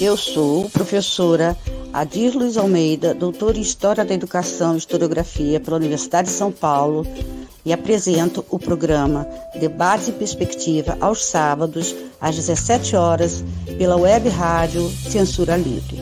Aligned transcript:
Eu 0.00 0.16
sou 0.16 0.70
professora 0.70 1.54
Adir 1.92 2.34
Luiz 2.34 2.56
Almeida, 2.56 3.12
doutora 3.12 3.58
em 3.58 3.60
História 3.60 4.02
da 4.02 4.14
Educação 4.14 4.74
e 4.74 4.78
Historiografia 4.78 5.60
pela 5.60 5.76
Universidade 5.76 6.28
de 6.28 6.34
São 6.34 6.50
Paulo 6.50 7.04
e 7.66 7.70
apresento 7.70 8.42
o 8.48 8.58
programa 8.58 9.28
Debate 9.54 10.08
e 10.08 10.14
Perspectiva 10.14 10.96
aos 11.02 11.22
sábados, 11.26 11.94
às 12.18 12.34
17 12.34 12.96
horas, 12.96 13.44
pela 13.76 13.94
web 13.94 14.26
rádio 14.30 14.88
Censura 14.88 15.54
Livre. 15.54 16.00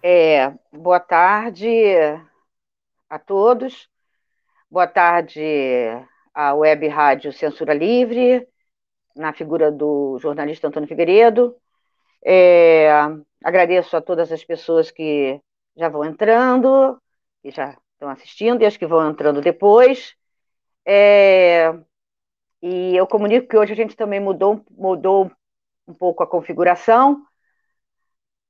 É, 0.00 0.52
boa 0.72 1.00
tarde 1.00 1.66
a 3.10 3.18
todos. 3.18 3.88
Boa 4.70 4.86
tarde 4.86 5.42
à 6.32 6.54
Web 6.54 6.86
Rádio 6.86 7.32
Censura 7.32 7.74
Livre, 7.74 8.46
na 9.16 9.32
figura 9.32 9.70
do 9.72 10.16
jornalista 10.20 10.68
Antônio 10.68 10.88
Figueiredo. 10.88 11.56
É, 12.24 12.88
agradeço 13.44 13.96
a 13.96 14.00
todas 14.00 14.30
as 14.30 14.44
pessoas 14.44 14.92
que 14.92 15.40
já 15.76 15.88
vão 15.88 16.04
entrando, 16.04 17.02
que 17.42 17.50
já 17.50 17.76
estão 17.94 18.08
assistindo, 18.08 18.62
e 18.62 18.66
as 18.66 18.76
que 18.76 18.86
vão 18.86 19.10
entrando 19.10 19.40
depois. 19.40 20.14
É, 20.86 21.74
e 22.62 22.96
eu 22.96 23.08
comunico 23.08 23.48
que 23.48 23.56
hoje 23.56 23.72
a 23.72 23.76
gente 23.76 23.96
também 23.96 24.20
mudou, 24.20 24.64
mudou 24.70 25.32
um 25.88 25.94
pouco 25.94 26.22
a 26.22 26.28
configuração 26.28 27.20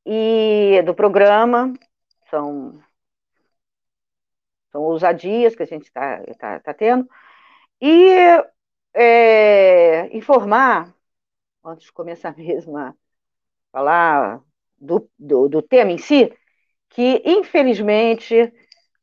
e 0.05 0.83
do 0.85 0.95
programa. 0.95 1.73
São, 2.29 2.79
são 4.71 4.83
ousadias 4.83 5.55
que 5.55 5.63
a 5.63 5.67
gente 5.67 5.85
está 5.85 6.23
tá, 6.39 6.61
tá 6.61 6.75
tendo. 6.75 7.09
E 7.81 8.15
é, 8.95 10.17
informar, 10.17 10.95
antes 11.65 11.87
de 11.87 11.93
começar 11.93 12.37
mesmo 12.39 12.77
a 12.79 12.95
falar 13.73 14.43
do, 14.79 15.11
do, 15.19 15.49
do 15.49 15.63
tema 15.63 15.93
em 15.93 15.99
si, 15.99 16.33
que, 16.91 17.23
infelizmente, 17.27 18.53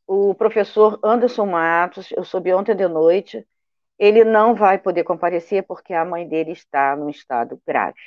o 0.07 0.35
professor 0.35 0.99
Anderson 1.03 1.45
Matos, 1.47 2.11
eu 2.11 2.23
soube 2.23 2.53
ontem 2.53 2.75
de 2.75 2.87
noite, 2.87 3.45
ele 3.99 4.23
não 4.23 4.55
vai 4.55 4.77
poder 4.79 5.03
comparecer 5.03 5.63
porque 5.63 5.93
a 5.93 6.05
mãe 6.05 6.27
dele 6.27 6.52
está 6.52 6.95
num 6.95 7.09
estado 7.09 7.61
grave. 7.67 7.99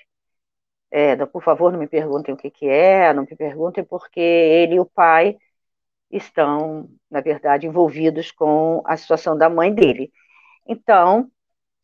É, 0.90 1.14
por 1.26 1.42
favor, 1.42 1.72
não 1.72 1.78
me 1.78 1.86
perguntem 1.86 2.34
o 2.34 2.36
que, 2.36 2.50
que 2.50 2.68
é, 2.68 3.12
não 3.12 3.22
me 3.22 3.36
perguntem 3.36 3.84
porque 3.84 4.20
ele 4.20 4.74
e 4.74 4.80
o 4.80 4.86
pai 4.86 5.38
estão, 6.10 6.88
na 7.10 7.20
verdade, 7.20 7.66
envolvidos 7.66 8.30
com 8.30 8.82
a 8.84 8.96
situação 8.96 9.36
da 9.36 9.48
mãe 9.48 9.72
dele. 9.72 10.12
Então, 10.66 11.30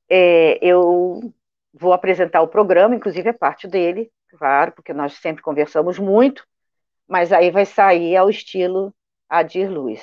é, 0.09 0.59
eu 0.61 1.33
vou 1.73 1.93
apresentar 1.93 2.43
o 2.43 2.49
programa, 2.49 2.95
inclusive 2.95 3.29
é 3.29 3.33
parte 3.33 3.69
dele, 3.69 4.11
claro, 4.31 4.73
porque 4.73 4.93
nós 4.93 5.15
sempre 5.15 5.43
conversamos 5.43 5.99
muito, 5.99 6.47
mas 7.07 7.33
aí 7.33 7.51
vai 7.51 7.65
sair 7.65 8.17
ao 8.17 8.31
estilo 8.31 8.95
Adir 9.29 9.71
Luiz, 9.71 10.03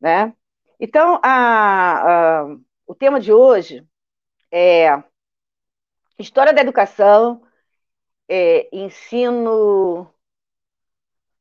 né? 0.00 0.32
Então, 0.80 1.20
a, 1.22 2.42
a, 2.42 2.56
o 2.86 2.94
tema 2.94 3.20
de 3.20 3.32
hoje 3.32 3.84
é 4.50 5.02
História 6.18 6.52
da 6.52 6.60
Educação 6.60 7.42
é, 8.28 8.68
ensino 8.72 10.12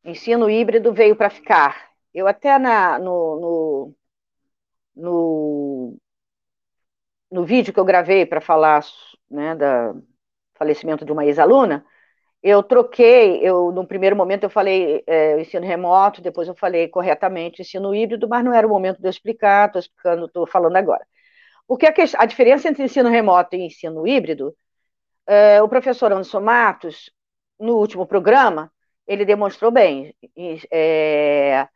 ensino 0.07 0.49
híbrido 0.49 0.93
veio 0.93 1.15
para 1.15 1.29
ficar. 1.29 1.91
Eu 2.13 2.27
até 2.27 2.57
na, 2.57 2.97
no, 2.99 3.39
no, 3.39 3.95
no, 4.95 5.97
no 7.31 7.45
vídeo 7.45 7.73
que 7.73 7.79
eu 7.79 7.85
gravei 7.85 8.25
para 8.25 8.41
falar 8.41 8.83
né, 9.29 9.55
do 9.55 10.03
falecimento 10.55 11.05
de 11.05 11.11
uma 11.11 11.25
ex-aluna, 11.25 11.85
eu 12.43 12.63
troquei, 12.63 13.39
eu 13.41 13.71
no 13.71 13.87
primeiro 13.87 14.15
momento 14.15 14.43
eu 14.43 14.49
falei 14.49 15.03
é, 15.07 15.41
ensino 15.41 15.65
remoto, 15.65 16.21
depois 16.21 16.47
eu 16.47 16.55
falei 16.55 16.87
corretamente 16.87 17.61
ensino 17.61 17.95
híbrido, 17.95 18.29
mas 18.29 18.45
não 18.45 18.53
era 18.53 18.67
o 18.67 18.69
momento 18.69 18.99
de 18.99 19.07
eu 19.07 19.11
explicar, 19.11 19.67
estou 19.67 19.79
explicando, 19.79 20.25
estou 20.27 20.47
falando 20.47 20.77
agora. 20.77 21.05
Porque 21.67 21.87
a, 21.87 21.93
a 22.19 22.25
diferença 22.25 22.69
entre 22.69 22.83
ensino 22.83 23.09
remoto 23.09 23.55
e 23.55 23.65
ensino 23.65 24.07
híbrido 24.07 24.55
é, 25.27 25.61
o 25.61 25.69
professor 25.69 26.11
Anderson 26.11 26.41
Matos, 26.41 27.11
no 27.59 27.77
último 27.77 28.05
programa, 28.07 28.71
ele 29.07 29.25
demonstrou 29.25 29.71
bem. 29.71 30.13
É, 30.71 31.67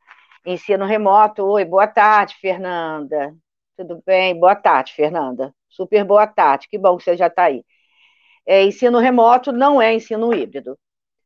ensino 0.46 0.86
remoto. 0.86 1.44
Oi, 1.46 1.66
boa 1.66 1.88
tarde, 1.88 2.36
Fernanda. 2.40 3.36
Tudo 3.78 4.04
bem? 4.06 4.38
Boa 4.40 4.56
tarde, 4.56 4.94
Fernanda. 4.94 5.56
Super 5.70 6.04
boa 6.04 6.28
tarde. 6.28 6.68
Que 6.70 6.78
bom 6.78 6.98
que 6.98 7.04
você 7.04 7.18
já 7.18 7.28
está 7.28 7.46
aí. 7.46 7.66
É, 8.46 8.64
ensino 8.64 9.00
remoto 9.00 9.52
não 9.52 9.82
é 9.82 9.94
ensino 9.94 10.34
híbrido. 10.34 10.78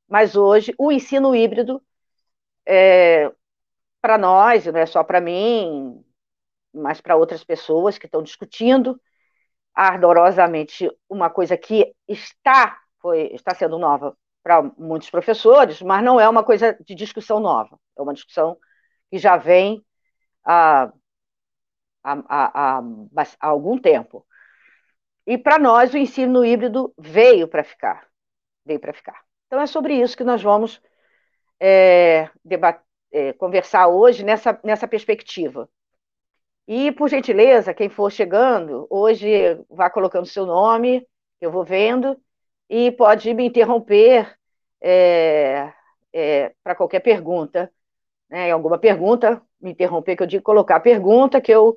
Mas 0.07 0.35
hoje, 0.35 0.73
o 0.77 0.91
ensino 0.91 1.35
híbrido, 1.35 1.81
é, 2.67 3.31
para 4.01 4.17
nós, 4.17 4.65
não 4.67 4.79
é 4.79 4.85
só 4.85 5.03
para 5.03 5.21
mim, 5.21 6.03
mas 6.73 7.01
para 7.01 7.15
outras 7.15 7.43
pessoas 7.43 7.97
que 7.97 8.05
estão 8.05 8.23
discutindo, 8.23 9.01
ardorosamente 9.73 10.89
uma 11.09 11.29
coisa 11.29 11.57
que 11.57 11.93
está, 12.07 12.79
foi, 13.01 13.33
está 13.33 13.55
sendo 13.55 13.79
nova 13.79 14.15
para 14.45 14.61
muitos 14.77 15.09
professores, 15.09 15.81
mas 15.81 16.03
não 16.03 16.19
é 16.19 16.29
uma 16.29 16.43
coisa 16.43 16.77
de 16.85 16.93
discussão 16.93 17.39
nova, 17.39 17.79
é 17.97 18.01
uma 18.03 18.13
discussão 18.13 18.55
que 19.09 19.17
já 19.17 19.37
vem 19.37 19.83
há, 20.45 20.93
há, 22.03 22.13
há, 22.29 22.83
há 23.17 23.47
algum 23.47 23.79
tempo. 23.79 24.23
E 25.25 25.35
para 25.35 25.57
nós 25.57 25.91
o 25.91 25.97
ensino 25.97 26.45
híbrido 26.45 26.93
veio 26.95 27.47
para 27.47 27.63
ficar, 27.63 28.07
veio 28.63 28.79
para 28.79 28.93
ficar. 28.93 29.19
Então 29.47 29.59
é 29.59 29.65
sobre 29.65 29.95
isso 29.95 30.15
que 30.15 30.23
nós 30.23 30.43
vamos 30.43 30.79
é, 31.59 32.29
é, 33.11 33.33
conversar 33.33 33.87
hoje 33.87 34.23
nessa, 34.23 34.59
nessa 34.63 34.87
perspectiva. 34.87 35.67
E, 36.67 36.91
por 36.91 37.09
gentileza, 37.09 37.73
quem 37.73 37.89
for 37.89 38.11
chegando, 38.11 38.85
hoje 38.91 39.27
vá 39.71 39.89
colocando 39.89 40.27
seu 40.27 40.45
nome, 40.45 41.03
eu 41.41 41.51
vou 41.51 41.65
vendo, 41.65 42.15
e 42.69 42.91
pode 42.91 43.33
me 43.33 43.45
interromper 43.45 44.35
é, 44.81 45.71
é, 46.13 46.53
para 46.63 46.75
qualquer 46.75 46.99
pergunta. 47.01 47.71
Né, 48.29 48.51
alguma 48.51 48.77
pergunta, 48.77 49.41
me 49.61 49.71
interromper, 49.71 50.15
que 50.15 50.23
eu 50.23 50.27
digo 50.27 50.43
colocar 50.43 50.77
a 50.77 50.79
pergunta, 50.79 51.41
que 51.41 51.51
eu 51.51 51.75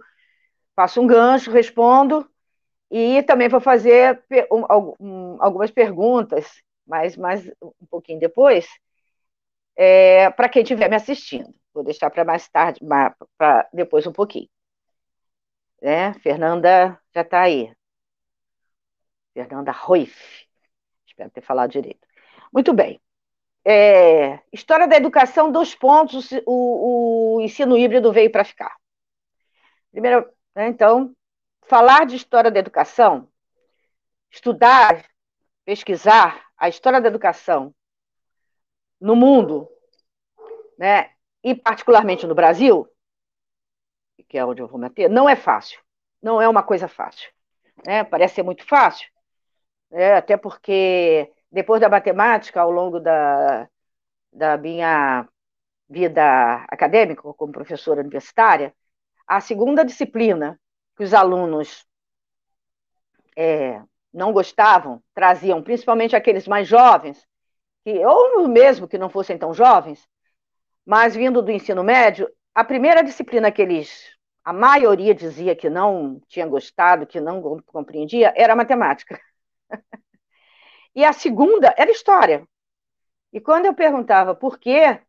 faço 0.75 1.01
um 1.01 1.07
gancho, 1.07 1.51
respondo, 1.51 2.29
e 2.91 3.23
também 3.25 3.49
vou 3.49 3.61
fazer 3.61 4.23
um, 4.51 4.65
um, 5.01 5.37
algumas 5.43 5.71
perguntas, 5.71 6.63
mas 6.87 7.17
mais 7.17 7.47
um 7.63 7.87
pouquinho 7.91 8.19
depois, 8.19 8.67
é, 9.77 10.31
para 10.31 10.49
quem 10.49 10.63
estiver 10.63 10.89
me 10.89 10.97
assistindo. 10.97 11.55
Vou 11.73 11.85
deixar 11.85 12.11
para 12.11 12.25
mais 12.25 12.49
tarde, 12.49 12.81
para 13.37 13.69
depois 13.73 14.07
um 14.07 14.13
pouquinho. 14.13 14.49
Né? 15.83 16.15
Fernanda 16.15 17.01
já 17.15 17.23
está 17.23 17.43
aí. 17.43 17.73
Fernanda 19.35 19.73
Roif. 19.73 20.48
Espero 21.19 21.31
ter 21.31 21.41
falado 21.41 21.73
direito. 21.73 22.07
Muito 22.53 22.73
bem. 22.73 23.01
É, 23.65 24.39
história 24.53 24.87
da 24.87 24.97
educação, 24.97 25.51
dois 25.51 25.75
pontos, 25.75 26.31
o, 26.47 27.39
o 27.39 27.41
ensino 27.41 27.77
híbrido 27.77 28.13
veio 28.13 28.31
para 28.31 28.45
ficar. 28.45 28.77
Primeiro, 29.91 30.31
né, 30.55 30.69
então, 30.69 31.13
falar 31.67 32.07
de 32.07 32.15
história 32.15 32.53
da 32.53 32.61
educação, 32.61 33.29
estudar, 34.31 35.05
pesquisar 35.65 36.47
a 36.57 36.69
história 36.69 37.01
da 37.01 37.09
educação 37.09 37.75
no 39.01 39.17
mundo, 39.17 39.69
né, 40.79 41.11
e 41.43 41.53
particularmente 41.53 42.29
no 42.29 42.35
Brasil, 42.35 42.89
que 44.29 44.39
é 44.39 44.47
onde 44.47 44.63
eu 44.63 44.69
vou 44.69 44.79
meter, 44.79 45.11
não 45.11 45.29
é 45.29 45.35
fácil. 45.35 45.81
Não 46.23 46.41
é 46.41 46.49
uma 46.49 46.63
coisa 46.63 46.87
fácil. 46.87 47.29
Né? 47.85 48.05
Parece 48.05 48.37
ser 48.37 48.43
muito 48.45 48.65
fácil, 48.65 49.09
né? 49.91 50.15
até 50.15 50.37
porque 50.37 51.33
depois 51.51 51.81
da 51.81 51.89
matemática, 51.89 52.61
ao 52.61 52.71
longo 52.71 53.01
da, 53.01 53.69
da 54.33 54.57
minha 54.57 55.27
vida 55.89 56.65
acadêmica 56.69 57.23
como 57.23 57.53
professora 57.53 58.01
universitária, 58.01 58.75
a 59.27 59.41
segunda 59.41 59.85
disciplina 59.85 60.59
que 60.97 61.05
os 61.05 61.15
alunos 61.15 61.87
é, 63.37 63.83
não 64.13 64.33
gostavam, 64.33 65.03
traziam, 65.15 65.63
principalmente 65.63 66.17
aqueles 66.17 66.47
mais 66.49 66.67
jovens, 66.67 67.27
que, 67.85 68.05
ou 68.05 68.49
mesmo 68.49 68.89
que 68.89 68.99
não 68.99 69.09
fossem 69.09 69.39
tão 69.39 69.55
jovens, 69.55 70.07
mas 70.85 71.15
vindo 71.15 71.43
do 71.43 71.51
ensino 71.51 71.85
médio, 71.85 72.29
a 72.55 72.65
primeira 72.65 73.03
disciplina 73.03 73.53
que 73.53 73.63
eles 73.63 74.19
a 74.49 74.53
maioria 74.53 75.15
dizia 75.15 75.55
que 75.55 75.69
não 75.69 76.23
tinha 76.27 76.47
gostado, 76.47 77.07
que 77.07 77.21
não 77.21 77.61
compreendia, 77.67 78.33
era 78.35 78.57
matemática. 78.57 79.21
E 80.95 81.05
a 81.05 81.13
segunda 81.13 81.75
era 81.77 81.91
história. 81.91 82.47
E 83.33 83.41
quando 83.41 83.67
eu 83.67 83.75
perguntava 83.75 84.35
por 84.35 84.59
quê, 84.59 85.01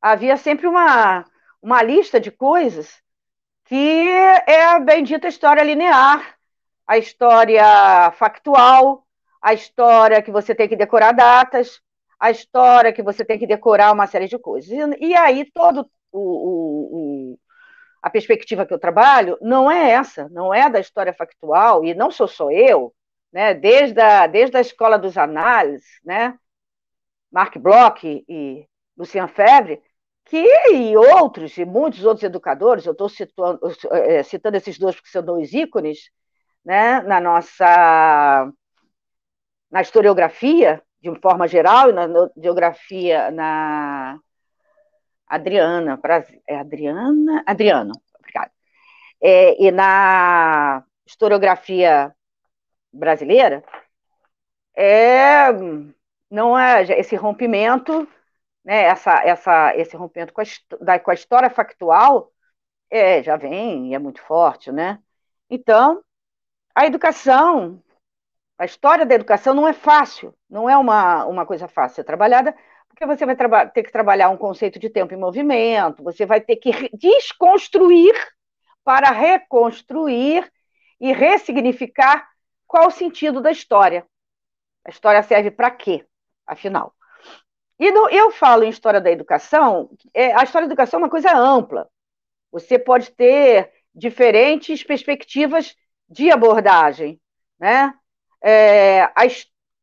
havia 0.00 0.36
sempre 0.36 0.66
uma, 0.66 1.24
uma 1.62 1.82
lista 1.82 2.20
de 2.20 2.30
coisas 2.30 3.02
que 3.64 4.08
é 4.46 4.64
a 4.66 4.78
bendita 4.78 5.26
história 5.26 5.62
linear, 5.62 6.36
a 6.86 6.98
história 6.98 8.12
factual, 8.12 9.06
a 9.40 9.54
história 9.54 10.22
que 10.22 10.30
você 10.30 10.54
tem 10.54 10.68
que 10.68 10.76
decorar 10.76 11.12
datas, 11.12 11.80
a 12.20 12.30
história 12.30 12.92
que 12.92 13.02
você 13.02 13.24
tem 13.24 13.38
que 13.38 13.46
decorar 13.46 13.92
uma 13.92 14.06
série 14.06 14.28
de 14.28 14.38
coisas. 14.38 14.70
E, 14.70 15.06
e 15.06 15.16
aí 15.16 15.50
todo 15.50 15.88
o, 16.12 16.18
o, 16.18 17.32
o, 17.32 17.38
a 18.02 18.10
perspectiva 18.10 18.66
que 18.66 18.72
eu 18.74 18.78
trabalho 18.78 19.38
não 19.40 19.70
é 19.70 19.90
essa, 19.90 20.28
não 20.28 20.52
é 20.52 20.68
da 20.68 20.80
história 20.80 21.12
factual, 21.12 21.84
e 21.84 21.94
não 21.94 22.10
sou 22.10 22.28
só 22.28 22.50
eu, 22.50 22.94
né? 23.34 23.52
desde, 23.52 24.00
a, 24.00 24.28
desde 24.28 24.56
a 24.56 24.60
escola 24.60 24.96
dos 24.96 25.18
análises, 25.18 26.00
né? 26.04 26.38
Mark 27.32 27.58
Bloch 27.58 28.04
e 28.04 28.64
Lucian 28.96 29.26
Febvre, 29.26 29.82
que 30.24 30.46
e 30.70 30.96
outros, 30.96 31.58
e 31.58 31.64
muitos 31.64 32.04
outros 32.04 32.22
educadores, 32.22 32.86
eu 32.86 32.92
estou 32.92 33.08
citando, 33.08 33.58
é, 33.90 34.22
citando 34.22 34.56
esses 34.56 34.78
dois 34.78 34.94
porque 34.94 35.10
são 35.10 35.22
dois 35.22 35.52
ícones, 35.52 36.10
né, 36.64 37.00
na 37.02 37.20
nossa 37.20 38.48
na 39.70 39.82
historiografia, 39.82 40.80
de 41.02 41.10
uma 41.10 41.18
forma 41.20 41.48
geral, 41.48 41.90
e 41.90 41.92
na 41.92 42.06
geografia, 42.40 43.32
na 43.32 44.18
Adriana, 45.26 46.00
é 46.46 46.56
Adriana? 46.56 47.42
Adriano, 47.44 47.92
obrigada. 48.16 48.52
É, 49.20 49.60
e 49.60 49.72
na 49.72 50.84
historiografia 51.04 52.14
brasileira, 52.94 53.64
é, 54.76 55.46
não 56.30 56.58
é 56.58 56.82
esse 56.98 57.16
rompimento 57.16 58.08
né, 58.64 58.84
essa, 58.84 59.22
essa, 59.24 59.76
esse 59.76 59.96
rompimento 59.96 60.32
com 60.32 60.40
a, 60.40 60.44
da, 60.80 60.98
com 60.98 61.10
a 61.10 61.14
história 61.14 61.50
factual 61.50 62.32
é, 62.90 63.22
já 63.22 63.36
vem 63.36 63.94
é 63.94 63.98
muito 63.98 64.22
forte, 64.22 64.72
né? 64.72 65.00
Então, 65.50 66.02
a 66.74 66.86
educação, 66.86 67.82
a 68.58 68.64
história 68.64 69.04
da 69.06 69.14
educação 69.14 69.54
não 69.54 69.68
é 69.68 69.72
fácil, 69.72 70.34
não 70.48 70.68
é 70.70 70.76
uma, 70.76 71.24
uma 71.26 71.46
coisa 71.46 71.68
fácil 71.68 71.96
ser 71.96 72.04
trabalhada, 72.04 72.54
porque 72.88 73.06
você 73.06 73.26
vai 73.26 73.36
ter 73.70 73.82
que 73.82 73.92
trabalhar 73.92 74.30
um 74.30 74.36
conceito 74.36 74.78
de 74.78 74.88
tempo 74.88 75.12
em 75.14 75.18
movimento, 75.18 76.02
você 76.02 76.24
vai 76.24 76.40
ter 76.40 76.56
que 76.56 76.70
desconstruir 76.96 78.14
para 78.84 79.10
reconstruir 79.10 80.50
e 81.00 81.12
ressignificar 81.12 82.28
qual 82.74 82.88
o 82.88 82.90
sentido 82.90 83.40
da 83.40 83.52
história. 83.52 84.04
A 84.84 84.90
história 84.90 85.22
serve 85.22 85.48
para 85.48 85.70
quê, 85.70 86.04
afinal? 86.44 86.92
E 87.78 87.92
no, 87.92 88.08
eu 88.10 88.32
falo 88.32 88.64
em 88.64 88.68
história 88.68 89.00
da 89.00 89.12
educação, 89.12 89.88
é, 90.12 90.34
a 90.34 90.42
história 90.42 90.66
da 90.66 90.72
educação 90.72 90.98
é 90.98 91.04
uma 91.04 91.08
coisa 91.08 91.32
ampla. 91.32 91.88
Você 92.50 92.76
pode 92.76 93.12
ter 93.12 93.70
diferentes 93.94 94.82
perspectivas 94.82 95.76
de 96.08 96.32
abordagem. 96.32 97.20
Né? 97.60 97.94
É, 98.42 99.02
a, 99.02 99.22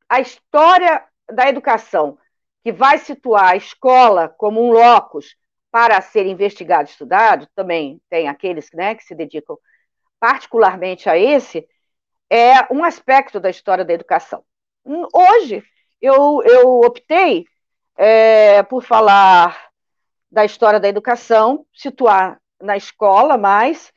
a 0.10 0.20
história 0.20 1.02
da 1.32 1.48
educação, 1.48 2.18
que 2.62 2.74
vai 2.74 2.98
situar 2.98 3.52
a 3.52 3.56
escola 3.56 4.28
como 4.38 4.62
um 4.62 4.74
locus 4.74 5.38
para 5.72 6.02
ser 6.02 6.26
investigado 6.26 6.90
e 6.90 6.92
estudado, 6.92 7.48
também 7.56 8.02
tem 8.10 8.28
aqueles 8.28 8.70
né, 8.74 8.96
que 8.96 9.06
se 9.06 9.16
dedicam 9.16 9.58
particularmente 10.20 11.10
a 11.10 11.18
esse, 11.18 11.66
é 12.32 12.66
um 12.74 12.86
aspecto 12.86 13.42
da 13.42 13.50
história 13.50 13.84
da 13.84 13.92
educação. 13.92 14.42
Hoje, 14.86 15.62
eu, 16.02 16.42
eu 16.46 16.80
optei 16.80 17.46
é, 17.98 18.64
por 18.64 18.82
falar 18.82 19.70
da 20.32 20.46
história 20.46 20.80
da 20.80 20.88
educação, 20.88 21.66
situar 21.74 22.42
na 22.62 22.78
escola 22.78 23.38
mais, 23.38 23.92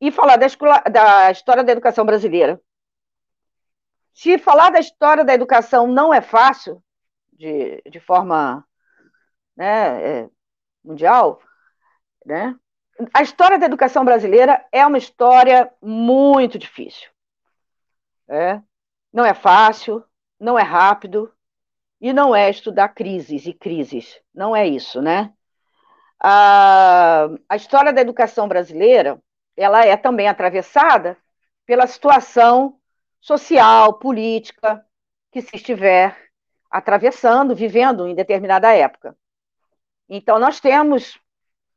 e 0.00 0.10
falar 0.10 0.36
da, 0.36 0.46
escola, 0.46 0.82
da 0.90 1.30
história 1.30 1.62
da 1.62 1.72
educação 1.72 2.06
brasileira. 2.06 2.58
Se 4.14 4.38
falar 4.38 4.70
da 4.70 4.80
história 4.80 5.22
da 5.22 5.34
educação 5.34 5.86
não 5.86 6.12
é 6.14 6.22
fácil, 6.22 6.82
de, 7.34 7.82
de 7.82 8.00
forma 8.00 8.66
né, 9.54 10.22
é, 10.22 10.30
mundial, 10.82 11.38
né, 12.24 12.56
a 13.12 13.22
história 13.22 13.58
da 13.58 13.66
educação 13.66 14.06
brasileira 14.06 14.64
é 14.72 14.86
uma 14.86 14.98
história 14.98 15.70
muito 15.82 16.58
difícil. 16.58 17.10
É? 18.28 18.60
Não 19.12 19.24
é 19.24 19.32
fácil, 19.34 20.04
não 20.38 20.58
é 20.58 20.62
rápido, 20.62 21.32
e 22.00 22.12
não 22.12 22.34
é 22.34 22.48
estudar 22.50 22.90
crises 22.90 23.46
e 23.46 23.52
crises, 23.52 24.20
não 24.32 24.54
é 24.54 24.66
isso, 24.66 25.02
né? 25.02 25.32
A, 26.20 27.28
a 27.48 27.56
história 27.56 27.92
da 27.92 28.00
educação 28.00 28.48
brasileira, 28.48 29.20
ela 29.56 29.84
é 29.84 29.96
também 29.96 30.28
atravessada 30.28 31.16
pela 31.66 31.86
situação 31.86 32.78
social, 33.20 33.94
política 33.94 34.84
que 35.30 35.42
se 35.42 35.56
estiver 35.56 36.16
atravessando, 36.70 37.54
vivendo 37.54 38.06
em 38.06 38.14
determinada 38.14 38.72
época. 38.74 39.16
Então, 40.08 40.38
nós 40.38 40.60
temos, 40.60 41.18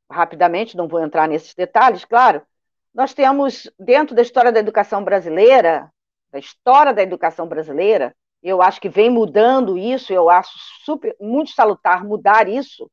rapidamente, 0.09 0.77
não 0.77 0.87
vou 0.87 1.03
entrar 1.03 1.27
nesses 1.27 1.53
detalhes, 1.53 2.05
claro, 2.05 2.41
nós 2.93 3.13
temos, 3.13 3.69
dentro 3.79 4.15
da 4.15 4.21
história 4.21 4.51
da 4.51 4.59
educação 4.59 5.03
brasileira, 5.03 5.91
da 6.31 6.39
história 6.39 6.93
da 6.93 7.01
educação 7.01 7.47
brasileira, 7.47 8.15
eu 8.41 8.61
acho 8.61 8.81
que 8.81 8.89
vem 8.89 9.09
mudando 9.09 9.77
isso, 9.77 10.11
eu 10.11 10.29
acho 10.29 10.51
super, 10.83 11.15
muito 11.19 11.51
salutar 11.51 12.03
mudar 12.03 12.47
isso. 12.47 12.89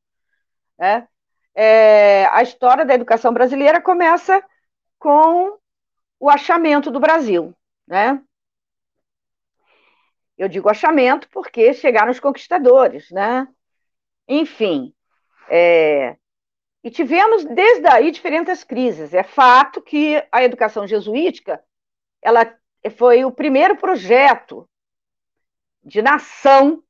Né? 0.79 1.09
É, 1.55 2.27
a 2.27 2.43
história 2.43 2.85
da 2.85 2.95
educação 2.95 3.33
brasileira 3.33 3.81
começa 3.81 4.45
com 4.99 5.59
o 6.21 6.29
achamento 6.29 6.91
do 6.91 7.01
Brasil. 7.01 7.55
Né? 7.87 8.23
Eu 10.37 10.49
digo 10.49 10.69
achamento 10.69 11.29
porque 11.31 11.73
chegaram 11.73 12.11
os 12.11 12.21
conquistadores. 12.21 13.11
Né? 13.11 13.49
Enfim, 14.29 14.95
é, 15.49 16.17
e 16.85 16.91
tivemos 16.91 17.45
desde 17.45 17.87
aí 17.89 18.11
diferentes 18.11 18.63
crises. 18.63 19.15
É 19.15 19.23
fato 19.23 19.81
que 19.83 20.23
a 20.31 20.45
educação 20.45 20.87
jesuítica 20.87 21.63
ela 22.23 22.55
foi 22.91 23.25
o 23.25 23.33
primeiro 23.33 23.77
projeto 23.77 24.69
de 25.85 26.03
nação, 26.03 26.83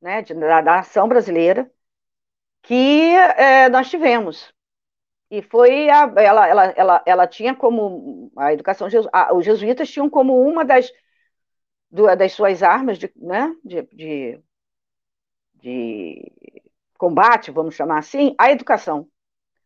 né, 0.00 0.22
de, 0.22 0.34
da, 0.34 0.60
da 0.60 0.76
nação 0.76 1.08
brasileira, 1.08 1.70
que 2.62 3.10
é, 3.14 3.68
nós 3.68 3.90
tivemos. 3.90 4.52
E 5.30 5.42
foi 5.42 5.90
a, 5.90 6.12
ela, 6.16 6.48
ela, 6.48 6.64
ela, 6.76 7.02
ela 7.06 7.26
tinha 7.26 7.54
como 7.54 8.30
a 8.36 8.52
educação 8.52 8.88
a, 9.12 9.34
os 9.34 9.44
jesuítas 9.44 9.90
tinham 9.90 10.08
como 10.08 10.40
uma 10.40 10.64
das 10.64 10.92
do, 11.90 12.14
das 12.16 12.32
suas 12.32 12.62
armas 12.62 12.98
de, 12.98 13.10
né, 13.16 13.54
de, 13.64 13.82
de, 13.92 14.40
de 15.54 16.32
combate, 16.98 17.50
vamos 17.50 17.74
chamar 17.74 17.98
assim, 17.98 18.34
a 18.38 18.50
educação, 18.50 19.08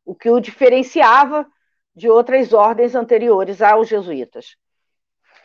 o 0.05 0.15
que 0.15 0.31
o 0.31 0.41
diferenciava 0.41 1.47
de 1.95 2.09
outras 2.09 2.53
ordens 2.53 2.95
anteriores 2.95 3.63
aos 3.63 3.89
jesuítas. 3.89 4.57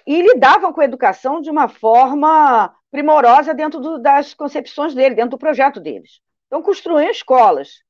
E 0.05 0.21
lidavam 0.21 0.73
com 0.73 0.81
a 0.81 0.85
educação 0.85 1.41
de 1.41 1.49
uma 1.49 1.67
forma 1.67 2.75
primorosa 2.91 3.53
dentro 3.53 3.79
do, 3.79 3.99
das 3.99 4.33
concepções 4.33 4.93
dele, 4.93 5.15
dentro 5.15 5.31
do 5.31 5.37
projeto 5.37 5.79
deles. 5.79 6.21
Então, 6.47 6.61
construíam 6.61 7.09
escolas 7.09 7.83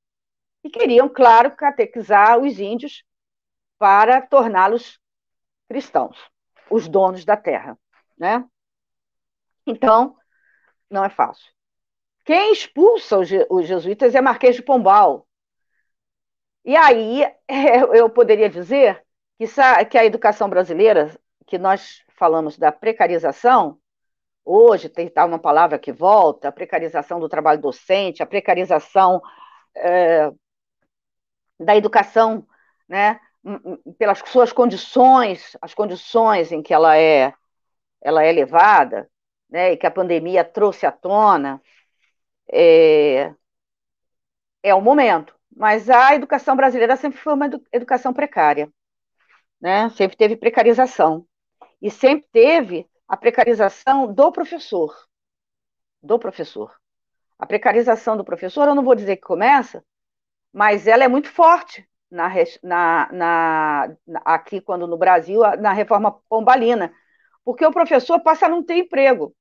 e 0.63 0.69
queriam, 0.69 1.09
claro, 1.09 1.51
catequizar 1.55 2.39
os 2.39 2.59
índios 2.59 3.03
para 3.77 4.21
torná-los 4.21 4.99
cristãos, 5.67 6.17
os 6.69 6.87
donos 6.87 7.25
da 7.25 7.35
terra. 7.35 7.77
Né? 8.17 8.45
Então, 9.65 10.15
não 10.89 11.03
é 11.03 11.09
fácil. 11.09 11.51
Quem 12.23 12.53
expulsa 12.53 13.17
os, 13.19 13.29
os 13.49 13.67
jesuítas 13.67 14.15
é 14.15 14.21
Marquês 14.21 14.55
de 14.55 14.61
Pombal. 14.61 15.27
E 16.63 16.75
aí, 16.75 17.23
eu 17.93 18.09
poderia 18.09 18.49
dizer 18.49 19.03
que, 19.37 19.45
que 19.89 19.97
a 19.97 20.05
educação 20.05 20.49
brasileira, 20.49 21.19
que 21.53 21.57
nós 21.59 22.03
falamos 22.17 22.57
da 22.57 22.71
precarização, 22.71 23.77
Hoje 24.45 24.89
tem 24.89 25.07
tá 25.07 25.23
uma 25.23 25.39
palavra 25.39 25.79
que 25.79 25.91
volta, 25.91 26.49
a 26.49 26.51
precarização 26.51 27.19
do 27.19 27.29
trabalho 27.29 27.61
docente, 27.61 28.21
a 28.21 28.25
precarização 28.25 29.21
é, 29.75 30.31
da 31.59 31.77
educação, 31.77 32.45
né, 32.87 33.19
pelas 33.97 34.19
suas 34.25 34.51
condições, 34.51 35.55
as 35.61 35.73
condições 35.73 36.51
em 36.51 36.61
que 36.61 36.73
ela 36.73 36.97
é, 36.97 37.33
ela 38.01 38.23
é 38.23 38.31
levada, 38.31 39.09
né, 39.49 39.73
e 39.73 39.77
que 39.77 39.87
a 39.87 39.91
pandemia 39.91 40.43
trouxe 40.43 40.85
à 40.85 40.91
tona, 40.91 41.61
é, 42.51 43.33
é 44.61 44.75
o 44.75 44.81
momento. 44.81 45.33
Mas 45.55 45.89
a 45.89 46.15
educação 46.15 46.55
brasileira 46.55 46.97
sempre 46.97 47.19
foi 47.19 47.33
uma 47.33 47.49
educação 47.71 48.13
precária, 48.13 48.69
né? 49.61 49.89
sempre 49.91 50.17
teve 50.17 50.35
precarização. 50.35 51.25
E 51.83 51.91
sempre 51.91 52.25
teve 52.31 52.89
a 53.05 53.17
precarização 53.17 54.13
do 54.13 54.31
professor. 54.31 54.95
Do 56.01 56.17
professor. 56.17 56.73
A 57.37 57.45
precarização 57.45 58.15
do 58.15 58.23
professor, 58.23 58.69
eu 58.69 58.73
não 58.73 58.85
vou 58.85 58.95
dizer 58.95 59.17
que 59.17 59.23
começa, 59.23 59.83
mas 60.53 60.87
ela 60.87 61.03
é 61.03 61.09
muito 61.09 61.29
forte 61.29 61.85
na, 62.09 62.29
na, 62.63 63.09
na, 63.11 64.21
aqui, 64.23 64.61
quando 64.61 64.87
no 64.87 64.95
Brasil, 64.97 65.41
na 65.59 65.73
reforma 65.73 66.21
pombalina, 66.29 66.93
porque 67.43 67.65
o 67.65 67.73
professor 67.73 68.17
passa 68.21 68.45
a 68.45 68.49
não 68.49 68.63
ter 68.63 68.77
emprego 68.77 69.35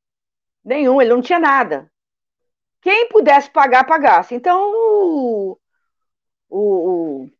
nenhum, 0.65 1.01
ele 1.01 1.15
não 1.15 1.23
tinha 1.23 1.39
nada. 1.39 1.89
Quem 2.81 3.09
pudesse 3.09 3.51
pagar, 3.51 3.85
pagasse. 3.85 4.35
Então, 4.35 4.73
o, 4.75 5.59
o, 6.49 7.25
o 7.25 7.31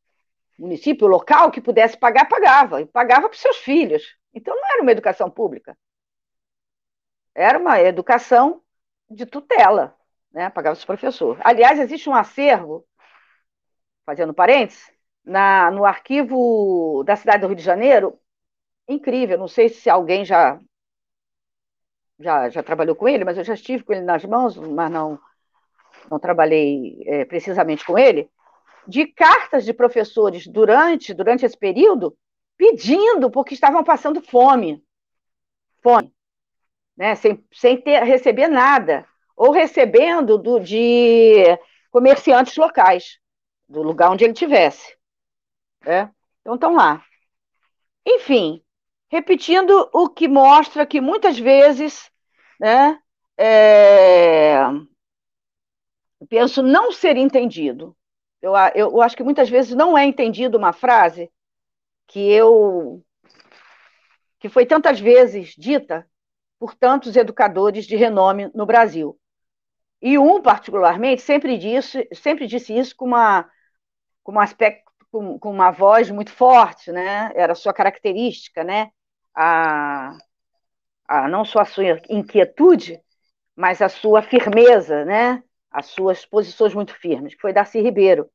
município, 0.57 1.09
o 1.09 1.11
local 1.11 1.51
que 1.51 1.61
pudesse 1.61 1.97
pagar, 1.97 2.29
pagava, 2.29 2.81
e 2.81 2.87
pagava 2.87 3.29
para 3.29 3.35
os 3.35 3.41
seus 3.41 3.57
filhos. 3.57 4.22
Então, 4.35 4.55
não 4.55 4.73
era 4.73 4.83
uma 4.83 4.93
educação 4.93 5.31
pública. 5.31 5.77
Era 7.35 7.59
uma 7.59 7.81
educação 7.81 8.63
de 9.11 9.27
tutela, 9.27 9.97
né? 10.31 10.51
pagava 10.51 10.77
os 10.77 10.85
professores. 10.85 11.41
Aliás, 11.45 11.79
existe 11.79 12.09
um 12.09 12.15
acervo, 12.15 12.87
fazendo 14.05 14.35
parênteses, 14.35 14.91
na, 15.25 15.71
no 15.71 15.85
arquivo 15.85 17.03
da 17.05 17.17
cidade 17.17 17.43
do 17.43 17.47
Rio 17.47 17.57
de 17.57 17.63
Janeiro, 17.63 18.19
incrível. 18.89 19.39
Não 19.39 19.49
sei 19.49 19.69
se 19.69 19.89
alguém 19.89 20.25
já, 20.25 20.61
já, 22.19 22.49
já 22.49 22.63
trabalhou 22.63 22.97
com 22.97 23.09
ele, 23.09 23.25
mas 23.25 23.39
eu 23.39 23.45
já 23.45 23.55
estive 23.55 23.85
com 23.85 23.93
ele 23.93 24.05
nas 24.05 24.25
mãos, 24.25 24.57
mas 24.57 24.91
não, 24.91 25.19
não 26.11 26.19
trabalhei 26.19 27.03
é, 27.07 27.25
precisamente 27.25 27.85
com 27.85 27.99
ele, 27.99 28.29
de 28.87 29.07
cartas 29.07 29.65
de 29.65 29.73
professores 29.73 30.47
durante, 30.47 31.15
durante 31.15 31.47
esse 31.47 31.57
período 31.57 32.17
pedindo 32.63 33.29
porque 33.29 33.55
estavam 33.55 33.83
passando 33.83 34.23
fome. 34.23 34.81
Fome. 35.83 36.15
Né? 36.97 37.17
Sem, 37.17 37.45
sem 37.53 37.77
ter, 37.81 38.05
receber 38.05 38.47
nada. 38.47 39.05
Ou 39.37 39.51
recebendo 39.51 40.39
do, 40.39 40.61
de 40.61 41.43
comerciantes 41.91 42.57
locais, 42.57 43.19
do 43.69 43.83
lugar 43.83 44.13
onde 44.13 44.23
ele 44.23 44.33
tivesse. 44.33 44.97
Né? 45.85 46.09
Então 46.41 46.55
estão 46.55 46.77
lá. 46.77 47.05
Enfim, 48.07 48.63
repetindo 49.11 49.91
o 49.93 50.09
que 50.09 50.29
mostra 50.29 50.87
que 50.87 51.01
muitas 51.01 51.37
vezes, 51.37 52.13
né, 52.61 52.97
é, 53.37 54.61
penso 56.29 56.63
não 56.63 56.93
ser 56.93 57.17
entendido. 57.17 57.97
Eu, 58.41 58.53
eu, 58.73 58.91
eu 58.93 59.03
acho 59.03 59.17
que 59.17 59.25
muitas 59.25 59.49
vezes 59.51 59.75
não 59.75 59.99
é 59.99 60.05
entendido 60.05 60.57
uma 60.57 60.73
frase 60.73 61.29
que 62.13 62.31
eu 62.31 63.03
que 64.39 64.49
foi 64.49 64.67
tantas 64.67 65.01
vezes 65.01 65.55
dita 65.57 66.07
por 66.59 66.75
tantos 66.75 67.17
educadores 67.17 67.87
de 67.87 67.97
renome 67.97 68.51
no 68.55 68.67
Brasil. 68.67 69.19
E 70.01 70.19
um, 70.19 70.43
particularmente, 70.43 71.23
sempre 71.23 71.57
disse, 71.57 72.09
sempre 72.13 72.47
disse 72.47 72.77
isso 72.77 72.95
com, 72.97 73.07
uma, 73.07 73.49
com 74.23 74.33
um 74.33 74.41
aspecto, 74.41 74.91
com, 75.11 75.39
com 75.39 75.51
uma 75.51 75.71
voz 75.71 76.11
muito 76.11 76.33
forte, 76.33 76.91
né? 76.91 77.33
Era 77.35 77.53
a 77.53 77.57
sua 77.57 77.73
característica, 77.73 78.65
né? 78.65 78.91
A, 79.35 80.17
a, 81.07 81.29
não 81.29 81.45
só 81.45 81.61
a 81.61 81.65
sua 81.65 82.01
inquietude, 82.11 83.01
mas 83.55 83.81
a 83.81 83.89
sua 83.89 84.23
firmeza, 84.23 85.05
né? 85.05 85.43
As 85.71 85.87
suas 85.87 86.27
posições 86.27 86.75
muito 86.75 86.95
firmes, 86.95 87.35
que 87.35 87.41
foi 87.41 87.53
Darcy 87.53 87.81
Ribeiro. 87.81 88.29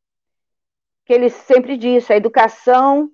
Que 1.06 1.14
ele 1.14 1.30
sempre 1.30 1.78
disse, 1.78 2.14
a 2.14 2.18
educação 2.18 3.12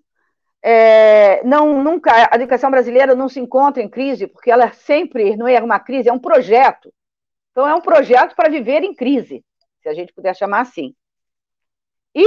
é, 0.65 1.43
não, 1.43 1.84
nunca, 1.84 2.29
a 2.32 2.36
educação 2.36 2.72
brasileira 2.72 3.13
não 3.13 3.27
se 3.27 3.38
encontra 3.38 3.84
em 3.84 3.89
crise, 3.89 4.27
porque 4.27 4.50
ela 4.50 4.72
sempre 4.72 5.36
não 5.36 5.46
é 5.46 5.62
uma 5.62 5.77
crise, 5.77 6.08
é 6.08 6.13
um 6.13 6.20
projeto. 6.20 6.93
Então, 7.51 7.67
é 7.67 7.75
um 7.75 7.82
projeto 7.82 8.34
para 8.34 8.50
viver 8.50 8.82
em 8.82 8.96
crise, 8.96 9.43
se 9.82 9.89
a 9.89 9.93
gente 9.93 10.13
puder 10.13 10.34
chamar 10.34 10.62
assim. 10.62 10.96
E 12.15 12.25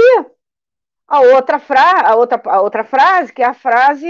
a 1.07 1.21
outra, 1.21 1.57
fra 1.57 2.01
a 2.07 2.15
outra, 2.15 2.39
a 2.45 2.61
outra 2.61 2.83
frase, 2.83 3.33
que 3.33 3.41
é 3.41 3.45
a 3.45 3.55
frase 3.55 4.07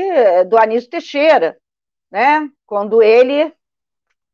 do 0.50 0.58
Anísio 0.58 0.90
Teixeira, 0.90 1.58
né? 2.12 2.50
quando 2.66 3.02
ele 3.02 3.54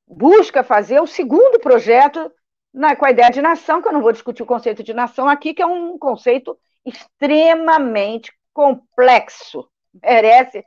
busca 0.08 0.64
fazer 0.64 1.02
o 1.02 1.08
segundo 1.08 1.60
projeto 1.60 2.32
na, 2.74 2.96
com 2.96 3.06
a 3.06 3.12
ideia 3.12 3.30
de 3.30 3.42
nação, 3.44 3.80
que 3.80 3.88
eu 3.88 3.94
não 3.94 4.02
vou 4.02 4.12
discutir 4.12 4.42
o 4.42 4.48
conceito 4.48 4.82
de 4.84 4.94
nação 4.94 5.30
aqui, 5.30 5.54
que 5.54 5.62
é 5.62 5.68
um 5.68 6.00
conceito 6.00 6.58
extremamente 6.84 8.34
complexo 8.54 9.70
merece 10.02 10.64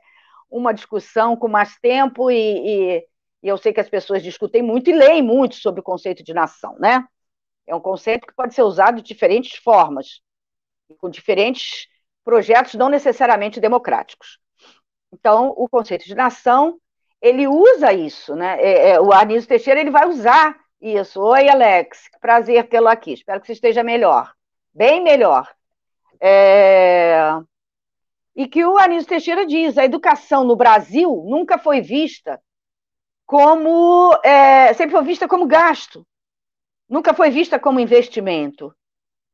uma 0.49 0.73
discussão 0.73 1.35
com 1.35 1.47
mais 1.47 1.77
tempo 1.79 2.31
e, 2.31 2.37
e, 2.37 2.97
e, 3.43 3.47
eu 3.47 3.57
sei 3.57 3.73
que 3.73 3.81
as 3.81 3.89
pessoas 3.89 4.23
discutem 4.23 4.61
muito 4.61 4.89
e 4.89 4.93
leem 4.93 5.21
muito 5.21 5.55
sobre 5.55 5.81
o 5.81 5.83
conceito 5.83 6.23
de 6.23 6.33
nação, 6.33 6.75
né? 6.79 7.05
É 7.65 7.75
um 7.75 7.81
conceito 7.81 8.25
que 8.25 8.33
pode 8.33 8.53
ser 8.53 8.61
usado 8.61 8.97
de 8.97 9.03
diferentes 9.03 9.57
formas, 9.57 10.21
com 10.99 11.09
diferentes 11.09 11.87
projetos 12.23 12.75
não 12.75 12.87
necessariamente 12.87 13.59
democráticos. 13.59 14.39
Então, 15.11 15.53
o 15.57 15.67
conceito 15.67 16.05
de 16.05 16.15
nação, 16.15 16.79
ele 17.21 17.45
usa 17.47 17.91
isso, 17.91 18.35
né? 18.35 18.61
É, 18.61 18.89
é, 18.91 19.01
o 19.01 19.11
Anísio 19.11 19.49
Teixeira, 19.49 19.81
ele 19.81 19.91
vai 19.91 20.07
usar 20.07 20.57
isso. 20.79 21.21
Oi, 21.21 21.49
Alex, 21.49 22.09
prazer 22.21 22.67
tê-lo 22.69 22.87
aqui, 22.87 23.13
espero 23.13 23.41
que 23.41 23.47
você 23.47 23.53
esteja 23.53 23.83
melhor, 23.83 24.33
bem 24.73 25.03
melhor. 25.03 25.49
É 26.21 27.33
e 28.37 28.47
que 28.47 28.63
o 28.63 28.77
Anísio 28.77 29.09
Teixeira 29.09 29.47
diz: 29.47 29.79
a 29.79 29.83
educação 29.83 30.43
no 30.43 30.55
Brasil 30.55 31.25
nunca 31.27 31.57
foi 31.57 31.81
vista 31.81 32.39
como. 33.25 34.13
É, 34.23 34.71
sempre 34.75 34.95
foi 34.95 35.03
vista 35.03 35.27
como 35.27 35.47
gasto, 35.47 36.05
nunca 36.87 37.15
foi 37.15 37.31
vista 37.31 37.59
como 37.59 37.79
investimento. 37.79 38.71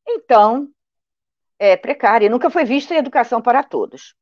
Então, 0.08 0.70
é 1.60 1.76
precária, 1.76 2.30
nunca 2.30 2.50
foi 2.50 2.64
vista 2.64 2.96
em 2.96 2.98
educação 2.98 3.42
para 3.42 3.62
todos. 3.62 4.16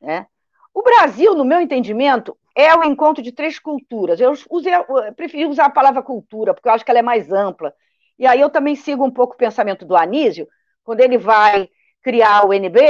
Né? 0.00 0.26
O 0.72 0.82
Brasil, 0.82 1.34
no 1.34 1.44
meu 1.44 1.60
entendimento, 1.60 2.38
é 2.56 2.72
o 2.74 2.84
encontro 2.84 3.22
de 3.22 3.32
três 3.32 3.58
culturas. 3.58 4.20
Eu, 4.20 4.32
usei, 4.48 4.74
eu 4.74 5.14
preferi 5.16 5.44
usar 5.46 5.66
a 5.66 5.70
palavra 5.70 6.02
cultura, 6.02 6.54
porque 6.54 6.68
eu 6.68 6.72
acho 6.72 6.84
que 6.84 6.90
ela 6.90 7.00
é 7.00 7.02
mais 7.02 7.32
ampla. 7.32 7.74
E 8.16 8.26
aí 8.26 8.40
eu 8.40 8.50
também 8.50 8.76
sigo 8.76 9.04
um 9.04 9.10
pouco 9.10 9.34
o 9.34 9.36
pensamento 9.36 9.84
do 9.84 9.96
Anísio, 9.96 10.48
quando 10.84 11.00
ele 11.00 11.18
vai 11.18 11.68
criar 12.02 12.46
o 12.46 12.52
NB, 12.52 12.80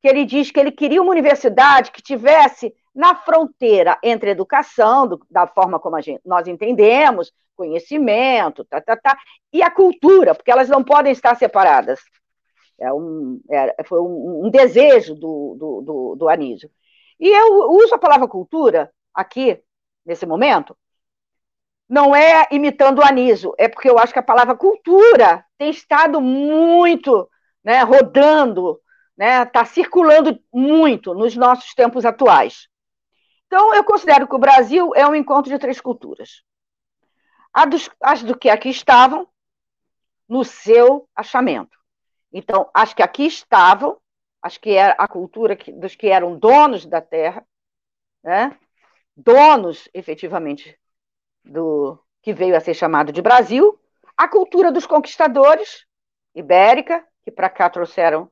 que 0.00 0.08
ele 0.08 0.24
diz 0.24 0.50
que 0.50 0.58
ele 0.58 0.70
queria 0.70 1.02
uma 1.02 1.10
universidade 1.10 1.90
que 1.90 2.02
tivesse 2.02 2.74
na 2.94 3.14
fronteira 3.14 3.98
entre 4.02 4.30
educação, 4.30 5.06
do, 5.06 5.26
da 5.30 5.46
forma 5.46 5.78
como 5.78 6.00
gente, 6.00 6.20
nós 6.24 6.48
entendemos, 6.48 7.32
conhecimento, 7.54 8.64
tá, 8.64 8.80
tá, 8.80 8.96
tá, 8.96 9.18
e 9.52 9.62
a 9.62 9.70
cultura, 9.70 10.34
porque 10.34 10.50
elas 10.50 10.68
não 10.68 10.82
podem 10.82 11.12
estar 11.12 11.36
separadas. 11.36 12.00
É 12.78 12.90
um, 12.92 13.40
é, 13.50 13.84
foi 13.84 14.00
um, 14.00 14.46
um 14.46 14.50
desejo 14.50 15.14
do, 15.14 15.56
do, 15.58 15.80
do, 15.82 16.16
do 16.16 16.28
Anísio. 16.28 16.70
E 17.18 17.28
eu 17.28 17.70
uso 17.72 17.94
a 17.94 17.98
palavra 17.98 18.26
cultura 18.26 18.90
aqui, 19.14 19.62
nesse 20.06 20.24
momento, 20.24 20.74
não 21.86 22.16
é 22.16 22.46
imitando 22.50 23.00
o 23.00 23.04
Anísio, 23.04 23.52
é 23.58 23.68
porque 23.68 23.90
eu 23.90 23.98
acho 23.98 24.12
que 24.12 24.18
a 24.18 24.22
palavra 24.22 24.54
cultura 24.54 25.44
tem 25.58 25.70
estado 25.70 26.20
muito 26.20 27.28
né, 27.62 27.82
rodando 27.82 28.80
está 29.20 29.44
né, 29.44 29.44
tá 29.44 29.64
circulando 29.66 30.42
muito 30.50 31.12
nos 31.12 31.36
nossos 31.36 31.74
tempos 31.74 32.06
atuais. 32.06 32.68
Então, 33.46 33.74
eu 33.74 33.84
considero 33.84 34.26
que 34.26 34.34
o 34.34 34.38
Brasil 34.38 34.92
é 34.94 35.06
um 35.06 35.14
encontro 35.14 35.52
de 35.52 35.58
três 35.58 35.80
culturas. 35.80 36.42
Dos, 37.68 37.90
as 38.00 38.22
do 38.22 38.38
que 38.38 38.48
aqui 38.48 38.70
estavam, 38.70 39.28
no 40.26 40.44
seu 40.44 41.08
achamento. 41.14 41.76
Então, 42.32 42.70
as 42.72 42.94
que 42.94 43.02
aqui 43.02 43.26
estavam, 43.26 44.00
as 44.40 44.56
que 44.56 44.70
era 44.70 44.92
a 44.92 45.08
cultura 45.08 45.56
que, 45.56 45.72
dos 45.72 45.96
que 45.96 46.06
eram 46.06 46.38
donos 46.38 46.86
da 46.86 47.00
terra, 47.00 47.44
né, 48.22 48.56
donos, 49.16 49.88
efetivamente, 49.92 50.78
do 51.44 51.98
que 52.22 52.32
veio 52.32 52.56
a 52.56 52.60
ser 52.60 52.74
chamado 52.74 53.12
de 53.12 53.20
Brasil, 53.20 53.78
a 54.16 54.28
cultura 54.28 54.70
dos 54.70 54.86
conquistadores, 54.86 55.84
ibérica, 56.32 57.04
que 57.24 57.30
para 57.32 57.50
cá 57.50 57.68
trouxeram 57.68 58.30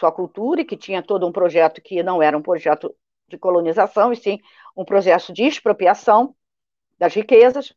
sua 0.00 0.10
cultura 0.10 0.62
e 0.62 0.64
que 0.64 0.76
tinha 0.76 1.02
todo 1.02 1.26
um 1.26 1.32
projeto 1.32 1.80
que 1.80 2.02
não 2.02 2.22
era 2.22 2.36
um 2.36 2.42
projeto 2.42 2.94
de 3.28 3.38
colonização, 3.38 4.12
e 4.12 4.16
sim 4.16 4.40
um 4.76 4.84
processo 4.84 5.32
de 5.32 5.44
expropriação 5.44 6.34
das 6.98 7.14
riquezas. 7.14 7.72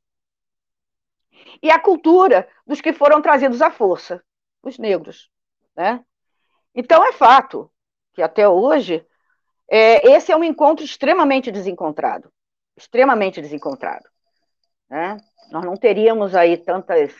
E 1.62 1.70
a 1.70 1.80
cultura 1.80 2.48
dos 2.66 2.82
que 2.82 2.94
foram 2.94 3.22
trazidos 3.22 3.62
à 3.62 3.70
força, 3.70 4.24
os 4.64 4.80
negros. 4.80 5.30
Né? 5.76 6.04
Então, 6.74 7.06
é 7.06 7.12
fato 7.12 7.72
que 8.14 8.22
até 8.22 8.48
hoje 8.48 9.06
é, 9.70 10.12
esse 10.12 10.32
é 10.32 10.36
um 10.36 10.44
encontro 10.44 10.84
extremamente 10.84 11.52
desencontrado 11.52 12.32
extremamente 12.76 13.42
desencontrado. 13.42 14.06
Né? 14.90 15.18
Nós 15.52 15.64
não 15.64 15.76
teríamos 15.76 16.36
aí 16.36 16.58
tantas 16.58 17.14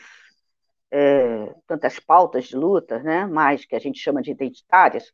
é, 0.96 1.52
tantas 1.66 1.98
pautas 1.98 2.44
de 2.44 2.56
luta, 2.56 3.00
né, 3.00 3.26
mais 3.26 3.64
que 3.64 3.74
a 3.74 3.80
gente 3.80 3.98
chama 3.98 4.22
de 4.22 4.30
identitárias, 4.30 5.12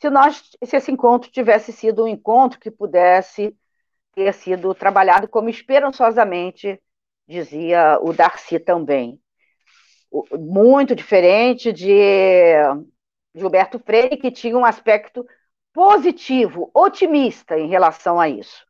se 0.00 0.08
nós 0.08 0.50
se 0.64 0.76
esse 0.76 0.90
encontro 0.90 1.30
tivesse 1.30 1.72
sido 1.72 2.04
um 2.04 2.08
encontro 2.08 2.58
que 2.58 2.70
pudesse 2.70 3.54
ter 4.14 4.32
sido 4.32 4.74
trabalhado 4.74 5.28
como 5.28 5.50
esperançosamente 5.50 6.80
dizia 7.28 7.98
o 8.00 8.14
Darcy 8.14 8.58
também, 8.58 9.20
muito 10.32 10.96
diferente 10.96 11.70
de 11.70 12.54
Gilberto 13.34 13.78
Freire, 13.78 14.16
que 14.16 14.30
tinha 14.30 14.56
um 14.56 14.64
aspecto 14.64 15.24
positivo, 15.72 16.70
otimista 16.74 17.58
em 17.58 17.68
relação 17.68 18.18
a 18.18 18.28
isso. 18.28 18.66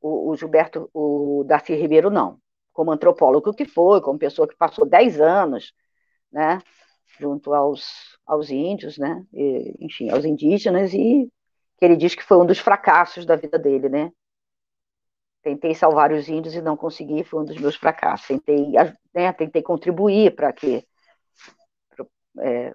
O, 0.00 0.36
Gilberto, 0.36 0.88
o 0.94 1.44
Darcy 1.44 1.74
Ribeiro, 1.74 2.08
não. 2.08 2.40
Como 2.76 2.92
antropólogo 2.92 3.54
que 3.54 3.64
foi, 3.64 4.02
como 4.02 4.18
pessoa 4.18 4.46
que 4.46 4.54
passou 4.54 4.84
10 4.86 5.18
anos, 5.18 5.72
né, 6.30 6.60
junto 7.18 7.54
aos, 7.54 8.18
aos 8.26 8.50
índios, 8.50 8.98
né, 8.98 9.24
e, 9.32 9.74
enfim, 9.80 10.10
aos 10.10 10.26
indígenas, 10.26 10.92
e 10.92 11.32
que 11.78 11.84
ele 11.86 11.96
diz 11.96 12.14
que 12.14 12.22
foi 12.22 12.36
um 12.36 12.44
dos 12.44 12.58
fracassos 12.58 13.24
da 13.24 13.34
vida 13.34 13.58
dele, 13.58 13.88
né. 13.88 14.12
Tentei 15.42 15.74
salvar 15.74 16.12
os 16.12 16.28
índios 16.28 16.54
e 16.54 16.60
não 16.60 16.76
consegui, 16.76 17.24
foi 17.24 17.40
um 17.40 17.44
dos 17.46 17.56
meus 17.56 17.76
fracassos. 17.76 18.26
Tentei, 18.26 18.72
né, 19.14 19.32
tentei 19.32 19.62
contribuir 19.62 20.34
para 20.36 20.52
que 20.52 20.86
é, 22.40 22.74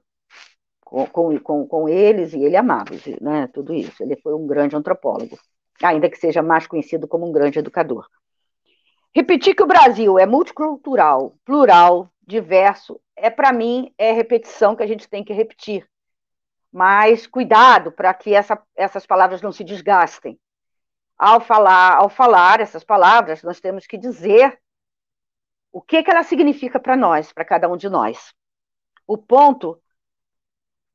com, 0.80 1.06
com, 1.40 1.68
com 1.68 1.88
eles, 1.88 2.34
e 2.34 2.44
ele 2.44 2.58
amava 2.58 2.96
né, 3.22 3.48
tudo 3.54 3.72
isso. 3.72 4.02
Ele 4.02 4.16
foi 4.16 4.34
um 4.34 4.48
grande 4.48 4.76
antropólogo, 4.76 5.38
ainda 5.84 6.10
que 6.10 6.18
seja 6.18 6.42
mais 6.42 6.66
conhecido 6.66 7.08
como 7.08 7.30
um 7.30 7.32
grande 7.32 7.60
educador. 7.60 8.08
Repetir 9.14 9.56
que 9.56 9.64
o 9.64 9.68
Brasil 9.68 10.18
é 10.18 10.26
multicultural, 10.26 11.36
plural, 11.44 12.10
diverso, 12.22 13.00
é 13.16 13.30
para 13.30 13.52
mim 13.52 13.94
é 13.98 14.12
repetição 14.12 14.76
que 14.76 14.84
a 14.84 14.88
gente 14.88 15.08
tem 15.08 15.24
que 15.24 15.34
repetir. 15.34 15.88
Mas 16.72 17.28
cuidado 17.28 17.92
para 17.92 18.14
que 18.14 18.34
essa, 18.34 18.62
essas 18.76 19.06
palavras 19.06 19.42
não 19.42 19.52
se 19.52 19.64
desgastem. 19.64 20.40
Ao 21.18 21.42
falar, 21.42 21.98
ao 21.98 22.10
falar 22.10 22.62
essas 22.62 22.84
palavras, 22.84 23.44
nós 23.44 23.60
temos 23.60 23.86
que 23.86 23.98
dizer 23.98 24.60
o 25.72 25.82
que, 25.82 26.02
que 26.02 26.10
ela 26.10 26.24
significa 26.24 26.80
para 26.80 26.96
nós, 26.96 27.34
para 27.34 27.46
cada 27.46 27.70
um 27.70 27.78
de 27.78 27.90
nós. 27.90 28.34
O 29.06 29.18
ponto 29.18 29.82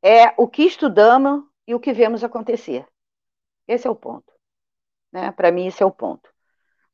é 0.02 0.32
o 0.36 0.48
que 0.48 0.62
estudamos 0.62 1.44
e 1.66 1.74
o 1.74 1.80
que 1.80 1.92
vemos 1.92 2.24
acontecer. 2.24 2.86
Esse 3.68 3.86
é 3.86 3.90
o 3.90 3.96
ponto. 3.96 4.32
Né? 5.12 5.30
Para 5.32 5.52
mim, 5.52 5.66
esse 5.66 5.82
é 5.82 5.86
o 5.86 5.90
ponto. 5.90 6.30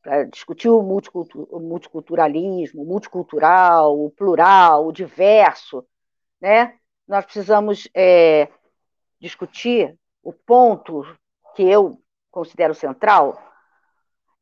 Para 0.02 0.24
discutir 0.24 0.68
o, 0.68 0.82
multiculturalismo, 0.82 2.82
o 2.82 2.84
multicultural, 2.84 4.04
o 4.04 4.10
plural, 4.10 4.86
o 4.86 4.92
diverso, 4.92 5.86
né? 6.40 6.76
nós 7.06 7.24
precisamos 7.24 7.88
é, 7.94 8.48
discutir 9.20 9.96
o 10.22 10.32
ponto 10.32 11.04
que 11.54 11.62
eu 11.62 12.00
considero 12.30 12.74
central 12.74 13.40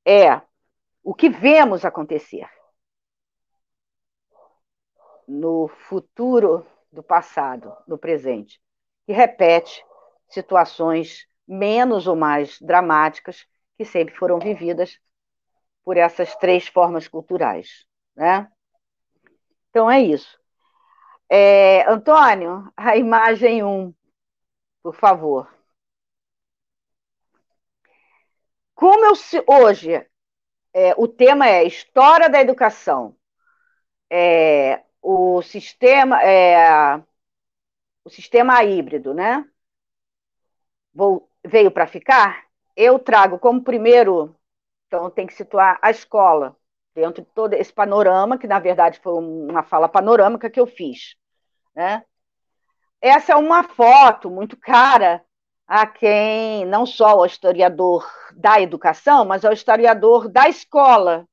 é 0.06 0.40
o 1.02 1.14
que 1.14 1.28
vemos 1.28 1.84
acontecer 1.84 2.48
no 5.26 5.68
futuro 5.68 6.66
do 6.92 7.02
passado, 7.02 7.74
no 7.86 7.96
presente, 7.96 8.60
que 9.06 9.12
repete 9.12 9.84
situações 10.28 11.26
menos 11.46 12.06
ou 12.06 12.16
mais 12.16 12.58
dramáticas 12.60 13.46
que 13.76 13.84
sempre 13.84 14.14
foram 14.14 14.38
vividas 14.38 14.98
por 15.84 15.96
essas 15.96 16.34
três 16.36 16.68
formas 16.68 17.08
culturais, 17.08 17.86
né? 18.16 18.50
Então 19.70 19.90
é 19.90 20.00
isso. 20.00 20.38
É, 21.28 21.88
Antônio, 21.90 22.72
a 22.76 22.96
imagem 22.96 23.62
1, 23.62 23.68
um, 23.88 23.94
por 24.82 24.94
favor. 24.94 25.48
Como 28.74 29.04
eu, 29.06 29.12
hoje 29.46 30.06
é, 30.74 30.94
o 30.96 31.08
tema 31.08 31.48
é 31.48 31.64
História 31.66 32.28
da 32.30 32.40
Educação, 32.40 33.16
é, 34.10 34.82
o 35.02 35.42
sistema 35.42 36.22
é, 36.22 37.02
o 38.04 38.10
sistema 38.10 38.62
híbrido, 38.64 39.14
né? 39.14 39.44
Vou, 40.94 41.28
veio 41.44 41.70
para 41.70 41.86
ficar. 41.86 42.46
Eu 42.76 42.98
trago 42.98 43.38
como 43.38 43.62
primeiro, 43.62 44.34
então 44.90 45.08
tem 45.08 45.24
que 45.24 45.34
situar 45.34 45.78
a 45.80 45.88
escola 45.92 46.56
dentro 46.92 47.22
de 47.22 47.28
todo 47.30 47.54
esse 47.54 47.72
panorama 47.72 48.36
que 48.36 48.48
na 48.48 48.58
verdade 48.58 48.98
foi 49.00 49.12
uma 49.12 49.62
fala 49.62 49.88
panorâmica 49.88 50.50
que 50.50 50.58
eu 50.58 50.66
fiz, 50.66 51.14
né? 51.72 52.04
Essa 53.00 53.32
é 53.34 53.36
uma 53.36 53.62
foto 53.62 54.28
muito 54.28 54.56
cara 54.56 55.24
a 55.66 55.86
quem 55.86 56.66
não 56.66 56.84
só 56.84 57.18
o 57.18 57.24
historiador 57.24 58.04
da 58.34 58.60
educação, 58.60 59.24
mas 59.24 59.44
ao 59.44 59.52
historiador 59.52 60.28
da 60.28 60.48
escola. 60.48 61.24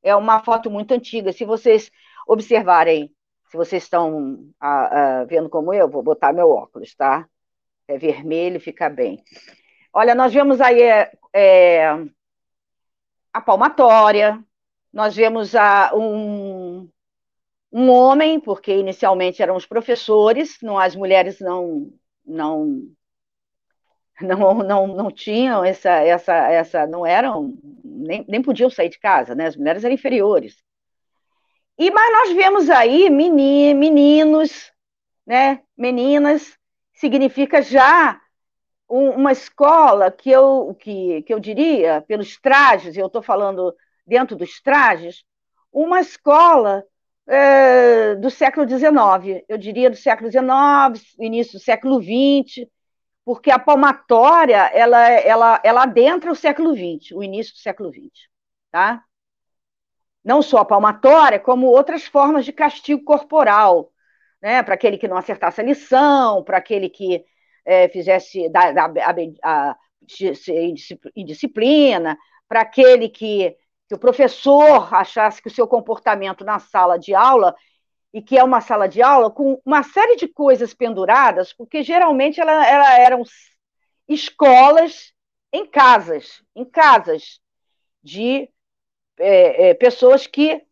É 0.00 0.14
uma 0.14 0.40
foto 0.40 0.70
muito 0.70 0.94
antiga. 0.94 1.32
Se 1.32 1.44
vocês 1.44 1.90
observarem, 2.28 3.12
se 3.50 3.56
vocês 3.56 3.82
estão 3.82 4.38
a, 4.60 5.22
a, 5.22 5.24
vendo 5.24 5.50
como 5.50 5.74
eu, 5.74 5.88
vou 5.88 6.02
botar 6.04 6.32
meu 6.32 6.48
óculos, 6.48 6.94
tá? 6.94 7.28
É 7.88 7.98
vermelho, 7.98 8.60
fica 8.60 8.88
bem. 8.88 9.24
Olha, 9.92 10.14
nós 10.14 10.32
vemos 10.32 10.60
aí 10.60 10.80
é, 10.80 11.10
é, 11.32 12.06
a 13.36 13.40
palmatória, 13.40 14.42
nós 14.90 15.14
vemos 15.14 15.54
a, 15.54 15.92
um, 15.94 16.88
um 17.70 17.90
homem, 17.90 18.40
porque 18.40 18.74
inicialmente 18.74 19.42
eram 19.42 19.56
os 19.56 19.66
professores, 19.66 20.56
não, 20.62 20.78
as 20.78 20.96
mulheres 20.96 21.38
não, 21.38 21.92
não 22.24 22.82
não, 24.22 24.54
não, 24.54 24.86
não 24.86 25.10
tinham 25.10 25.62
essa, 25.62 25.90
essa, 25.90 26.34
essa, 26.50 26.86
não 26.86 27.04
eram, 27.04 27.58
nem, 27.84 28.24
nem 28.26 28.40
podiam 28.40 28.70
sair 28.70 28.88
de 28.88 28.98
casa, 28.98 29.34
né? 29.34 29.44
As 29.46 29.56
mulheres 29.56 29.84
eram 29.84 29.94
inferiores. 29.94 30.56
E 31.78 31.90
mas 31.90 32.12
nós 32.12 32.32
vemos 32.34 32.70
aí 32.70 33.10
meninos, 33.10 34.72
né? 35.26 35.60
Meninas 35.76 36.56
significa 36.94 37.60
já 37.60 38.18
uma 38.88 39.32
escola 39.32 40.10
que 40.10 40.30
eu 40.30 40.76
que, 40.78 41.22
que 41.22 41.34
eu 41.34 41.40
diria 41.40 42.02
pelos 42.02 42.38
trajes, 42.38 42.96
eu 42.96 43.06
estou 43.06 43.22
falando 43.22 43.74
dentro 44.06 44.36
dos 44.36 44.60
trajes, 44.60 45.24
uma 45.72 46.00
escola 46.00 46.84
é, 47.26 48.14
do 48.16 48.30
século 48.30 48.68
XIX, 48.68 49.44
eu 49.48 49.58
diria 49.58 49.90
do 49.90 49.96
século 49.96 50.30
XIX, 50.30 51.14
início 51.18 51.58
do 51.58 51.62
século 51.62 52.00
XX, 52.00 52.66
porque 53.24 53.50
a 53.50 53.58
palmatória 53.58 54.70
ela 54.72 55.10
ela 55.10 55.60
ela 55.64 55.82
adentra 55.82 56.30
o 56.30 56.36
século 56.36 56.74
XX, 56.74 57.12
o 57.12 57.22
início 57.22 57.54
do 57.54 57.58
século 57.58 57.90
XX, 57.90 58.28
tá? 58.70 59.02
não 60.26 60.42
só 60.42 60.58
a 60.58 60.64
palmatória, 60.64 61.38
como 61.38 61.68
outras 61.68 62.04
formas 62.04 62.44
de 62.44 62.52
castigo 62.52 63.04
corporal, 63.04 63.92
né? 64.42 64.60
para 64.60 64.74
aquele 64.74 64.98
que 64.98 65.06
não 65.06 65.16
acertasse 65.16 65.60
a 65.60 65.64
lição, 65.64 66.42
para 66.42 66.58
aquele 66.58 66.88
que 66.90 67.24
é, 67.66 67.88
fizesse 67.88 68.48
da, 68.48 68.70
da, 68.70 68.84
a, 69.42 69.70
a, 69.70 69.76
indisciplina, 71.16 72.16
para 72.48 72.60
aquele 72.60 73.08
que, 73.08 73.56
que 73.88 73.94
o 73.94 73.98
professor 73.98 74.94
achasse 74.94 75.42
que 75.42 75.48
o 75.48 75.54
seu 75.54 75.66
comportamento 75.66 76.44
na 76.44 76.60
sala 76.60 76.96
de 76.96 77.12
aula 77.12 77.54
e 78.14 78.22
que 78.22 78.38
é 78.38 78.44
uma 78.44 78.60
sala 78.60 78.88
de 78.88 79.02
aula 79.02 79.30
com 79.30 79.60
uma 79.64 79.82
série 79.82 80.16
de 80.16 80.28
coisas 80.28 80.72
penduradas, 80.72 81.52
porque 81.52 81.82
geralmente 81.82 82.40
ela, 82.40 82.66
ela 82.66 82.98
eram 82.98 83.22
escolas 84.08 85.12
em 85.52 85.66
casas, 85.66 86.42
em 86.54 86.64
casas 86.64 87.40
de 88.02 88.48
é, 89.18 89.70
é, 89.70 89.74
pessoas 89.74 90.26
que 90.26 90.62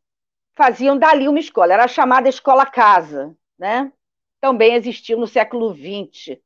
faziam 0.55 0.97
dali 0.97 1.27
uma 1.27 1.41
escola. 1.41 1.75
Era 1.75 1.89
chamada 1.89 2.29
escola-casa, 2.29 3.37
né? 3.59 3.93
Também 4.41 4.75
existiu 4.75 5.19
no 5.19 5.27
século 5.27 5.75
XX, 5.75 6.39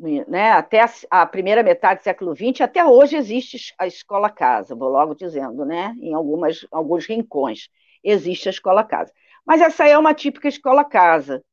né? 0.00 0.52
até 0.52 0.80
a, 0.80 0.90
a, 1.10 1.26
primeira 1.26 1.62
metade 1.62 2.00
do 2.00 2.04
século 2.04 2.34
XX, 2.34 2.62
até 2.62 2.84
hoje 2.84 3.16
existe 3.16 3.74
a 3.78 3.86
escola-casa, 3.86 4.74
vou 4.74 4.88
logo 4.88 5.14
dizendo, 5.14 5.64
né? 5.66 5.94
em 6.00 6.14
algumas, 6.14 6.66
alguns 6.70 7.06
rincões 7.06 7.68
existe 8.02 8.48
a 8.48 8.50
escola-casa. 8.50 9.12
Mas 9.44 9.60
essa 9.60 9.86
é 9.86 9.98
uma 9.98 10.14
típica 10.14 10.48
escola-casa. 10.48 11.44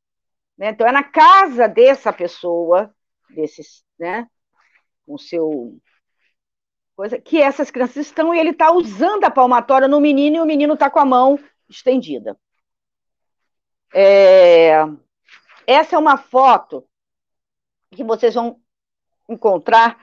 Né? 0.56 0.70
Então, 0.70 0.86
é 0.86 0.92
na 0.92 1.02
casa 1.02 1.68
dessa 1.68 2.12
pessoa, 2.12 2.94
desses, 3.28 3.84
né? 3.98 4.26
com 5.06 5.18
seu 5.18 5.78
coisa 6.96 7.16
que 7.20 7.40
essas 7.40 7.70
crianças 7.70 8.06
estão 8.06 8.34
e 8.34 8.40
ele 8.40 8.50
está 8.50 8.72
usando 8.72 9.22
a 9.22 9.30
palmatória 9.30 9.86
no 9.86 10.00
menino 10.00 10.36
e 10.36 10.40
o 10.40 10.46
menino 10.46 10.74
está 10.74 10.90
com 10.90 10.98
a 10.98 11.04
mão 11.04 11.38
estendida. 11.68 12.36
É... 13.94 14.84
Essa 15.64 15.94
é 15.94 15.98
uma 15.98 16.16
foto 16.16 16.87
que 17.90 18.04
vocês 18.04 18.34
vão 18.34 18.60
encontrar 19.28 19.98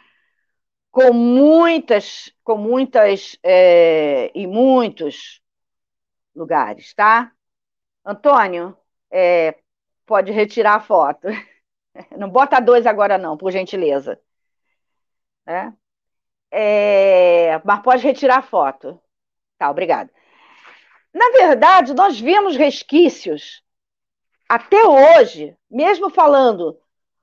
com 0.92 1.12
muitas, 1.12 2.34
com 2.44 2.58
muitas 2.58 3.38
é, 3.44 4.32
e 4.34 4.48
muitos 4.48 5.42
lugares, 6.36 6.94
tá? 6.94 7.32
Antônio, 8.06 8.78
é, 9.12 9.58
pode 10.06 10.32
retirar 10.32 10.76
a 10.76 10.80
foto. 10.80 11.28
Não 12.18 12.30
bota 12.30 12.60
dois 12.60 12.86
agora 12.86 13.18
não, 13.18 13.38
por 13.38 13.52
gentileza. 13.52 14.20
É? 15.46 15.72
É, 16.52 17.62
mas 17.64 17.82
pode 17.82 18.04
retirar 18.04 18.40
a 18.40 18.42
foto. 18.42 19.02
Tá, 19.58 19.70
obrigada. 19.70 20.12
Na 21.14 21.30
verdade, 21.32 21.94
nós 21.94 22.20
vimos 22.20 22.58
resquícios 22.58 23.64
até 24.48 24.84
hoje, 24.86 25.56
mesmo 25.70 26.10
falando 26.10 26.78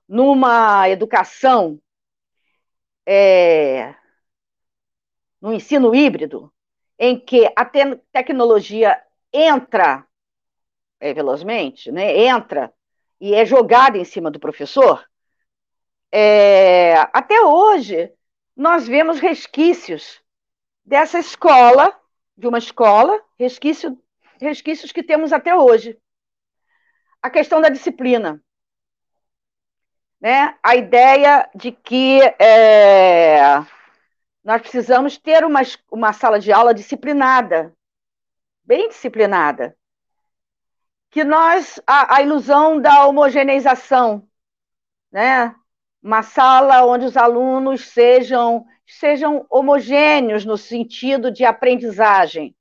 numa 0.09 0.89
educação, 0.89 1.81
é, 3.07 3.95
no 5.41 5.53
ensino 5.53 5.95
híbrido, 5.95 6.53
em 6.99 7.19
que 7.19 7.51
a 7.57 7.65
te 7.65 7.97
tecnologia 8.13 9.03
entra 9.33 10.07
é, 11.01 11.13
velozmente, 11.13 11.91
né, 11.91 12.17
entra 12.17 12.73
e 13.21 13.35
é 13.35 13.45
jogada 13.45 13.99
em 13.99 14.05
cima 14.05 14.31
do 14.31 14.39
professor, 14.39 15.05
é, 16.13 16.95
até 17.13 17.41
hoje 17.41 18.13
nós 18.55 18.87
vemos 18.87 19.19
resquícios 19.19 20.23
dessa 20.85 21.19
escola, 21.19 21.99
de 22.37 22.47
uma 22.47 22.59
escola, 22.59 23.19
resquício, 23.39 23.99
resquícios 24.41 24.93
que 24.93 25.03
temos 25.03 25.33
até 25.33 25.57
hoje. 25.57 25.99
A 27.23 27.31
questão 27.31 27.61
da 27.61 27.69
disciplina. 27.69 28.43
Né? 30.23 30.57
A 30.63 30.77
ideia 30.77 31.51
de 31.53 31.73
que 31.73 32.21
é, 32.39 33.43
nós 34.45 34.63
precisamos 34.63 35.19
ter 35.19 35.45
uma, 35.45 35.63
uma 35.91 36.13
sala 36.13 36.39
de 36.39 36.53
aula 36.53 36.73
disciplinada, 36.73 37.75
bem 38.65 38.89
disciplinada. 38.89 39.77
Que 41.11 41.25
nós, 41.25 41.83
a, 41.85 42.19
a 42.19 42.23
ilusão 42.23 42.81
da 42.81 43.05
homogeneização, 43.05 44.25
né? 45.11 45.53
uma 46.01 46.23
sala 46.23 46.87
onde 46.87 47.05
os 47.05 47.17
alunos 47.17 47.89
sejam, 47.89 48.65
sejam 48.87 49.45
homogêneos 49.51 50.45
no 50.45 50.57
sentido 50.57 51.33
de 51.33 51.45
aprendizagem. 51.45 52.55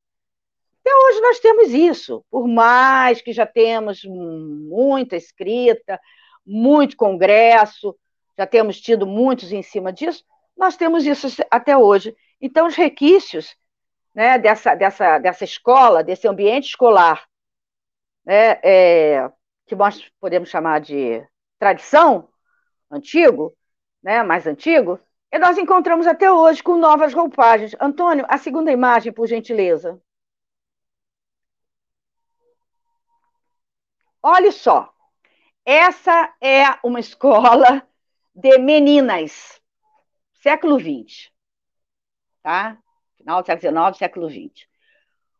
Até 0.79 0.95
hoje 0.95 1.21
nós 1.21 1.39
temos 1.39 1.69
isso, 1.69 2.25
por 2.31 2.47
mais 2.47 3.21
que 3.21 3.31
já 3.31 3.45
temos 3.45 4.03
muita 4.03 5.15
escrita, 5.15 5.99
muito 6.45 6.97
congresso, 6.97 7.95
já 8.37 8.45
temos 8.45 8.79
tido 8.79 9.05
muitos 9.05 9.51
em 9.51 9.61
cima 9.61 9.91
disso, 9.91 10.23
nós 10.57 10.75
temos 10.75 11.05
isso 11.05 11.27
até 11.49 11.77
hoje. 11.77 12.15
Então, 12.39 12.67
os 12.67 12.75
requisitos 12.75 13.55
né, 14.13 14.37
dessa, 14.37 14.75
dessa, 14.75 15.17
dessa 15.17 15.43
escola, 15.43 16.03
desse 16.03 16.27
ambiente 16.27 16.69
escolar, 16.69 17.27
né, 18.25 18.59
é, 18.63 19.31
que 19.65 19.75
nós 19.75 20.11
podemos 20.19 20.49
chamar 20.49 20.79
de 20.81 21.25
tradição, 21.57 22.29
antigo, 22.89 23.55
né, 24.03 24.23
mais 24.23 24.45
antigo, 24.45 24.99
e 25.31 25.39
nós 25.39 25.57
encontramos 25.57 26.07
até 26.07 26.31
hoje 26.31 26.61
com 26.61 26.75
novas 26.77 27.13
roupagens. 27.13 27.75
Antônio, 27.79 28.25
a 28.27 28.37
segunda 28.37 28.71
imagem, 28.71 29.13
por 29.13 29.27
gentileza. 29.27 30.01
Olha 34.21 34.51
só, 34.51 34.93
essa 35.65 36.33
é 36.41 36.63
uma 36.83 36.99
escola 36.99 37.87
de 38.33 38.57
meninas, 38.57 39.61
século 40.33 40.79
XX, 40.79 41.29
tá? 42.41 42.77
Final 43.17 43.41
do 43.41 43.45
século 43.45 43.93
XIX, 43.93 43.97
século 43.97 44.29
XX. 44.29 44.67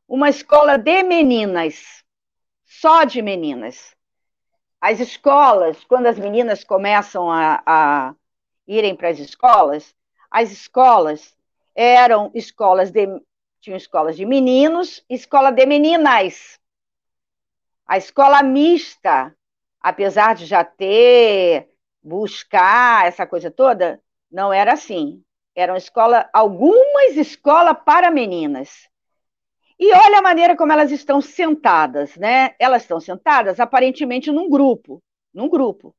Uma 0.08 0.30
escola 0.30 0.78
de 0.78 1.04
meninas, 1.04 2.04
só 2.66 3.04
de 3.04 3.22
meninas. 3.22 3.96
As 4.80 5.00
escolas, 5.00 5.84
quando 5.86 6.08
as 6.08 6.20
meninas 6.20 6.64
começam 6.64 7.32
a, 7.32 7.62
a 7.66 8.16
irem 8.68 8.96
para 8.96 9.10
as 9.10 9.20
escolas, 9.20 9.96
as 10.30 10.52
escolas 10.52 11.36
eram 11.76 12.32
escolas 12.34 12.92
de. 12.92 13.08
Tinham 13.60 13.78
escolas 13.78 14.16
de 14.16 14.26
meninos, 14.26 15.04
escola 15.08 15.52
de 15.52 15.66
meninas. 15.68 16.60
A 17.86 17.98
escola 17.98 18.42
mista, 18.42 19.36
apesar 19.82 20.36
de 20.36 20.46
já 20.46 20.63
ter, 20.63 21.70
buscar 22.04 23.08
essa 23.08 23.26
coisa 23.26 23.50
toda, 23.52 24.02
não 24.32 24.52
era 24.54 24.74
assim. 24.74 25.24
Eram 25.56 25.76
escola, 25.76 26.30
algumas 26.34 27.17
escolas 27.17 27.78
para 27.84 28.10
meninas. 28.10 28.89
E 29.78 29.91
olha 29.94 30.20
a 30.20 30.22
maneira 30.22 30.56
como 30.56 30.72
elas 30.72 30.91
estão 30.91 31.20
sentadas, 31.20 32.15
né? 32.15 32.56
Elas 32.60 32.84
estão 32.84 33.00
sentadas 33.00 33.60
aparentemente 33.60 34.32
num 34.32 34.50
grupo, 34.50 35.02
num 35.34 35.50
grupo. 35.50 35.96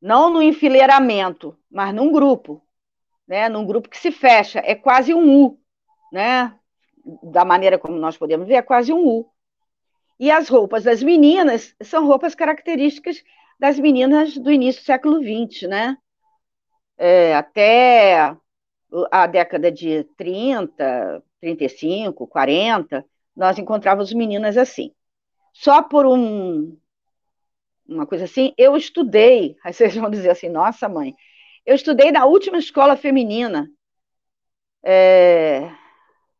Não 0.00 0.28
no 0.30 0.42
enfileiramento, 0.42 1.56
mas 1.70 1.94
num 1.94 2.12
grupo, 2.12 2.62
né? 3.26 3.48
Num 3.48 3.64
grupo 3.64 3.88
que 3.88 3.96
se 3.98 4.12
fecha, 4.12 4.60
é 4.64 4.74
quase 4.74 5.14
um 5.14 5.44
U, 5.44 5.58
né? 6.12 6.54
Da 7.22 7.44
maneira 7.44 7.78
como 7.78 7.96
nós 7.96 8.16
podemos 8.18 8.46
ver, 8.46 8.54
é 8.56 8.62
quase 8.62 8.92
um 8.92 9.02
U. 9.04 9.32
E 10.22 10.30
as 10.30 10.48
roupas 10.48 10.84
das 10.84 11.02
meninas 11.02 11.74
são 11.82 12.06
roupas 12.06 12.32
características 12.32 13.24
das 13.58 13.76
meninas 13.76 14.38
do 14.38 14.52
início 14.52 14.80
do 14.80 14.84
século 14.84 15.18
XX, 15.20 15.68
né? 15.68 15.98
É, 16.96 17.34
até 17.34 18.32
a 19.10 19.26
década 19.26 19.72
de 19.72 20.04
30, 20.16 21.24
35, 21.40 22.24
40, 22.28 23.04
nós 23.34 23.58
encontrávamos 23.58 24.12
meninas 24.12 24.56
assim. 24.56 24.94
Só 25.52 25.82
por 25.82 26.06
um, 26.06 26.78
uma 27.84 28.06
coisa 28.06 28.26
assim, 28.26 28.54
eu 28.56 28.76
estudei, 28.76 29.56
aí 29.64 29.72
vocês 29.72 29.96
vão 29.96 30.08
dizer 30.08 30.30
assim, 30.30 30.48
nossa 30.48 30.88
mãe, 30.88 31.16
eu 31.66 31.74
estudei 31.74 32.12
na 32.12 32.26
última 32.26 32.58
escola 32.58 32.96
feminina 32.96 33.68
é, 34.84 35.68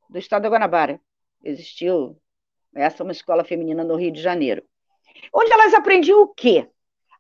do 0.09 0.21
estado 0.21 0.43
da 0.43 0.51
Guanabara. 0.51 1.01
Existiu 1.43 2.22
essa 2.75 3.03
é 3.03 3.05
uma 3.05 3.13
escola 3.13 3.45
feminina 3.45 3.85
no 3.85 3.97
Rio 3.97 4.13
de 4.13 4.21
Janeiro. 4.21 4.63
Onde 5.33 5.53
elas 5.53 5.75
aprendiam 5.75 6.23
o 6.23 6.29
quê? 6.29 6.69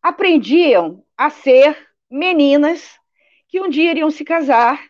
Aprendiam 0.03 1.05
a 1.17 1.31
ser 1.31 1.77
meninas 2.11 2.99
que 3.49 3.61
um 3.61 3.69
dia 3.69 3.91
iriam 3.91 4.11
se 4.11 4.25
casar. 4.25 4.83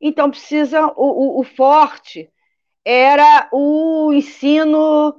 Então, 0.00 0.30
precisa 0.30 0.86
o, 0.86 0.92
o, 0.96 1.40
o 1.40 1.44
forte 1.44 2.30
era 2.84 3.48
o 3.52 4.12
ensino 4.12 5.18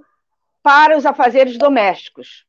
para 0.62 0.98
os 0.98 1.06
afazeres 1.06 1.58
domésticos. 1.58 2.46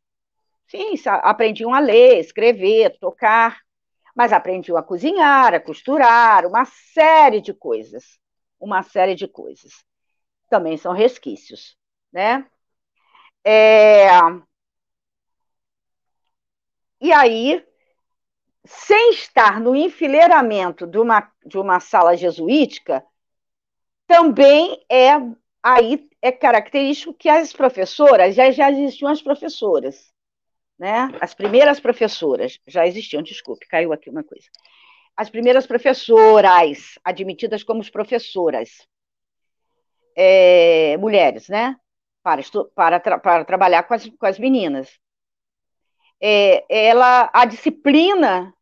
Sim, 0.66 0.94
aprendiam 1.06 1.72
a 1.72 1.78
ler, 1.78 2.18
escrever, 2.18 2.98
tocar, 2.98 3.60
mas 4.14 4.32
aprendiam 4.32 4.76
a 4.76 4.82
cozinhar, 4.82 5.54
a 5.54 5.60
costurar, 5.60 6.46
uma 6.46 6.64
série 6.64 7.40
de 7.40 7.54
coisas. 7.54 8.18
Uma 8.60 8.82
série 8.82 9.14
de 9.14 9.26
coisas. 9.26 9.84
Também 10.48 10.76
são 10.76 10.92
resquícios 10.92 11.76
né? 12.14 12.46
É... 13.44 14.08
E 17.00 17.12
aí, 17.12 17.62
sem 18.64 19.10
estar 19.10 19.60
no 19.60 19.74
enfileiramento 19.76 20.86
de 20.86 20.98
uma, 20.98 21.30
de 21.44 21.58
uma 21.58 21.80
sala 21.80 22.16
jesuítica, 22.16 23.04
também 24.06 24.82
é 24.90 25.12
aí 25.62 26.08
é 26.22 26.30
característico 26.32 27.14
que 27.14 27.28
as 27.28 27.52
professoras, 27.52 28.34
já, 28.34 28.50
já 28.50 28.70
existiam 28.70 29.10
as 29.10 29.20
professoras, 29.20 30.12
né? 30.78 31.10
As 31.20 31.34
primeiras 31.34 31.80
professoras 31.80 32.58
já 32.66 32.86
existiam, 32.86 33.22
desculpe, 33.22 33.66
caiu 33.66 33.92
aqui 33.92 34.08
uma 34.08 34.24
coisa. 34.24 34.46
As 35.16 35.30
primeiras 35.30 35.66
professoras 35.66 36.98
admitidas 37.04 37.62
como 37.62 37.90
professoras, 37.90 38.86
é, 40.16 40.96
mulheres, 40.96 41.48
né? 41.48 41.76
Para, 42.24 42.42
para, 42.74 43.00
tra 43.00 43.18
para 43.18 43.44
trabalhar 43.44 43.82
com 43.84 43.94
as, 43.94 44.08
com 44.08 44.26
as 44.26 44.38
meninas. 44.38 44.98
É, 46.20 46.64
ela, 46.88 47.30
a 47.34 47.44
disciplina 47.44 48.54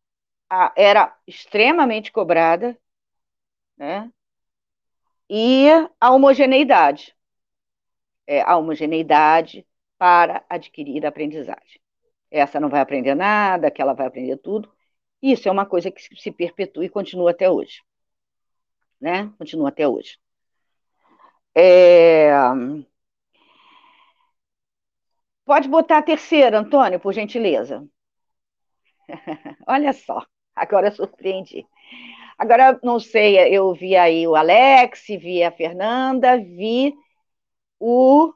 a, 0.49 0.73
era 0.75 1.15
extremamente 1.25 2.11
cobrada, 2.11 2.77
né? 3.77 4.11
E 5.29 5.67
a 5.99 6.11
homogeneidade. 6.11 7.15
É, 8.27 8.41
a 8.41 8.57
homogeneidade 8.57 9.65
para 9.97 10.45
adquirir 10.49 11.05
a 11.05 11.09
aprendizagem. 11.09 11.81
Essa 12.29 12.59
não 12.59 12.69
vai 12.69 12.81
aprender 12.81 13.15
nada, 13.15 13.67
aquela 13.67 13.93
vai 13.93 14.07
aprender 14.07 14.37
tudo. 14.37 14.69
Isso 15.21 15.47
é 15.47 15.51
uma 15.51 15.65
coisa 15.65 15.89
que 15.91 16.01
se 16.01 16.31
perpetua 16.31 16.85
e 16.85 16.89
continua 16.89 17.31
até 17.31 17.49
hoje. 17.49 17.81
Né? 18.99 19.31
Continua 19.37 19.69
até 19.69 19.87
hoje. 19.87 20.17
É... 21.55 22.31
Pode 25.45 25.67
botar 25.67 25.97
a 25.97 26.03
terceira, 26.03 26.59
Antônio, 26.59 26.99
por 26.99 27.13
gentileza. 27.13 27.85
Olha 29.67 29.91
só, 29.93 30.25
agora 30.55 30.91
surpreendi. 30.91 31.65
Agora, 32.37 32.79
não 32.83 32.99
sei, 32.99 33.37
eu 33.55 33.73
vi 33.73 33.95
aí 33.95 34.27
o 34.27 34.35
Alex, 34.35 35.05
vi 35.07 35.43
a 35.43 35.51
Fernanda, 35.51 36.37
vi 36.37 36.93
o 37.79 38.33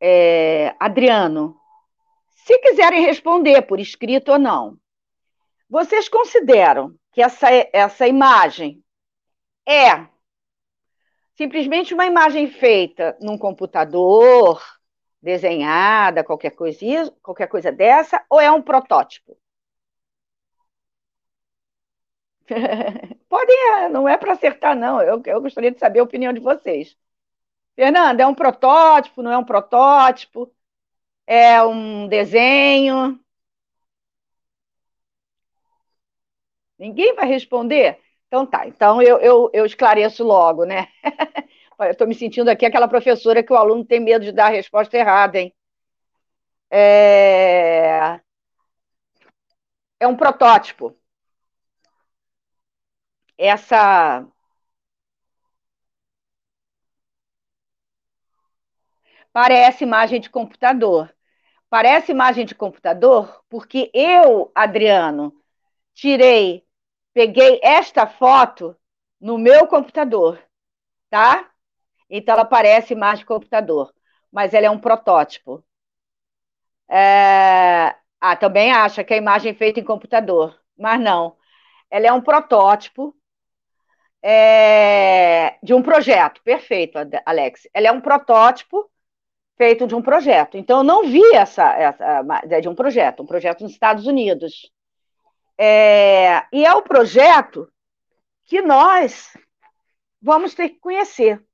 é, 0.00 0.74
Adriano. 0.78 1.56
Se 2.44 2.58
quiserem 2.58 3.02
responder 3.02 3.62
por 3.62 3.80
escrito 3.80 4.32
ou 4.32 4.38
não, 4.38 4.78
vocês 5.68 6.08
consideram 6.08 6.94
que 7.12 7.22
essa, 7.22 7.48
essa 7.72 8.06
imagem 8.06 8.82
é 9.66 10.06
simplesmente 11.36 11.92
uma 11.94 12.06
imagem 12.06 12.50
feita 12.50 13.16
num 13.20 13.36
computador, 13.36 14.62
desenhada, 15.22 16.24
qualquer 16.24 16.50
coisa, 16.52 17.12
qualquer 17.22 17.48
coisa 17.48 17.72
dessa, 17.72 18.24
ou 18.30 18.40
é 18.40 18.50
um 18.50 18.62
protótipo? 18.62 19.36
Podem, 23.28 23.56
é, 23.84 23.88
não 23.88 24.08
é 24.08 24.16
para 24.16 24.32
acertar, 24.32 24.76
não. 24.76 25.00
Eu, 25.02 25.22
eu 25.26 25.40
gostaria 25.42 25.70
de 25.70 25.78
saber 25.78 26.00
a 26.00 26.02
opinião 26.04 26.32
de 26.32 26.40
vocês. 26.40 26.96
Fernanda, 27.76 28.22
é 28.24 28.28
um 28.28 28.34
protótipo, 28.34 29.22
não 29.22 29.32
é 29.32 29.38
um 29.38 29.44
protótipo? 29.44 30.52
É 31.26 31.62
um 31.64 32.08
desenho? 32.08 33.20
Ninguém 36.78 37.14
vai 37.14 37.26
responder? 37.26 37.98
Então 38.26 38.46
tá, 38.46 38.66
então 38.66 39.00
eu, 39.02 39.18
eu, 39.18 39.50
eu 39.52 39.66
esclareço 39.66 40.22
logo, 40.24 40.64
né? 40.64 40.88
estou 41.80 42.06
me 42.06 42.14
sentindo 42.14 42.48
aqui 42.50 42.66
aquela 42.66 42.88
professora 42.88 43.42
que 43.42 43.52
o 43.52 43.56
aluno 43.56 43.84
tem 43.84 44.00
medo 44.00 44.24
de 44.24 44.32
dar 44.32 44.46
a 44.46 44.50
resposta 44.50 44.96
errada, 44.96 45.38
hein? 45.38 45.54
É, 46.70 48.20
é 50.00 50.06
um 50.08 50.16
protótipo. 50.16 50.96
Essa 53.36 54.28
parece 59.32 59.84
imagem 59.84 60.20
de 60.20 60.30
computador. 60.30 61.14
Parece 61.70 62.12
imagem 62.12 62.46
de 62.46 62.54
computador 62.54 63.42
porque 63.48 63.90
eu, 63.94 64.50
Adriano, 64.54 65.34
tirei, 65.94 66.64
peguei 67.14 67.60
esta 67.62 68.06
foto 68.06 68.76
no 69.20 69.38
meu 69.38 69.66
computador, 69.68 70.42
tá? 71.10 71.47
Então 72.10 72.34
ela 72.34 72.44
parece 72.44 72.94
de 72.94 73.24
computador, 73.24 73.92
mas 74.32 74.54
ela 74.54 74.66
é 74.66 74.70
um 74.70 74.78
protótipo. 74.78 75.64
É... 76.88 77.94
Ah, 78.20 78.36
também 78.36 78.72
acha 78.72 79.04
que 79.04 79.14
é 79.14 79.16
imagem 79.18 79.54
feita 79.54 79.80
em 79.80 79.84
computador, 79.84 80.58
mas 80.76 81.00
não. 81.00 81.36
Ela 81.90 82.08
é 82.08 82.12
um 82.12 82.20
protótipo 82.20 83.14
é... 84.22 85.58
de 85.62 85.74
um 85.74 85.82
projeto. 85.82 86.42
Perfeito, 86.42 86.98
Alex. 87.26 87.68
Ela 87.74 87.88
é 87.88 87.92
um 87.92 88.00
protótipo 88.00 88.90
feito 89.56 89.86
de 89.86 89.94
um 89.94 90.02
projeto. 90.02 90.56
Então, 90.56 90.78
eu 90.78 90.84
não 90.84 91.04
vi 91.04 91.22
essa, 91.34 91.64
essa 91.74 92.24
é 92.48 92.60
de 92.60 92.68
um 92.68 92.74
projeto, 92.74 93.22
um 93.22 93.26
projeto 93.26 93.62
nos 93.62 93.72
Estados 93.72 94.06
Unidos. 94.06 94.70
É, 95.58 96.44
e 96.52 96.64
é 96.64 96.72
o 96.72 96.82
projeto 96.82 97.68
que 98.44 98.62
nós 98.62 99.36
vamos 100.22 100.54
ter 100.54 100.70
que 100.70 100.78
conhecer 100.78 101.44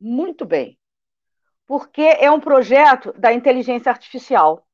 muito 0.00 0.44
bem, 0.44 0.78
porque 1.66 2.02
é 2.02 2.30
um 2.30 2.40
projeto 2.40 3.12
da 3.12 3.32
inteligência 3.32 3.90
artificial. 3.90 4.66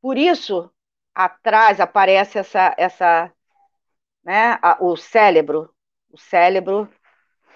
Por 0.00 0.18
isso, 0.18 0.70
atrás 1.14 1.80
aparece 1.80 2.38
essa, 2.38 2.74
essa 2.76 3.32
né, 4.22 4.58
a, 4.62 4.78
o 4.80 4.96
cérebro. 4.96 5.72
O 6.10 6.18
cérebro 6.18 6.88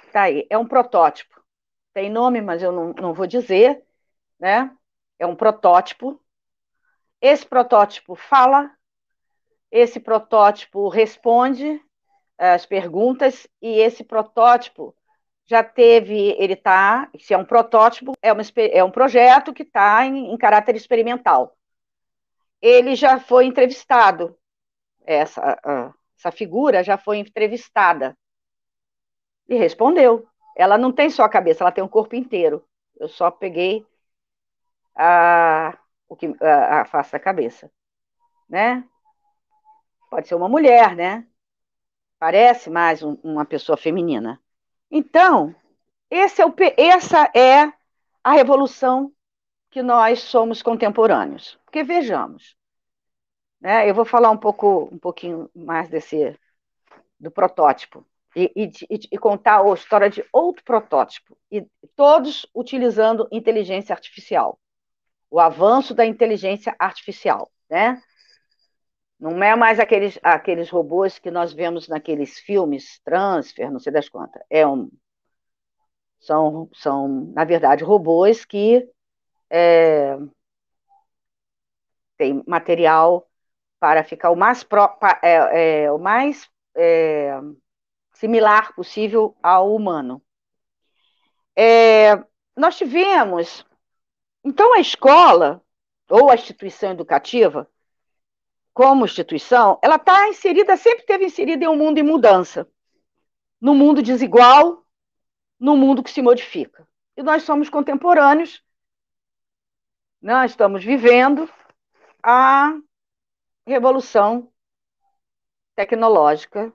está 0.06 0.22
aí. 0.22 0.46
É 0.50 0.58
um 0.58 0.66
protótipo. 0.66 1.42
Tem 1.92 2.10
nome, 2.10 2.40
mas 2.40 2.62
eu 2.62 2.72
não, 2.72 2.92
não 2.92 3.14
vou 3.14 3.26
dizer. 3.26 3.84
Né? 4.38 4.70
É 5.18 5.26
um 5.26 5.34
protótipo. 5.34 6.20
Esse 7.20 7.44
protótipo 7.44 8.14
fala, 8.14 8.70
esse 9.70 9.98
protótipo 9.98 10.88
responde 10.88 11.82
as 12.38 12.64
perguntas, 12.64 13.46
e 13.60 13.80
esse 13.80 14.04
protótipo 14.04 14.94
já 15.46 15.62
teve, 15.64 16.36
ele 16.38 16.52
está, 16.52 17.10
se 17.18 17.34
é 17.34 17.38
um 17.38 17.44
protótipo, 17.44 18.12
é, 18.22 18.32
uma, 18.32 18.42
é 18.56 18.84
um 18.84 18.90
projeto 18.90 19.52
que 19.52 19.62
está 19.62 20.04
em, 20.06 20.32
em 20.32 20.36
caráter 20.36 20.76
experimental 20.76 21.58
ele 22.60 22.94
já 22.96 23.18
foi 23.18 23.46
entrevistado. 23.46 24.36
Essa, 25.04 25.58
essa 26.16 26.30
figura 26.30 26.82
já 26.82 26.98
foi 26.98 27.18
entrevistada. 27.18 28.16
E 29.48 29.56
respondeu. 29.56 30.26
Ela 30.56 30.76
não 30.76 30.92
tem 30.92 31.08
só 31.08 31.22
a 31.22 31.28
cabeça, 31.28 31.62
ela 31.62 31.72
tem 31.72 31.82
um 31.82 31.88
corpo 31.88 32.14
inteiro. 32.14 32.64
Eu 32.98 33.08
só 33.08 33.30
peguei 33.30 33.86
a, 34.94 35.78
o 36.08 36.16
que, 36.16 36.26
a, 36.42 36.80
a 36.80 36.84
face 36.84 37.12
da 37.12 37.18
cabeça. 37.18 37.70
Né? 38.48 38.84
Pode 40.10 40.28
ser 40.28 40.34
uma 40.34 40.48
mulher, 40.48 40.96
né? 40.96 41.26
Parece 42.18 42.68
mais 42.68 43.02
um, 43.02 43.16
uma 43.22 43.44
pessoa 43.44 43.76
feminina. 43.76 44.40
Então, 44.90 45.54
é 46.10 46.24
o, 46.44 46.54
essa 46.76 47.30
é 47.34 47.72
a 48.24 48.32
revolução 48.32 49.12
que 49.70 49.82
nós 49.82 50.20
somos 50.20 50.62
contemporâneos. 50.62 51.58
Porque 51.64 51.82
vejamos, 51.82 52.56
né, 53.60 53.88
eu 53.88 53.94
vou 53.94 54.04
falar 54.04 54.30
um 54.30 54.36
pouco, 54.36 54.88
um 54.92 54.98
pouquinho 54.98 55.50
mais 55.54 55.88
desse 55.88 56.38
do 57.20 57.30
protótipo 57.30 58.06
e, 58.36 58.52
e, 58.54 58.70
e 59.10 59.18
contar 59.18 59.60
a 59.60 59.74
história 59.74 60.08
de 60.08 60.24
outro 60.32 60.62
protótipo 60.64 61.36
e 61.50 61.66
todos 61.96 62.46
utilizando 62.54 63.28
inteligência 63.32 63.92
artificial, 63.92 64.58
o 65.30 65.40
avanço 65.40 65.94
da 65.94 66.06
inteligência 66.06 66.74
artificial, 66.78 67.50
né? 67.68 68.00
Não 69.18 69.42
é 69.42 69.56
mais 69.56 69.80
aqueles, 69.80 70.18
aqueles 70.22 70.70
robôs 70.70 71.18
que 71.18 71.30
nós 71.30 71.52
vemos 71.52 71.88
naqueles 71.88 72.38
filmes, 72.38 73.00
transfer, 73.00 73.70
não 73.70 73.80
sei 73.80 73.92
das 73.92 74.08
quantas. 74.08 74.42
É 74.48 74.66
um, 74.66 74.88
são, 76.20 76.70
são, 76.74 77.08
na 77.34 77.44
verdade, 77.44 77.82
robôs 77.82 78.44
que 78.44 78.88
é, 79.50 80.16
tem 82.16 82.42
material 82.46 83.28
para 83.80 84.04
ficar 84.04 84.30
o 84.30 84.36
mais, 84.36 84.62
pro, 84.62 84.88
é, 85.22 85.84
é, 85.84 85.92
o 85.92 85.98
mais 85.98 86.48
é, 86.76 87.32
similar 88.12 88.74
possível 88.74 89.36
ao 89.42 89.74
humano. 89.74 90.22
É, 91.56 92.16
nós 92.56 92.76
tivemos, 92.76 93.64
então 94.44 94.74
a 94.74 94.80
escola, 94.80 95.62
ou 96.08 96.30
a 96.30 96.34
instituição 96.34 96.92
educativa, 96.92 97.68
como 98.78 99.04
instituição, 99.04 99.76
ela 99.82 99.96
está 99.96 100.28
inserida, 100.28 100.76
sempre 100.76 101.04
teve 101.04 101.24
inserida 101.24 101.64
em 101.64 101.68
um 101.68 101.76
mundo 101.76 101.98
em 101.98 102.04
mudança, 102.04 102.64
no 103.60 103.74
mundo 103.74 104.00
desigual, 104.00 104.86
no 105.58 105.76
mundo 105.76 106.00
que 106.00 106.12
se 106.12 106.22
modifica. 106.22 106.86
E 107.16 107.22
nós 107.24 107.42
somos 107.42 107.68
contemporâneos 107.68 108.62
nós 110.22 110.52
estamos 110.52 110.84
vivendo 110.84 111.52
a 112.22 112.72
revolução 113.66 114.48
tecnológica, 115.74 116.72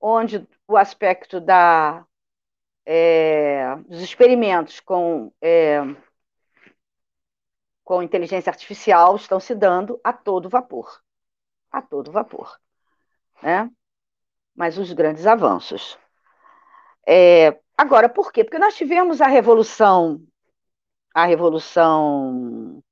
onde 0.00 0.44
o 0.66 0.76
aspecto 0.76 1.40
da, 1.40 2.04
é, 2.84 3.76
dos 3.88 4.00
experimentos 4.00 4.80
com, 4.80 5.32
é, 5.40 5.82
com 7.86 8.02
inteligência 8.02 8.50
artificial 8.50 9.14
estão 9.14 9.38
se 9.38 9.54
dando 9.54 10.00
a 10.02 10.12
todo 10.12 10.48
vapor. 10.48 11.00
A 11.70 11.80
todo 11.80 12.10
vapor. 12.10 12.58
Né? 13.40 13.70
Mas 14.56 14.76
os 14.76 14.92
grandes 14.92 15.24
avanços. 15.24 15.96
É, 17.06 17.60
agora, 17.78 18.08
por 18.08 18.32
quê? 18.32 18.42
Porque 18.42 18.58
nós 18.58 18.74
tivemos 18.74 19.20
a 19.20 19.28
revolução 19.28 20.20
a 21.14 21.26
Revolução 21.26 22.82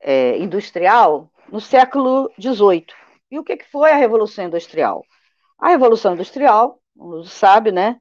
é, 0.00 0.38
Industrial 0.38 1.30
no 1.48 1.60
século 1.60 2.32
XVIII. 2.40 2.86
E 3.30 3.38
o 3.38 3.44
que, 3.44 3.58
que 3.58 3.70
foi 3.70 3.92
a 3.92 3.96
Revolução 3.96 4.46
Industrial? 4.46 5.04
A 5.58 5.68
Revolução 5.68 6.14
Industrial, 6.14 6.82
você 6.96 7.28
sabe, 7.30 7.70
né? 7.70 8.00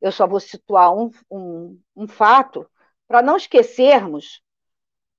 Eu 0.00 0.12
só 0.12 0.28
vou 0.28 0.38
situar 0.38 0.94
um, 0.94 1.10
um, 1.30 1.80
um 1.94 2.06
fato 2.06 2.66
para 3.08 3.20
não 3.20 3.36
esquecermos 3.36 4.45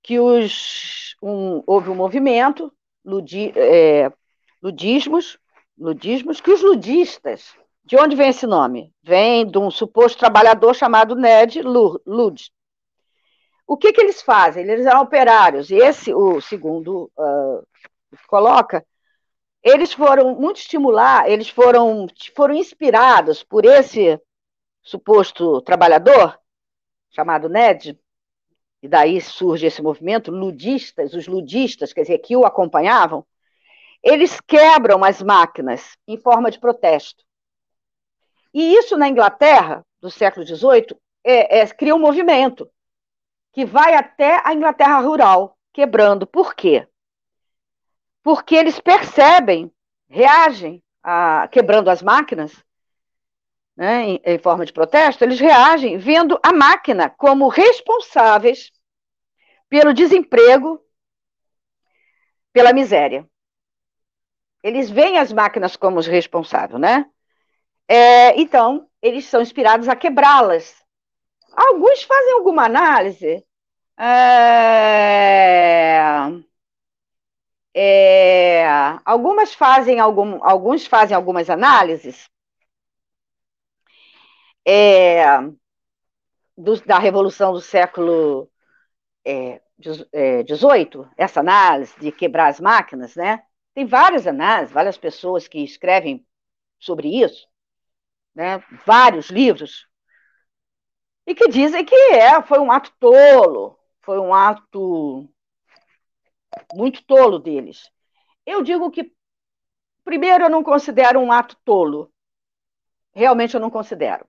que 0.08 0.22
os, 0.22 1.17
um, 1.22 1.62
houve 1.67 1.89
um 1.89 1.96
movimento, 1.96 2.72
ludi, 3.04 3.52
é, 3.58 4.10
ludismos, 4.63 5.38
ludismos, 5.78 6.39
que 6.39 6.50
os 6.50 6.62
ludistas, 6.62 7.54
de 7.84 7.98
onde 7.98 8.15
vem 8.15 8.30
esse 8.30 8.48
nome? 8.48 8.93
Vem 9.04 9.46
de 9.46 9.58
um 9.58 9.70
suposto 9.70 10.17
trabalhador 10.17 10.74
chamado 10.74 11.13
Ned 11.13 11.62
Ludd, 11.62 12.50
o 13.67 13.76
que, 13.76 13.91
que 13.91 14.00
eles 14.00 14.22
fazem? 14.22 14.63
Eles 14.63 14.86
eram 14.86 15.02
operários, 15.02 15.70
e 15.70 15.76
esse, 15.76 16.13
o 16.13 16.39
segundo 16.39 17.12
uh, 17.17 17.67
coloca, 18.30 18.86
eles 19.62 19.91
foram 19.91 20.36
muito 20.36 20.62
estimular, 20.62 21.30
eles 21.30 21.50
foram, 21.50 22.08
foram 22.34 22.56
inspirados 22.56 23.43
por 23.43 23.65
esse 23.65 24.17
suposto 24.82 25.62
trabalhador, 25.63 26.39
chamado 27.10 27.50
Ned, 27.50 28.00
e 28.88 28.89
daí 28.89 29.21
surge 29.21 29.67
esse 29.67 29.82
movimento, 29.82 30.32
ludistas, 30.32 31.13
os 31.13 31.28
ludistas, 31.28 31.93
quer 31.93 32.02
dizer, 32.02 32.17
que 32.19 32.36
o 32.36 32.45
acompanhavam, 32.45 33.26
eles 34.02 34.39
quebram 34.41 35.04
as 35.04 35.21
máquinas 35.21 35.97
em 36.08 36.17
forma 36.17 36.50
de 36.50 36.60
protesto. 36.60 37.23
E 38.54 38.76
isso 38.76 38.97
na 38.97 39.08
Inglaterra, 39.08 39.86
do 40.00 40.10
século 40.10 40.45
XVIII, 40.45 40.95
é, 41.23 41.60
é, 41.60 41.67
cria 41.67 41.95
um 41.95 42.00
movimento 42.00 42.69
que 43.52 43.65
vai 43.65 43.93
até 43.93 44.41
a 44.43 44.54
Inglaterra 44.54 45.00
rural, 45.00 45.58
quebrando. 45.73 46.26
Por 46.26 46.56
quê? 46.56 46.88
porque 48.28 48.56
eles 48.58 48.78
percebem, 48.78 49.71
reagem, 50.10 50.84
a, 51.02 51.47
quebrando 51.50 51.89
as 51.89 52.02
máquinas, 52.02 52.52
né, 53.73 54.04
em, 54.04 54.21
em 54.21 54.38
forma 54.38 54.65
de 54.65 54.73
protesto, 54.73 55.23
eles 55.23 55.39
reagem 55.39 55.97
vendo 55.97 56.38
a 56.43 56.52
máquina 56.52 57.10
como 57.10 57.47
responsáveis 57.47 58.69
pelo 59.69 59.93
desemprego, 59.93 60.82
pela 62.53 62.73
miséria. 62.73 63.27
Eles 64.63 64.89
veem 64.89 65.17
as 65.17 65.32
máquinas 65.32 65.75
como 65.75 65.99
os 65.99 66.08
responsáveis, 66.08 66.80
né? 66.80 67.06
É, 67.88 68.39
então, 68.39 68.89
eles 69.01 69.25
são 69.25 69.41
inspirados 69.41 69.88
a 69.88 69.95
quebrá-las. 69.95 70.84
Alguns 71.53 72.03
fazem 72.03 72.34
alguma 72.34 72.65
análise. 72.65 73.45
É, 73.99 76.01
é, 77.73 78.65
algumas 79.06 79.53
fazem 79.53 79.99
algum, 79.99 80.43
alguns 80.43 80.86
fazem 80.88 81.15
algumas 81.15 81.49
análises 81.49 82.30
é, 84.65 85.25
do, 86.58 86.80
da 86.86 86.99
revolução 86.99 87.53
do 87.53 87.62
século 87.62 88.49
XVIII, 89.82 91.06
é, 91.18 91.24
essa 91.24 91.40
análise 91.40 91.94
de 92.00 92.12
quebrar 92.12 92.48
as 92.48 92.60
máquinas, 92.60 93.16
né? 93.16 93.44
Tem 93.74 93.86
várias 93.86 94.26
análises, 94.26 94.74
várias 94.74 94.98
pessoas 94.98 95.48
que 95.48 95.60
escrevem 95.63 96.26
sobre 96.80 97.10
isso 97.24 97.48
né, 98.38 98.63
vários 98.86 99.32
livros, 99.32 99.88
e 101.26 101.34
que 101.34 101.50
dizem 101.50 101.84
que 101.84 101.96
é, 102.13 102.40
foi 102.44 102.60
um 102.60 102.72
ato 102.72 102.94
tolo, 103.00 103.78
foi 104.02 104.20
um 104.20 104.32
ato 104.32 105.28
muito 106.76 107.04
tolo 107.04 107.40
deles. 107.40 107.92
Eu 108.46 108.62
digo 108.62 108.92
que, 108.92 109.12
primeiro, 110.06 110.46
eu 110.46 110.50
não 110.52 110.63
considero 110.63 111.20
um 111.20 111.32
ato 111.32 111.58
tolo. 111.66 112.13
Realmente 113.12 113.56
eu 113.56 113.60
não 113.60 113.72
considero. 113.72 114.26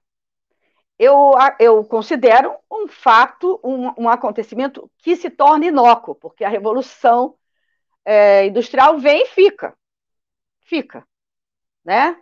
Eu, 0.98 1.32
eu 1.60 1.84
considero 1.84 2.54
um 2.70 2.88
fato, 2.88 3.60
um, 3.62 4.04
um 4.04 4.08
acontecimento 4.08 4.90
que 4.98 5.16
se 5.16 5.30
torna 5.30 5.66
inócuo, 5.66 6.14
porque 6.14 6.44
a 6.44 6.48
revolução 6.48 7.36
é, 8.04 8.46
industrial 8.46 8.98
vem 8.98 9.22
e 9.22 9.26
fica. 9.26 9.76
Fica. 10.60 11.06
Né? 11.84 12.16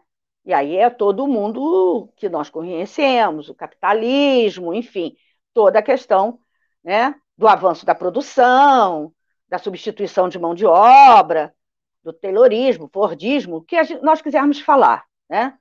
E 0.45 0.53
aí 0.53 0.77
é 0.77 0.91
todo 0.91 1.27
mundo 1.27 2.13
que 2.17 2.29
nós 2.29 2.51
conhecemos, 2.51 3.49
o 3.49 3.55
capitalismo, 3.55 4.75
enfim, 4.75 5.17
toda 5.55 5.79
a 5.79 5.83
questão 5.83 6.39
né, 6.85 7.15
do 7.37 7.49
avanço 7.49 7.87
da 7.87 7.95
produção, 7.95 9.13
da 9.49 9.59
substituição 9.59 10.29
de 10.29 10.39
mão 10.39 10.55
de 10.55 10.67
obra, 10.67 11.55
do 12.03 12.13
taylorismo, 12.13 12.89
fordismo, 12.93 13.57
o 13.57 13.63
que 13.63 13.77
nós 14.03 14.23
quisermos 14.23 14.61
falar, 14.61 15.05
né? 15.29 15.59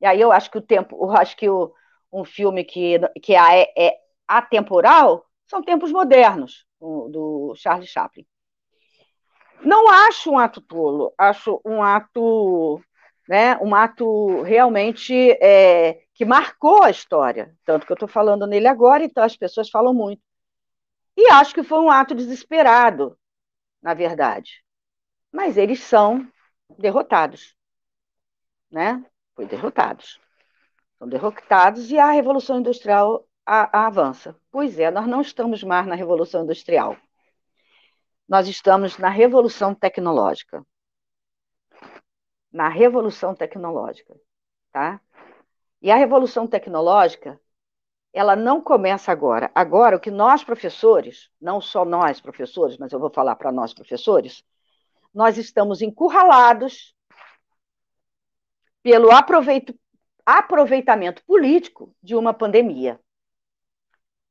E 0.00 0.06
aí 0.06 0.20
eu 0.20 0.32
acho 0.32 0.50
que 0.50 0.58
o 0.58 0.62
tempo, 0.62 0.96
eu 1.04 1.10
acho 1.12 1.36
que 1.36 1.48
o, 1.48 1.74
um 2.14 2.24
filme 2.24 2.64
que, 2.64 2.98
que 3.20 3.34
é, 3.34 3.72
é 3.76 3.98
atemporal 4.26 5.26
são 5.46 5.62
tempos 5.62 5.92
modernos, 5.92 6.64
do, 6.80 7.08
do 7.08 7.54
Charles 7.56 7.88
Chaplin. 7.88 8.26
Não 9.62 9.88
acho 9.88 10.30
um 10.30 10.38
ato 10.38 10.60
tolo, 10.60 11.12
acho 11.18 11.60
um 11.64 11.82
ato 11.82 12.80
né, 13.28 13.56
um 13.58 13.74
ato 13.74 14.42
realmente 14.42 15.14
é, 15.42 16.02
que 16.12 16.24
marcou 16.24 16.82
a 16.82 16.90
história. 16.90 17.56
Tanto 17.64 17.86
que 17.86 17.92
eu 17.92 17.94
estou 17.94 18.08
falando 18.08 18.46
nele 18.46 18.68
agora, 18.68 19.04
então 19.04 19.24
as 19.24 19.36
pessoas 19.36 19.70
falam 19.70 19.94
muito. 19.94 20.22
E 21.16 21.30
acho 21.30 21.54
que 21.54 21.62
foi 21.62 21.78
um 21.78 21.90
ato 21.90 22.14
desesperado, 22.14 23.18
na 23.80 23.94
verdade. 23.94 24.62
Mas 25.32 25.56
eles 25.56 25.80
são 25.80 26.26
derrotados. 26.78 27.56
Né? 28.70 29.04
Foi 29.34 29.46
derrotados. 29.46 30.20
São 31.04 31.08
derrotados 31.08 31.90
e 31.90 31.98
a 31.98 32.10
Revolução 32.10 32.58
Industrial 32.58 33.26
a, 33.44 33.78
a 33.78 33.86
avança. 33.86 34.34
Pois 34.50 34.78
é, 34.78 34.90
nós 34.90 35.06
não 35.06 35.20
estamos 35.20 35.62
mais 35.62 35.86
na 35.86 35.94
Revolução 35.94 36.44
Industrial. 36.44 36.96
Nós 38.26 38.48
estamos 38.48 38.96
na 38.96 39.10
Revolução 39.10 39.74
Tecnológica 39.74 40.64
na 42.54 42.68
revolução 42.68 43.34
tecnológica, 43.34 44.14
tá? 44.70 45.00
E 45.82 45.90
a 45.90 45.96
revolução 45.96 46.46
tecnológica, 46.46 47.38
ela 48.12 48.36
não 48.36 48.62
começa 48.62 49.10
agora. 49.10 49.50
Agora, 49.52 49.96
o 49.96 50.00
que 50.00 50.10
nós 50.10 50.44
professores, 50.44 51.28
não 51.40 51.60
só 51.60 51.84
nós 51.84 52.20
professores, 52.20 52.78
mas 52.78 52.92
eu 52.92 53.00
vou 53.00 53.10
falar 53.10 53.34
para 53.34 53.50
nós 53.50 53.74
professores, 53.74 54.44
nós 55.12 55.36
estamos 55.36 55.82
encurralados 55.82 56.94
pelo 58.84 59.10
aproveitamento 60.24 61.22
político 61.24 61.94
de 62.02 62.14
uma 62.14 62.32
pandemia. 62.32 63.00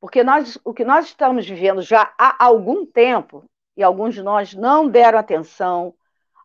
Porque 0.00 0.22
nós, 0.22 0.58
o 0.64 0.74
que 0.74 0.84
nós 0.84 1.06
estamos 1.06 1.46
vivendo 1.46 1.80
já 1.80 2.12
há 2.18 2.44
algum 2.44 2.84
tempo, 2.84 3.44
e 3.76 3.82
alguns 3.82 4.14
de 4.14 4.22
nós 4.22 4.54
não 4.54 4.88
deram 4.88 5.18
atenção, 5.18 5.94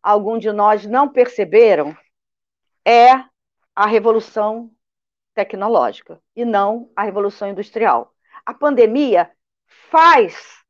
algum 0.02 0.38
de 0.38 0.52
nós 0.52 0.86
não 0.86 1.10
perceberam, 1.10 1.96
é 2.86 3.12
a 3.76 3.86
revolução 3.86 4.72
tecnológica 5.34 6.22
e 6.36 6.44
não 6.46 6.90
a 6.96 7.04
revolução 7.04 7.50
industrial. 7.50 8.14
A 8.46 8.54
pandemia 8.54 9.32
faz, 9.90 10.64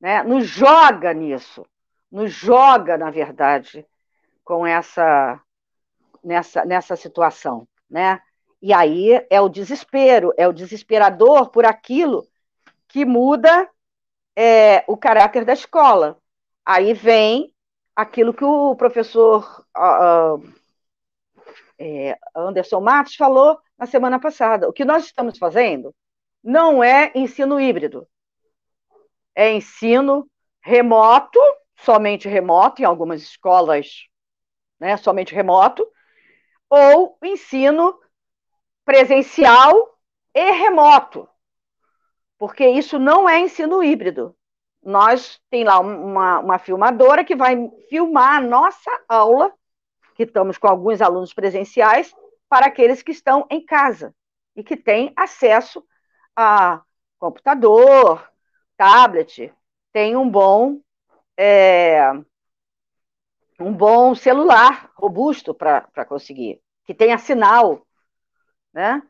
né, 0.00 0.22
nos 0.22 0.46
joga 0.46 1.12
nisso, 1.12 1.66
nos 2.10 2.30
joga, 2.30 2.96
na 2.96 3.10
verdade, 3.10 3.86
com 4.44 4.66
essa 4.66 5.40
nessa, 6.24 6.64
nessa 6.64 6.96
situação, 6.96 7.68
né? 7.88 8.20
E 8.64 8.72
aí 8.72 9.10
é 9.28 9.38
o 9.42 9.48
desespero, 9.50 10.32
é 10.38 10.48
o 10.48 10.52
desesperador 10.52 11.50
por 11.50 11.66
aquilo 11.66 12.26
que 12.88 13.04
muda 13.04 13.68
é, 14.34 14.82
o 14.88 14.96
caráter 14.96 15.44
da 15.44 15.52
escola. 15.52 16.16
Aí 16.64 16.94
vem 16.94 17.54
aquilo 17.94 18.32
que 18.32 18.42
o 18.42 18.74
professor 18.74 19.66
uh, 19.76 20.42
é, 21.78 22.18
Anderson 22.34 22.80
Matos 22.80 23.16
falou 23.16 23.60
na 23.76 23.84
semana 23.84 24.18
passada. 24.18 24.66
O 24.66 24.72
que 24.72 24.82
nós 24.82 25.04
estamos 25.04 25.36
fazendo 25.36 25.94
não 26.42 26.82
é 26.82 27.12
ensino 27.14 27.60
híbrido, 27.60 28.08
é 29.34 29.52
ensino 29.52 30.26
remoto, 30.62 31.38
somente 31.76 32.30
remoto, 32.30 32.80
em 32.80 32.86
algumas 32.86 33.20
escolas, 33.20 34.06
né, 34.80 34.96
somente 34.96 35.34
remoto, 35.34 35.86
ou 36.70 37.18
ensino 37.22 38.02
presencial 38.84 39.98
e 40.34 40.50
remoto, 40.50 41.28
porque 42.38 42.66
isso 42.66 42.98
não 42.98 43.28
é 43.28 43.40
ensino 43.40 43.82
híbrido. 43.82 44.36
Nós 44.82 45.40
tem 45.48 45.64
lá 45.64 45.78
uma, 45.80 46.40
uma 46.40 46.58
filmadora 46.58 47.24
que 47.24 47.34
vai 47.34 47.56
filmar 47.88 48.36
a 48.36 48.40
nossa 48.40 48.90
aula, 49.08 49.52
que 50.14 50.24
estamos 50.24 50.58
com 50.58 50.68
alguns 50.68 51.00
alunos 51.00 51.32
presenciais, 51.32 52.14
para 52.48 52.66
aqueles 52.66 53.02
que 53.02 53.12
estão 53.12 53.46
em 53.50 53.64
casa 53.64 54.14
e 54.54 54.62
que 54.62 54.76
têm 54.76 55.12
acesso 55.16 55.84
a 56.36 56.82
computador, 57.18 58.30
tablet, 58.76 59.52
tem 59.92 60.16
um 60.16 60.28
bom 60.28 60.80
é, 61.36 62.12
um 63.58 63.72
bom 63.72 64.14
celular 64.14 64.90
robusto 64.94 65.54
para 65.54 66.04
conseguir, 66.06 66.60
que 66.84 66.94
tenha 66.94 67.18
sinal, 67.18 67.86
né? 68.74 69.02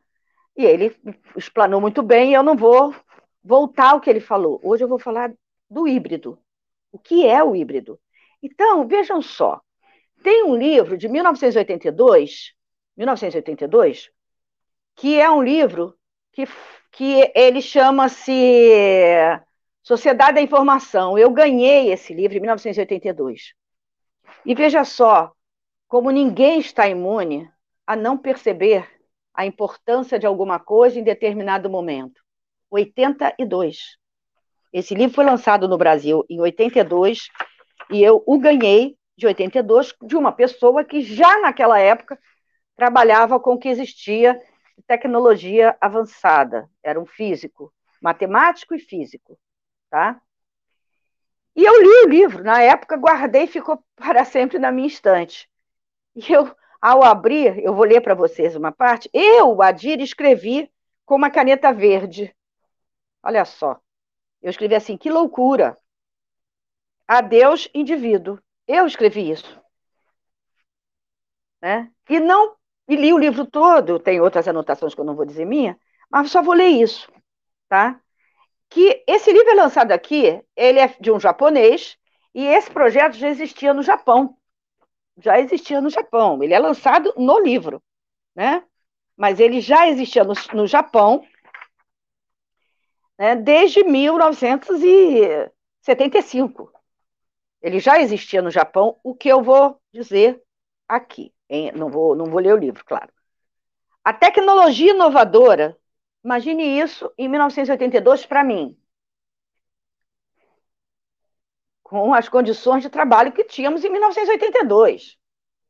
E 0.56 0.64
ele 0.64 0.96
explanou 1.36 1.80
muito 1.80 2.02
bem, 2.02 2.30
e 2.30 2.34
eu 2.34 2.42
não 2.42 2.56
vou 2.56 2.94
voltar 3.42 3.90
ao 3.90 4.00
que 4.00 4.08
ele 4.08 4.20
falou. 4.20 4.60
Hoje 4.62 4.84
eu 4.84 4.88
vou 4.88 4.98
falar 4.98 5.32
do 5.68 5.88
híbrido. 5.88 6.38
O 6.92 6.98
que 6.98 7.26
é 7.26 7.42
o 7.42 7.56
híbrido? 7.56 7.98
Então, 8.42 8.86
vejam 8.86 9.20
só. 9.20 9.60
Tem 10.22 10.44
um 10.44 10.56
livro 10.56 10.96
de 10.96 11.08
1982, 11.08 12.54
1982, 12.96 14.10
que 14.94 15.18
é 15.18 15.28
um 15.28 15.42
livro 15.42 15.96
que, 16.32 16.44
que 16.92 17.32
ele 17.34 17.60
chama-se 17.60 18.32
Sociedade 19.82 20.34
da 20.34 20.40
Informação. 20.40 21.18
Eu 21.18 21.30
ganhei 21.30 21.92
esse 21.92 22.14
livro 22.14 22.36
em 22.36 22.40
1982. 22.40 23.54
E 24.46 24.54
veja 24.54 24.84
só 24.84 25.32
como 25.88 26.10
ninguém 26.10 26.58
está 26.60 26.88
imune 26.88 27.50
a 27.86 27.96
não 27.96 28.16
perceber 28.16 28.88
a 29.34 29.44
importância 29.44 30.18
de 30.18 30.26
alguma 30.26 30.58
coisa 30.58 30.98
em 30.98 31.02
determinado 31.02 31.68
momento. 31.68 32.22
82. 32.70 33.98
Esse 34.72 34.94
livro 34.94 35.14
foi 35.14 35.24
lançado 35.24 35.68
no 35.68 35.76
Brasil 35.76 36.24
em 36.28 36.40
82 36.40 37.28
e 37.90 38.02
eu 38.02 38.22
o 38.26 38.38
ganhei 38.38 38.96
de 39.16 39.26
82 39.26 39.94
de 40.02 40.16
uma 40.16 40.32
pessoa 40.32 40.84
que 40.84 41.02
já 41.02 41.40
naquela 41.40 41.78
época 41.78 42.18
trabalhava 42.76 43.38
com 43.38 43.54
o 43.54 43.58
que 43.58 43.68
existia 43.68 44.40
tecnologia 44.86 45.76
avançada. 45.80 46.68
Era 46.82 47.00
um 47.00 47.06
físico, 47.06 47.72
matemático 48.00 48.74
e 48.74 48.78
físico, 48.78 49.38
tá? 49.90 50.20
E 51.56 51.64
eu 51.64 51.80
li 51.80 52.04
o 52.04 52.08
livro, 52.08 52.42
na 52.42 52.60
época 52.60 52.96
guardei, 52.96 53.46
ficou 53.46 53.82
para 53.94 54.24
sempre 54.24 54.58
na 54.58 54.72
minha 54.72 54.88
estante. 54.88 55.48
E 56.16 56.32
eu, 56.32 56.54
ao 56.84 57.02
abrir, 57.02 57.58
eu 57.64 57.74
vou 57.74 57.86
ler 57.86 58.02
para 58.02 58.14
vocês 58.14 58.54
uma 58.54 58.70
parte. 58.70 59.08
Eu, 59.10 59.62
Adir, 59.62 60.02
escrevi 60.02 60.70
com 61.06 61.14
uma 61.14 61.30
caneta 61.30 61.72
verde. 61.72 62.36
Olha 63.22 63.46
só. 63.46 63.80
Eu 64.42 64.50
escrevi 64.50 64.74
assim: 64.74 64.98
que 64.98 65.08
loucura. 65.08 65.78
Adeus, 67.08 67.70
indivíduo. 67.72 68.38
Eu 68.68 68.86
escrevi 68.86 69.30
isso. 69.30 69.58
Né? 71.62 71.90
E 72.10 72.20
não 72.20 72.54
e 72.86 72.96
li 72.96 73.14
o 73.14 73.18
livro 73.18 73.46
todo, 73.46 73.98
tem 73.98 74.20
outras 74.20 74.46
anotações 74.46 74.94
que 74.94 75.00
eu 75.00 75.06
não 75.06 75.16
vou 75.16 75.24
dizer 75.24 75.46
minha, 75.46 75.78
mas 76.10 76.30
só 76.30 76.42
vou 76.42 76.52
ler 76.52 76.68
isso, 76.68 77.10
tá? 77.66 77.98
Que 78.68 79.02
esse 79.08 79.32
livro 79.32 79.48
é 79.48 79.54
lançado 79.54 79.90
aqui, 79.92 80.44
ele 80.54 80.78
é 80.78 80.88
de 81.00 81.10
um 81.10 81.18
japonês, 81.18 81.96
e 82.34 82.44
esse 82.44 82.70
projeto 82.70 83.14
já 83.14 83.30
existia 83.30 83.72
no 83.72 83.82
Japão. 83.82 84.36
Já 85.18 85.38
existia 85.38 85.80
no 85.80 85.90
Japão. 85.90 86.42
Ele 86.42 86.54
é 86.54 86.58
lançado 86.58 87.12
no 87.16 87.38
livro, 87.40 87.82
né? 88.34 88.64
Mas 89.16 89.38
ele 89.38 89.60
já 89.60 89.88
existia 89.88 90.24
no, 90.24 90.34
no 90.52 90.66
Japão 90.66 91.24
né, 93.18 93.34
desde 93.36 93.84
1975. 93.84 96.72
Ele 97.62 97.78
já 97.80 98.00
existia 98.00 98.42
no 98.42 98.50
Japão, 98.50 98.98
o 99.02 99.14
que 99.14 99.28
eu 99.28 99.42
vou 99.42 99.80
dizer 99.92 100.42
aqui. 100.88 101.32
Hein? 101.48 101.72
Não, 101.72 101.88
vou, 101.88 102.14
não 102.14 102.26
vou 102.26 102.40
ler 102.40 102.52
o 102.52 102.58
livro, 102.58 102.84
claro. 102.84 103.10
A 104.02 104.12
tecnologia 104.12 104.92
inovadora, 104.92 105.78
imagine 106.22 106.78
isso 106.78 107.10
em 107.16 107.26
1982 107.28 108.26
para 108.26 108.44
mim. 108.44 108.76
Com 111.94 112.12
as 112.12 112.28
condições 112.28 112.82
de 112.82 112.90
trabalho 112.90 113.30
que 113.30 113.44
tínhamos 113.44 113.84
em 113.84 113.88
1982. 113.88 115.16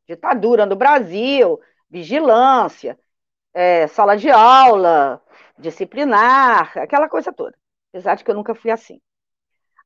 Ditadura 0.08 0.64
no 0.64 0.74
Brasil, 0.74 1.60
vigilância, 1.90 2.98
é, 3.52 3.86
sala 3.88 4.16
de 4.16 4.30
aula, 4.30 5.22
disciplinar, 5.58 6.78
aquela 6.78 7.10
coisa 7.10 7.30
toda. 7.30 7.54
Apesar 7.90 8.14
de 8.14 8.24
que 8.24 8.30
eu 8.30 8.34
nunca 8.34 8.54
fui 8.54 8.70
assim. 8.70 9.02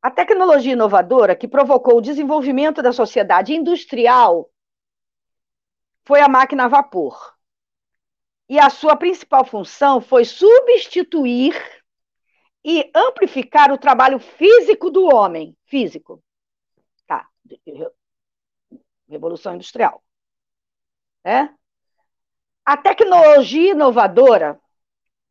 A 0.00 0.12
tecnologia 0.12 0.74
inovadora 0.74 1.34
que 1.34 1.48
provocou 1.48 1.98
o 1.98 2.00
desenvolvimento 2.00 2.80
da 2.82 2.92
sociedade 2.92 3.52
industrial 3.52 4.48
foi 6.06 6.20
a 6.20 6.28
máquina 6.28 6.66
a 6.66 6.68
vapor. 6.68 7.34
E 8.48 8.60
a 8.60 8.70
sua 8.70 8.94
principal 8.94 9.44
função 9.44 10.00
foi 10.00 10.24
substituir 10.24 11.60
e 12.64 12.88
amplificar 12.94 13.72
o 13.72 13.78
trabalho 13.78 14.20
físico 14.20 14.88
do 14.88 15.02
homem. 15.12 15.56
Físico. 15.66 16.22
Revolução 19.08 19.54
Industrial. 19.54 20.02
É? 21.24 21.48
A 22.64 22.76
tecnologia 22.76 23.72
inovadora 23.72 24.60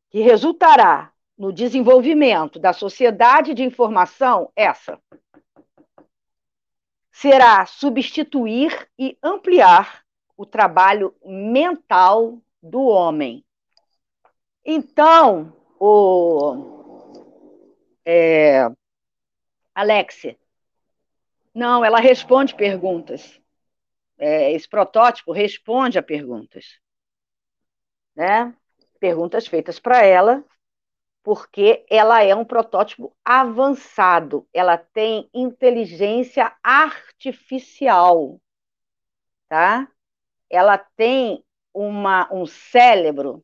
que 0.09 0.19
resultará 0.21 1.11
no 1.37 1.53
desenvolvimento 1.53 2.59
da 2.59 2.73
sociedade 2.73 3.53
de 3.53 3.63
informação, 3.63 4.51
essa 4.55 4.99
será 7.11 7.65
substituir 7.65 8.87
e 8.97 9.17
ampliar 9.23 10.03
o 10.35 10.45
trabalho 10.45 11.15
mental 11.25 12.39
do 12.61 12.81
homem. 12.83 13.43
Então, 14.63 15.51
o 15.79 16.77
é, 18.05 18.69
não, 21.57 21.83
ela 21.83 21.99
responde 21.99 22.53
perguntas. 22.53 23.41
É, 24.17 24.51
esse 24.51 24.69
protótipo 24.69 25.31
responde 25.31 25.97
a 25.97 26.03
perguntas, 26.03 26.79
né? 28.15 28.55
Perguntas 28.99 29.47
feitas 29.47 29.79
para 29.79 30.03
ela 30.03 30.43
porque 31.23 31.85
ela 31.89 32.23
é 32.23 32.33
um 32.33 32.45
protótipo 32.45 33.13
avançado, 33.25 34.47
ela 34.53 34.77
tem 34.77 35.29
inteligência 35.33 36.55
artificial, 36.63 38.39
tá? 39.49 39.91
Ela 40.49 40.77
tem 40.77 41.43
uma, 41.73 42.31
um 42.31 42.45
cérebro 42.45 43.43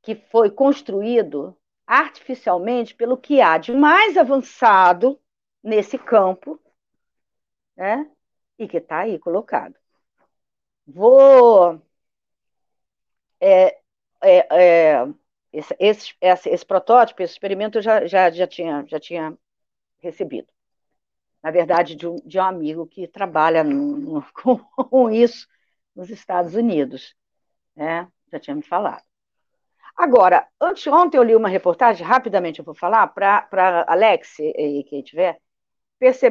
que 0.00 0.14
foi 0.14 0.50
construído 0.50 1.54
artificialmente 1.86 2.94
pelo 2.94 3.18
que 3.18 3.42
há 3.42 3.58
de 3.58 3.72
mais 3.72 4.16
avançado 4.16 5.20
nesse 5.62 5.98
campo, 5.98 6.58
né? 7.78 8.10
E 8.58 8.68
que 8.68 8.78
está 8.78 9.00
aí 9.00 9.18
colocado. 9.18 9.76
Vou 10.86 11.80
é, 13.40 13.78
é, 14.22 14.38
é, 14.50 15.08
esse, 15.52 15.74
esse, 15.80 16.14
esse, 16.20 16.66
protótipo, 16.66 17.22
esse 17.22 17.34
experimento 17.34 17.78
eu 17.78 17.82
já, 17.82 18.06
já, 18.06 18.30
já, 18.30 18.46
tinha, 18.46 18.84
já 18.88 18.98
tinha 19.00 19.36
recebido. 19.98 20.48
Na 21.42 21.50
verdade, 21.50 21.94
de 21.94 22.06
um, 22.08 22.16
de 22.16 22.38
um 22.38 22.42
amigo 22.42 22.86
que 22.86 23.06
trabalha 23.08 23.64
no, 23.64 23.98
no, 23.98 24.26
com 24.90 25.10
isso 25.10 25.48
nos 25.94 26.10
Estados 26.10 26.54
Unidos. 26.54 27.14
Né? 27.76 28.08
Já 28.32 28.40
tinha 28.40 28.56
me 28.56 28.62
falado. 28.62 29.04
Agora, 29.96 30.48
anteontem 30.60 31.18
eu 31.18 31.24
li 31.24 31.34
uma 31.36 31.48
reportagem, 31.48 32.06
rapidamente 32.06 32.60
eu 32.60 32.64
vou 32.64 32.74
falar, 32.74 33.08
para 33.08 33.84
Alex 33.88 34.38
e 34.40 34.84
quem 34.88 35.02
tiver, 35.02 35.40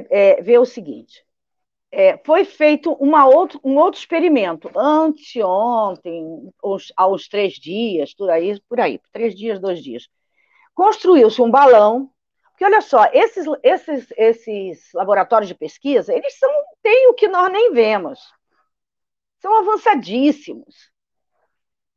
é, 0.09 0.41
ver 0.41 0.59
o 0.59 0.65
seguinte. 0.65 1.26
É, 1.91 2.17
foi 2.25 2.43
feito 2.43 2.91
uma 2.93 3.25
outro, 3.25 3.59
um 3.63 3.77
outro 3.77 3.99
experimento 3.99 4.69
anteontem, 4.77 6.51
uns, 6.63 6.91
há 6.97 7.07
uns 7.07 7.27
três 7.29 7.53
dias, 7.53 8.13
por 8.13 8.29
aí, 8.29 8.59
por 8.67 8.79
aí, 8.79 8.99
três 9.11 9.35
dias, 9.35 9.59
dois 9.59 9.81
dias. 9.81 10.07
Construiu-se 10.73 11.41
um 11.41 11.49
balão, 11.49 12.11
porque 12.49 12.65
olha 12.65 12.81
só, 12.81 13.05
esses, 13.13 13.45
esses, 13.63 14.07
esses 14.17 14.93
laboratórios 14.93 15.47
de 15.47 15.55
pesquisa, 15.55 16.13
eles 16.13 16.37
são, 16.37 16.49
têm 16.81 17.07
o 17.07 17.13
que 17.13 17.27
nós 17.27 17.51
nem 17.51 17.71
vemos. 17.71 18.19
São 19.39 19.55
avançadíssimos. 19.59 20.91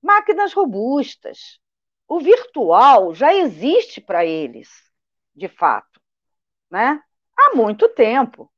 Máquinas 0.03 0.53
robustas. 0.53 1.59
O 2.07 2.21
virtual 2.21 3.15
já 3.15 3.35
existe 3.35 4.01
para 4.01 4.25
eles, 4.25 4.69
de 5.35 5.49
fato, 5.49 6.01
né? 6.71 7.03
há 7.37 7.55
muito 7.55 7.89
tempo. 7.89 8.51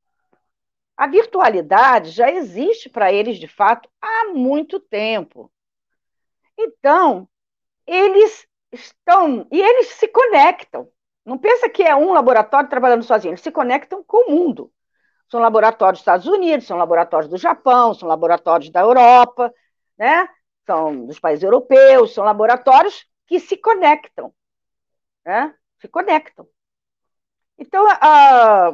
A 0.95 1.07
virtualidade 1.07 2.11
já 2.11 2.31
existe 2.31 2.89
para 2.89 3.11
eles, 3.11 3.37
de 3.37 3.47
fato, 3.47 3.89
há 4.01 4.25
muito 4.33 4.79
tempo. 4.79 5.51
Então, 6.57 7.27
eles 7.87 8.47
estão. 8.71 9.47
E 9.51 9.61
eles 9.61 9.87
se 9.89 10.07
conectam. 10.07 10.89
Não 11.25 11.37
pensa 11.37 11.69
que 11.69 11.83
é 11.83 11.95
um 11.95 12.13
laboratório 12.13 12.69
trabalhando 12.69 13.03
sozinho, 13.03 13.31
eles 13.31 13.41
se 13.41 13.51
conectam 13.51 14.03
com 14.03 14.29
o 14.29 14.31
mundo. 14.31 14.71
São 15.29 15.39
laboratórios 15.39 15.99
dos 15.99 16.01
Estados 16.01 16.27
Unidos, 16.27 16.67
são 16.67 16.77
laboratórios 16.77 17.29
do 17.29 17.37
Japão, 17.37 17.93
são 17.93 18.07
laboratórios 18.07 18.69
da 18.69 18.81
Europa, 18.81 19.53
né? 19.97 20.27
são 20.65 21.05
dos 21.05 21.19
países 21.19 21.43
europeus, 21.43 22.13
são 22.13 22.23
laboratórios 22.23 23.05
que 23.25 23.39
se 23.39 23.57
conectam. 23.57 24.33
Né? 25.25 25.53
Se 25.79 25.87
conectam. 25.87 26.47
Então, 27.57 27.85
a, 27.89 28.73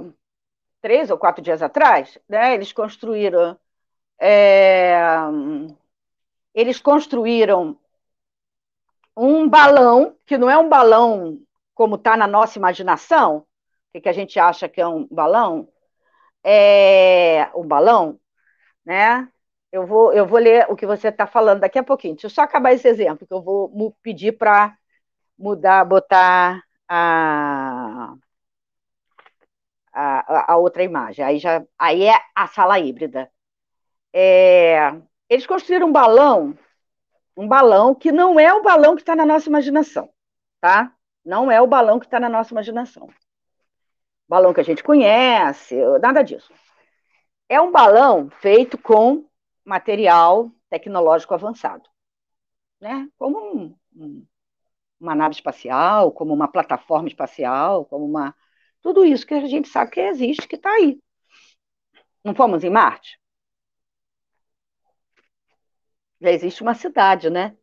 três 0.81 1.09
ou 1.09 1.17
quatro 1.17 1.41
dias 1.41 1.61
atrás, 1.61 2.17
né, 2.27 2.53
eles 2.53 2.71
construíram. 2.73 3.57
É, 4.21 4.99
eles 6.53 6.79
construíram 6.79 7.77
um 9.15 9.47
balão, 9.49 10.15
que 10.25 10.37
não 10.37 10.49
é 10.49 10.57
um 10.57 10.69
balão 10.69 11.39
como 11.73 11.95
está 11.95 12.17
na 12.17 12.27
nossa 12.27 12.57
imaginação, 12.57 13.45
que, 13.91 14.01
que 14.01 14.09
a 14.09 14.13
gente 14.13 14.39
acha 14.39 14.67
que 14.69 14.81
é 14.81 14.87
um 14.87 15.07
balão, 15.09 15.67
é 16.43 17.49
um 17.55 17.67
balão, 17.67 18.19
né? 18.85 19.29
Eu 19.71 19.85
vou, 19.85 20.13
eu 20.13 20.25
vou 20.25 20.39
ler 20.39 20.65
o 20.69 20.75
que 20.75 20.85
você 20.85 21.09
está 21.09 21.27
falando 21.27 21.61
daqui 21.61 21.79
a 21.79 21.83
pouquinho. 21.83 22.15
Deixa 22.15 22.27
eu 22.27 22.31
só 22.31 22.41
acabar 22.41 22.73
esse 22.73 22.87
exemplo, 22.87 23.27
que 23.27 23.33
eu 23.33 23.41
vou 23.41 23.95
pedir 24.01 24.33
para 24.37 24.77
mudar, 25.37 25.85
botar 25.85 26.63
a 26.87 28.13
a, 29.93 30.53
a, 30.53 30.57
outra 30.57 30.83
imagem. 30.83 31.23
Aí, 31.23 31.39
já, 31.39 31.63
aí 31.77 32.05
é 32.05 32.19
a 32.35 32.47
sala 32.47 32.79
híbrida. 32.79 33.31
É, 34.13 34.93
eles 35.29 35.45
construíram 35.45 35.87
um 35.87 35.91
balão, 35.91 36.57
um 37.35 37.47
balão 37.47 37.93
que 37.93 38.11
não 38.11 38.39
é 38.39 38.53
o 38.53 38.63
balão 38.63 38.95
que 38.95 39.01
está 39.01 39.15
na 39.15 39.25
nossa 39.25 39.49
imaginação, 39.49 40.09
tá? 40.59 40.93
Não 41.23 41.51
é 41.51 41.61
o 41.61 41.67
balão 41.67 41.99
que 41.99 42.05
está 42.05 42.19
na 42.19 42.29
nossa 42.29 42.53
imaginação. 42.53 43.07
Balão 44.27 44.53
que 44.53 44.61
a 44.61 44.63
gente 44.63 44.83
conhece, 44.83 45.75
nada 46.01 46.23
disso. 46.23 46.51
É 47.47 47.59
um 47.59 47.71
balão 47.71 48.29
feito 48.29 48.77
com 48.77 49.25
material 49.65 50.51
tecnológico 50.69 51.33
avançado, 51.33 51.89
né? 52.79 53.07
Como 53.17 53.39
um, 53.39 53.75
um, 53.95 54.25
uma 54.99 55.15
nave 55.15 55.35
espacial, 55.35 56.11
como 56.11 56.33
uma 56.33 56.47
plataforma 56.47 57.07
espacial, 57.07 57.85
como 57.85 58.05
uma 58.05 58.35
Tudo 58.81 59.05
isso 59.05 59.25
que 59.25 59.33
a 59.33 59.47
gente 59.47 59.67
sabe 59.69 59.91
que 59.91 59.99
existe, 59.99 60.47
que 60.47 60.55
está 60.55 60.71
aí. 60.71 60.99
Não 62.23 62.35
fomos 62.35 62.63
em 62.63 62.69
Marte? 62.69 63.19
Já 66.21 66.31
existe 66.31 66.61
uma 66.61 66.73
cidade, 66.73 67.29
né? 67.29 67.55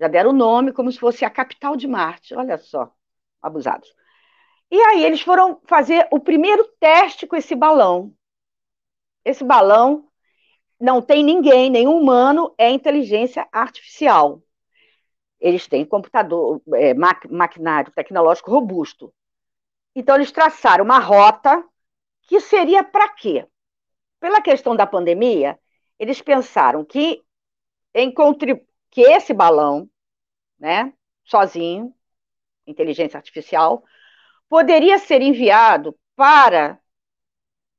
Já 0.00 0.08
deram 0.08 0.30
o 0.30 0.32
nome 0.32 0.72
como 0.72 0.90
se 0.90 0.98
fosse 0.98 1.24
a 1.24 1.30
capital 1.30 1.76
de 1.76 1.86
Marte. 1.86 2.34
Olha 2.34 2.58
só, 2.58 2.92
abusados. 3.42 3.92
E 4.70 4.80
aí 4.80 5.04
eles 5.04 5.20
foram 5.20 5.60
fazer 5.66 6.08
o 6.10 6.18
primeiro 6.20 6.64
teste 6.80 7.26
com 7.26 7.36
esse 7.36 7.54
balão. 7.54 8.14
Esse 9.24 9.44
balão 9.44 10.08
não 10.80 11.00
tem 11.00 11.22
ninguém, 11.22 11.70
nenhum 11.70 11.96
humano, 11.96 12.54
é 12.58 12.70
inteligência 12.70 13.48
artificial. 13.52 14.42
Eles 15.40 15.66
têm 15.66 15.84
computador, 15.84 16.60
é, 16.74 16.94
maquinário 16.94 17.92
tecnológico 17.92 18.50
robusto. 18.50 19.12
Então, 19.94 20.16
eles 20.16 20.32
traçaram 20.32 20.84
uma 20.84 20.98
rota 20.98 21.64
que 22.22 22.40
seria 22.40 22.82
para 22.82 23.08
quê? 23.10 23.46
Pela 24.18 24.40
questão 24.40 24.74
da 24.74 24.86
pandemia, 24.86 25.58
eles 25.98 26.20
pensaram 26.20 26.84
que, 26.84 27.22
em 27.94 28.12
que 28.90 29.00
esse 29.02 29.32
balão, 29.32 29.88
né, 30.58 30.92
sozinho, 31.24 31.94
inteligência 32.66 33.18
artificial, 33.18 33.84
poderia 34.48 34.98
ser 34.98 35.22
enviado 35.22 35.98
para, 36.16 36.80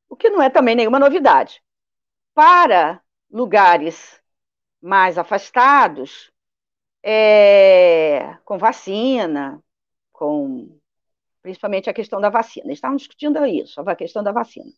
o 0.09 0.15
que 0.15 0.29
não 0.29 0.41
é 0.41 0.49
também 0.49 0.75
nenhuma 0.75 0.99
novidade, 0.99 1.63
para 2.33 3.01
lugares 3.29 4.21
mais 4.81 5.17
afastados, 5.17 6.31
é, 7.01 8.37
com 8.45 8.57
vacina, 8.57 9.63
com 10.11 10.79
principalmente 11.45 11.87
a 11.87 11.93
questão 11.93 12.19
da 12.19 12.29
vacina. 12.29 12.65
Eles 12.65 12.77
estavam 12.77 12.97
discutindo 12.97 13.45
isso, 13.45 13.79
a 13.79 13.95
questão 13.95 14.23
da 14.23 14.31
vacina. 14.31 14.71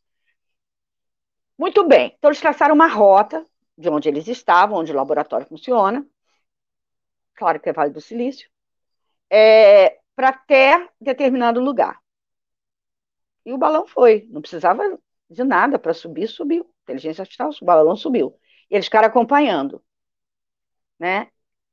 Muito 1.57 1.88
bem, 1.88 2.13
então 2.18 2.30
eles 2.30 2.41
traçaram 2.41 2.76
uma 2.76 2.88
rota 2.88 3.45
de 3.78 3.89
onde 3.89 4.09
eles 4.09 4.28
estavam, 4.28 4.78
onde 4.78 4.91
o 4.91 4.95
laboratório 4.95 5.47
funciona, 5.47 6.05
claro 7.36 7.57
que 7.61 7.70
é 7.70 7.74
Vale 7.74 7.91
do 7.91 8.01
Silício, 8.01 8.49
é, 9.30 9.97
para 10.13 10.30
até 10.30 10.89
determinado 10.99 11.61
lugar. 11.61 12.01
E 13.45 13.53
o 13.53 13.57
balão 13.57 13.88
foi, 13.88 14.28
não 14.30 14.41
precisava 14.41 14.84
de 15.30 15.43
nada 15.45 15.80
para 15.80 15.93
subir, 15.93 16.28
subiu. 16.28 16.70
Inteligência 16.84 17.22
artificial, 17.22 17.49
o 17.61 17.65
balão 17.65 17.95
subiu. 17.95 18.38
E 18.70 18.76
eles 18.76 18.88
ficaram 18.88 19.07
acompanhando. 19.07 19.82
Né? 20.99 21.30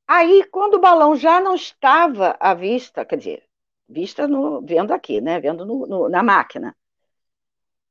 Aí, 0.06 0.44
quando 0.50 0.74
o 0.74 0.80
balão 0.80 1.16
já 1.16 1.40
não 1.40 1.56
estava 1.56 2.36
à 2.38 2.54
vista, 2.54 3.04
quer 3.04 3.16
dizer, 3.16 3.48
vista 3.88 4.26
no, 4.26 4.60
vendo 4.62 4.92
aqui, 4.92 5.20
né? 5.20 5.40
Vendo 5.40 5.64
no, 5.64 5.86
no, 5.86 6.08
na 6.08 6.22
máquina. 6.22 6.76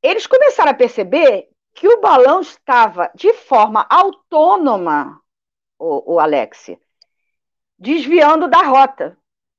Eles 0.02 0.26
começaram 0.26 0.70
a 0.70 0.74
perceber 0.74 1.48
que 1.72 1.88
o 1.88 2.00
balão 2.00 2.40
estava 2.40 3.10
de 3.14 3.32
forma 3.32 3.86
autônoma, 3.90 5.20
o, 5.78 6.14
o 6.14 6.20
Alex, 6.20 6.76
desviando 7.78 8.48
da 8.48 8.62
rota, 8.62 9.18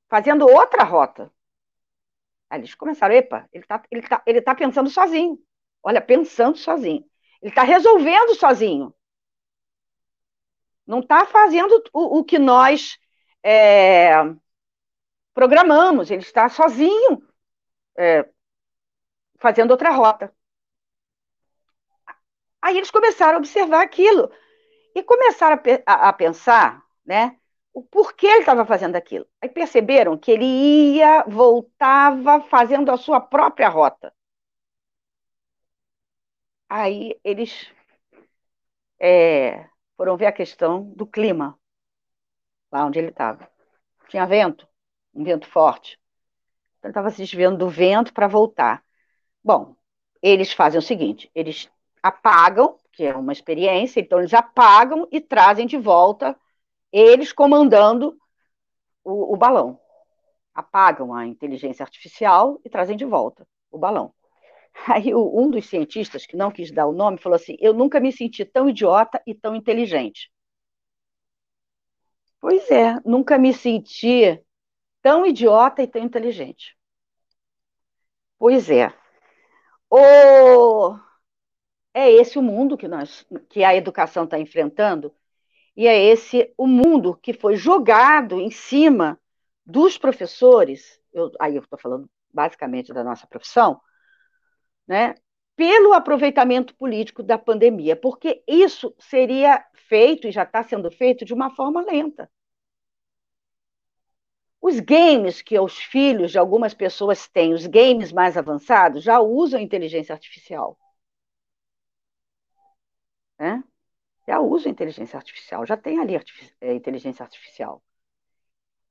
fazendo 0.09 0.47
outra 0.47 0.83
rota. 0.83 1.31
Aí 2.49 2.59
eles 2.59 2.75
começaram, 2.75 3.15
epa, 3.15 3.47
ele 3.51 3.63
está 3.63 3.83
ele 3.91 4.01
tá, 4.01 4.23
ele 4.25 4.41
tá 4.41 4.55
pensando 4.55 4.89
sozinho. 4.89 5.39
Olha, 5.83 6.01
pensando 6.01 6.57
sozinho. 6.57 7.05
Ele 7.41 7.51
está 7.51 7.63
resolvendo 7.63 8.35
sozinho. 8.35 8.93
Não 10.85 10.99
está 10.99 11.25
fazendo 11.25 11.83
o, 11.91 12.19
o, 12.19 12.23
que 12.23 12.39
nós 12.39 12.97
é, 13.43 14.13
programamos, 15.35 16.09
ele 16.09 16.21
está 16.21 16.49
sozinho 16.49 17.21
é, 17.97 18.27
fazendo 19.37 19.71
outra 19.71 19.91
rota. 19.91 20.33
Aí 22.61 22.77
eles 22.77 22.89
começaram 22.89 23.35
a 23.35 23.37
observar 23.39 23.83
aquilo 23.83 24.31
e 24.95 25.03
começaram 25.03 25.61
a, 25.85 26.09
a, 26.09 26.13
pensar, 26.13 26.83
né, 27.05 27.37
o 27.73 27.83
porquê 27.83 28.27
ele 28.27 28.39
estava 28.39 28.65
fazendo 28.65 28.95
aquilo. 28.95 29.27
Aí 29.41 29.49
perceberam 29.49 30.17
que 30.17 30.31
ele 30.31 30.45
ia, 30.45 31.23
voltava 31.27 32.41
fazendo 32.41 32.89
a 32.91 32.97
sua 32.97 33.19
própria 33.19 33.69
rota. 33.69 34.13
Aí 36.69 37.19
eles 37.23 37.71
é, 38.99 39.67
foram 39.97 40.17
ver 40.17 40.27
a 40.27 40.31
questão 40.31 40.83
do 40.95 41.05
clima, 41.05 41.59
lá 42.71 42.85
onde 42.85 42.99
ele 42.99 43.09
estava. 43.09 43.49
Tinha 44.09 44.25
vento, 44.25 44.67
um 45.15 45.23
vento 45.23 45.47
forte. 45.47 45.99
Então, 46.77 46.89
ele 46.89 46.91
estava 46.91 47.09
se 47.09 47.17
desviando 47.17 47.57
do 47.57 47.69
vento 47.69 48.13
para 48.13 48.27
voltar. 48.27 48.83
Bom, 49.43 49.75
eles 50.21 50.51
fazem 50.51 50.79
o 50.79 50.83
seguinte: 50.83 51.31
eles 51.33 51.69
apagam, 52.03 52.77
que 52.91 53.05
é 53.05 53.15
uma 53.15 53.33
experiência, 53.33 53.99
então 53.99 54.19
eles 54.19 54.33
apagam 54.33 55.07
e 55.11 55.21
trazem 55.21 55.65
de 55.65 55.77
volta, 55.77 56.37
eles 56.91 57.31
comandando 57.31 58.17
o, 59.03 59.33
o 59.33 59.37
balão. 59.37 59.79
Apagam 60.53 61.13
a 61.13 61.25
inteligência 61.25 61.83
artificial 61.83 62.59
e 62.63 62.69
trazem 62.69 62.95
de 62.97 63.05
volta 63.05 63.47
o 63.71 63.77
balão. 63.77 64.13
Aí 64.87 65.13
um 65.15 65.49
dos 65.49 65.67
cientistas, 65.67 66.25
que 66.25 66.35
não 66.37 66.51
quis 66.51 66.71
dar 66.71 66.87
o 66.87 66.93
nome, 66.93 67.17
falou 67.17 67.35
assim: 67.35 67.55
Eu 67.59 67.73
nunca 67.73 67.99
me 67.99 68.11
senti 68.11 68.43
tão 68.45 68.69
idiota 68.69 69.21
e 69.25 69.33
tão 69.33 69.55
inteligente. 69.55 70.31
Pois 72.39 72.69
é, 72.69 72.99
nunca 73.03 73.37
me 73.37 73.53
senti 73.53 74.39
tão 75.05 75.23
idiota 75.23 75.83
e 75.83 75.87
tão 75.87 76.01
inteligente. 76.01 76.75
Pois 78.39 78.71
é. 78.71 78.91
O... 79.87 80.97
É 81.93 82.11
esse 82.11 82.39
o 82.39 82.41
mundo 82.41 82.75
que, 82.75 82.87
nós, 82.87 83.23
que 83.47 83.63
a 83.63 83.75
educação 83.75 84.23
está 84.23 84.39
enfrentando, 84.39 85.13
e 85.77 85.87
é 85.87 85.95
esse 85.95 86.51
o 86.57 86.65
mundo 86.65 87.15
que 87.21 87.33
foi 87.33 87.55
jogado 87.55 88.41
em 88.41 88.49
cima 88.49 89.19
dos 89.63 89.95
professores, 89.95 90.99
eu, 91.13 91.31
aí 91.39 91.55
eu 91.55 91.61
estou 91.61 91.77
falando 91.77 92.09
basicamente 92.33 92.91
da 92.91 93.03
nossa 93.03 93.27
profissão, 93.27 93.79
né, 94.87 95.13
pelo 95.55 95.93
aproveitamento 95.93 96.75
político 96.75 97.21
da 97.21 97.37
pandemia, 97.37 97.95
porque 97.95 98.43
isso 98.47 98.91
seria 98.97 99.63
feito 99.87 100.27
e 100.27 100.31
já 100.31 100.41
está 100.41 100.63
sendo 100.63 100.89
feito 100.89 101.23
de 101.23 101.33
uma 101.33 101.51
forma 101.51 101.81
lenta. 101.81 102.27
Os 104.61 104.79
games 104.79 105.41
que 105.41 105.59
os 105.59 105.77
filhos 105.77 106.31
de 106.31 106.39
algumas 106.39 106.73
pessoas 106.73 107.27
têm, 107.27 107.53
os 107.53 107.67
games 107.67 108.11
mais 108.11 108.37
avançados, 108.37 109.03
já 109.03 109.19
usam 109.19 109.59
inteligência 109.59 110.13
artificial. 110.13 110.77
Né? 113.39 113.63
Já 114.27 114.39
usam 114.39 114.71
inteligência 114.71 115.17
artificial, 115.17 115.65
já 115.65 115.77
tem 115.77 115.99
ali 115.99 116.15
artifici 116.15 116.53
é, 116.61 116.73
inteligência 116.73 117.23
artificial. 117.23 117.83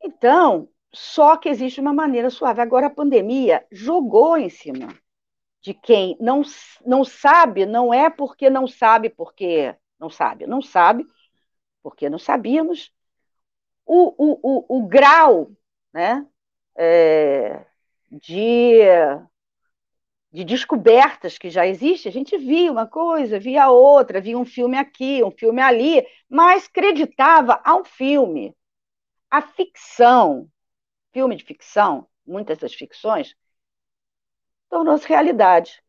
Então, 0.00 0.68
só 0.92 1.36
que 1.36 1.48
existe 1.48 1.80
uma 1.80 1.92
maneira 1.92 2.30
suave. 2.30 2.60
Agora, 2.60 2.86
a 2.86 2.90
pandemia 2.90 3.66
jogou 3.72 4.36
em 4.36 4.48
cima 4.48 4.88
de 5.60 5.74
quem 5.74 6.16
não, 6.20 6.42
não 6.86 7.04
sabe, 7.04 7.66
não 7.66 7.92
é 7.92 8.10
porque 8.10 8.50
não 8.50 8.66
sabe, 8.66 9.08
porque 9.10 9.74
não 9.98 10.10
sabe, 10.10 10.46
não 10.46 10.62
sabe, 10.62 11.06
porque 11.82 12.08
não 12.10 12.18
sabíamos, 12.18 12.93
o, 13.86 14.14
o, 14.16 14.40
o, 14.42 14.78
o 14.78 14.86
grau 14.86 15.50
né, 15.92 16.26
é, 16.76 17.64
de, 18.10 18.78
de 20.32 20.44
descobertas 20.44 21.38
que 21.38 21.50
já 21.50 21.66
existem. 21.66 22.10
A 22.10 22.12
gente 22.12 22.36
via 22.36 22.70
uma 22.70 22.86
coisa, 22.86 23.38
via 23.38 23.70
outra, 23.70 24.20
via 24.20 24.38
um 24.38 24.44
filme 24.44 24.76
aqui, 24.76 25.22
um 25.22 25.30
filme 25.30 25.60
ali, 25.60 26.06
mas 26.28 26.66
acreditava 26.66 27.60
ao 27.64 27.84
filme. 27.84 28.56
A 29.30 29.42
ficção, 29.42 30.48
filme 31.12 31.36
de 31.36 31.44
ficção, 31.44 32.08
muitas 32.26 32.58
das 32.58 32.74
ficções, 32.74 33.36
tornou-se 34.68 35.08
realidade. 35.08 35.82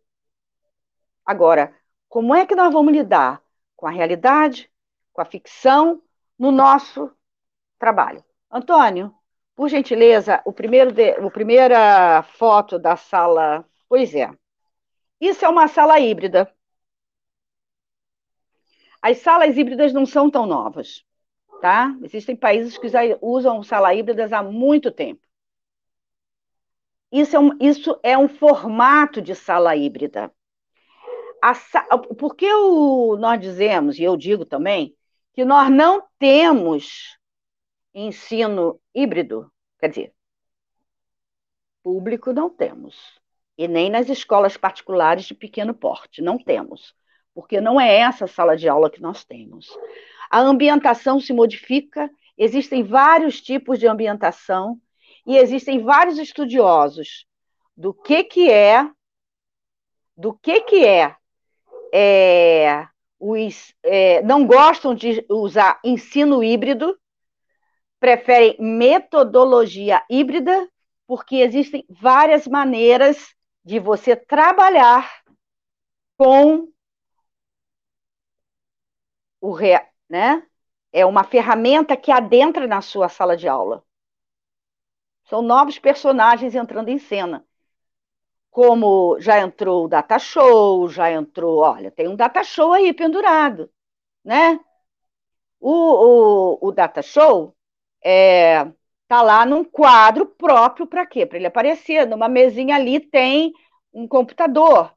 Agora, 1.25 1.75
como 2.07 2.35
é 2.35 2.45
que 2.45 2.55
nós 2.55 2.71
vamos 2.71 2.93
lidar 2.93 3.41
com 3.75 3.87
a 3.87 3.91
realidade, 3.91 4.71
com 5.11 5.21
a 5.21 5.25
ficção, 5.25 6.01
no 6.37 6.51
nosso 6.51 7.11
trabalho? 7.77 8.23
Antônio, 8.51 9.13
por 9.55 9.69
gentileza, 9.69 10.41
o 10.45 10.51
primeiro 10.51 10.91
de, 10.91 11.11
a 11.11 11.31
primeira 11.31 12.23
foto 12.23 12.77
da 12.77 12.95
sala. 12.95 13.65
Pois 13.87 14.13
é. 14.13 14.29
Isso 15.19 15.45
é 15.45 15.49
uma 15.49 15.67
sala 15.67 15.99
híbrida. 15.99 16.51
As 19.01 19.19
salas 19.19 19.55
híbridas 19.55 19.93
não 19.93 20.05
são 20.05 20.29
tão 20.29 20.45
novas, 20.45 21.05
tá? 21.61 21.95
Existem 22.03 22.35
países 22.35 22.77
que 22.77 22.89
já 22.89 23.01
usam 23.21 23.61
salas 23.63 23.97
híbridas 23.97 24.33
há 24.33 24.41
muito 24.43 24.91
tempo. 24.91 25.21
Isso 27.11 27.35
é 27.35 27.39
um, 27.39 27.51
isso 27.61 27.99
é 28.03 28.17
um 28.17 28.27
formato 28.27 29.21
de 29.21 29.35
sala 29.35 29.75
híbrida. 29.75 30.31
A, 31.41 31.53
por 31.97 32.35
que 32.35 32.51
o, 32.51 33.15
nós 33.17 33.39
dizemos, 33.39 33.99
e 33.99 34.03
eu 34.03 34.17
digo 34.17 34.43
também, 34.43 34.95
que 35.31 35.45
nós 35.45 35.69
não 35.69 36.03
temos 36.17 37.17
ensino 37.95 38.79
híbrido, 38.93 39.49
quer 39.79 39.87
dizer, 39.87 40.13
público 41.81 42.33
não 42.33 42.49
temos, 42.49 43.19
e 43.57 43.67
nem 43.67 43.89
nas 43.89 44.09
escolas 44.09 44.57
particulares 44.57 45.25
de 45.25 45.33
pequeno 45.33 45.73
porte. 45.73 46.21
Não 46.21 46.37
temos, 46.37 46.93
porque 47.33 47.61
não 47.61 47.79
é 47.79 47.95
essa 47.99 48.27
sala 48.27 48.57
de 48.57 48.67
aula 48.67 48.89
que 48.89 49.01
nós 49.01 49.23
temos. 49.23 49.67
A 50.29 50.39
ambientação 50.39 51.19
se 51.19 51.31
modifica, 51.31 52.11
existem 52.37 52.83
vários 52.83 53.41
tipos 53.41 53.79
de 53.79 53.87
ambientação 53.87 54.79
e 55.25 55.37
existem 55.37 55.81
vários 55.83 56.17
estudiosos 56.17 57.25
do 57.77 57.93
que 57.93 58.23
que 58.23 58.51
é 58.51 58.89
do 60.17 60.33
que 60.33 60.61
que 60.61 60.85
é, 60.85 61.15
é 61.93 62.87
os 63.19 63.73
é, 63.83 64.21
não 64.21 64.45
gostam 64.45 64.93
de 64.93 65.25
usar 65.29 65.79
ensino 65.83 66.43
híbrido, 66.43 66.97
preferem 68.05 68.55
metodologia 68.59 70.05
híbrida, 70.07 70.69
porque 71.07 71.37
existem 71.37 71.83
várias 71.89 72.45
maneiras 72.45 73.33
de 73.63 73.79
você 73.79 74.15
trabalhar 74.15 75.23
com 76.15 76.71
o 79.41 79.57
né? 80.07 80.45
É 80.93 81.03
uma 81.03 81.23
ferramenta 81.23 81.97
que 81.97 82.11
adentra 82.11 82.67
na 82.67 82.79
sua 82.79 83.09
sala 83.09 83.35
de 83.35 83.47
aula. 83.47 83.83
São 85.23 85.41
novos 85.41 85.79
personagens 85.79 86.53
entrando 86.53 86.89
em 86.89 86.99
cena. 86.99 87.43
Como 88.51 89.19
já 89.19 89.39
entrou 89.39 89.85
o 89.85 89.87
data 89.87 90.19
show, 90.19 90.87
já 90.89 91.11
entrou, 91.11 91.61
olha, 91.61 91.89
tem 91.89 92.07
um 92.07 92.15
data 92.15 92.43
show 92.43 92.71
aí 92.71 92.93
pendurado, 92.93 93.67
né? 94.23 94.59
O, 95.59 95.71
o, 96.61 96.67
o 96.67 96.71
data 96.71 97.01
show 97.01 97.55
é, 98.07 98.71
tá 99.07 99.23
lá 99.23 99.43
num 99.47 99.63
quadro 99.63 100.27
próprio 100.27 100.85
para 100.85 101.07
quê? 101.07 101.25
Para 101.25 101.39
ele 101.39 101.47
aparecer. 101.47 102.05
Numa 102.05 102.29
mesinha 102.29 102.75
ali 102.75 102.99
tem 102.99 103.51
um 103.91 104.07
computador. 104.07 104.93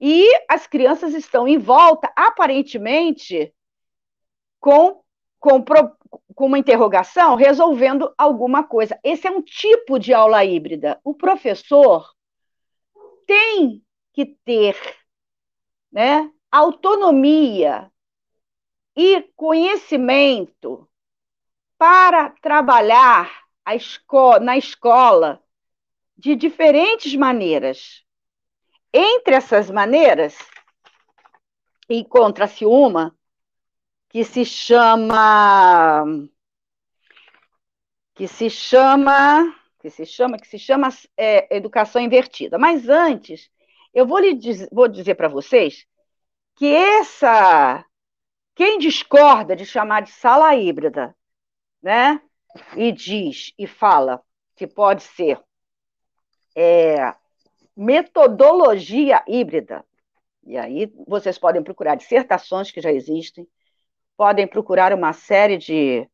E 0.00 0.28
as 0.48 0.66
crianças 0.66 1.14
estão 1.14 1.46
em 1.46 1.56
volta, 1.56 2.12
aparentemente, 2.16 3.54
com, 4.58 5.00
com, 5.38 5.64
com 6.34 6.46
uma 6.46 6.58
interrogação, 6.58 7.36
resolvendo 7.36 8.12
alguma 8.18 8.64
coisa. 8.64 8.98
Esse 9.04 9.28
é 9.28 9.30
um 9.30 9.42
tipo 9.42 9.96
de 9.96 10.12
aula 10.12 10.44
híbrida. 10.44 11.00
O 11.04 11.14
professor 11.14 12.12
tem 13.24 13.84
que 14.12 14.26
ter 14.44 14.76
né, 15.92 16.28
autonomia 16.50 17.88
e 18.96 19.22
conhecimento 19.36 20.88
para 21.78 22.30
trabalhar 22.42 23.30
esco 23.74 24.38
na 24.40 24.58
escola 24.58 25.42
de 26.16 26.34
diferentes 26.34 27.14
maneiras. 27.14 28.04
Entre 28.92 29.34
essas 29.34 29.70
maneiras, 29.70 30.36
encontra-se 31.88 32.66
uma 32.66 33.14
que 34.08 34.24
se 34.24 34.44
chama 34.44 36.04
que 38.14 38.26
se 38.26 38.50
chama 38.50 39.54
que 39.78 39.90
se 39.90 40.04
chama 40.04 40.38
que 40.38 40.48
se 40.48 40.58
chama 40.58 40.88
é, 41.16 41.56
educação 41.56 42.02
invertida. 42.02 42.58
Mas 42.58 42.88
antes, 42.88 43.48
eu 43.94 44.06
vou 44.06 44.18
lhe 44.18 44.34
dizer, 44.34 44.68
vou 44.72 44.88
dizer 44.88 45.14
para 45.14 45.28
vocês 45.28 45.86
que 46.56 46.66
essa 46.66 47.84
quem 48.54 48.78
discorda 48.78 49.54
de 49.54 49.64
chamar 49.64 50.02
de 50.02 50.10
sala 50.10 50.56
híbrida, 50.56 51.14
né? 51.82 52.20
E 52.76 52.92
diz 52.92 53.52
e 53.58 53.66
fala 53.66 54.22
que 54.56 54.66
pode 54.66 55.02
ser 55.02 55.40
é, 56.56 57.14
metodologia 57.76 59.22
híbrida. 59.26 59.84
E 60.44 60.56
aí 60.56 60.92
vocês 61.06 61.38
podem 61.38 61.62
procurar 61.62 61.94
dissertações 61.94 62.70
que 62.70 62.80
já 62.80 62.90
existem, 62.90 63.46
podem 64.16 64.46
procurar 64.46 64.92
uma 64.92 65.12
série 65.12 65.56
de 65.56 66.08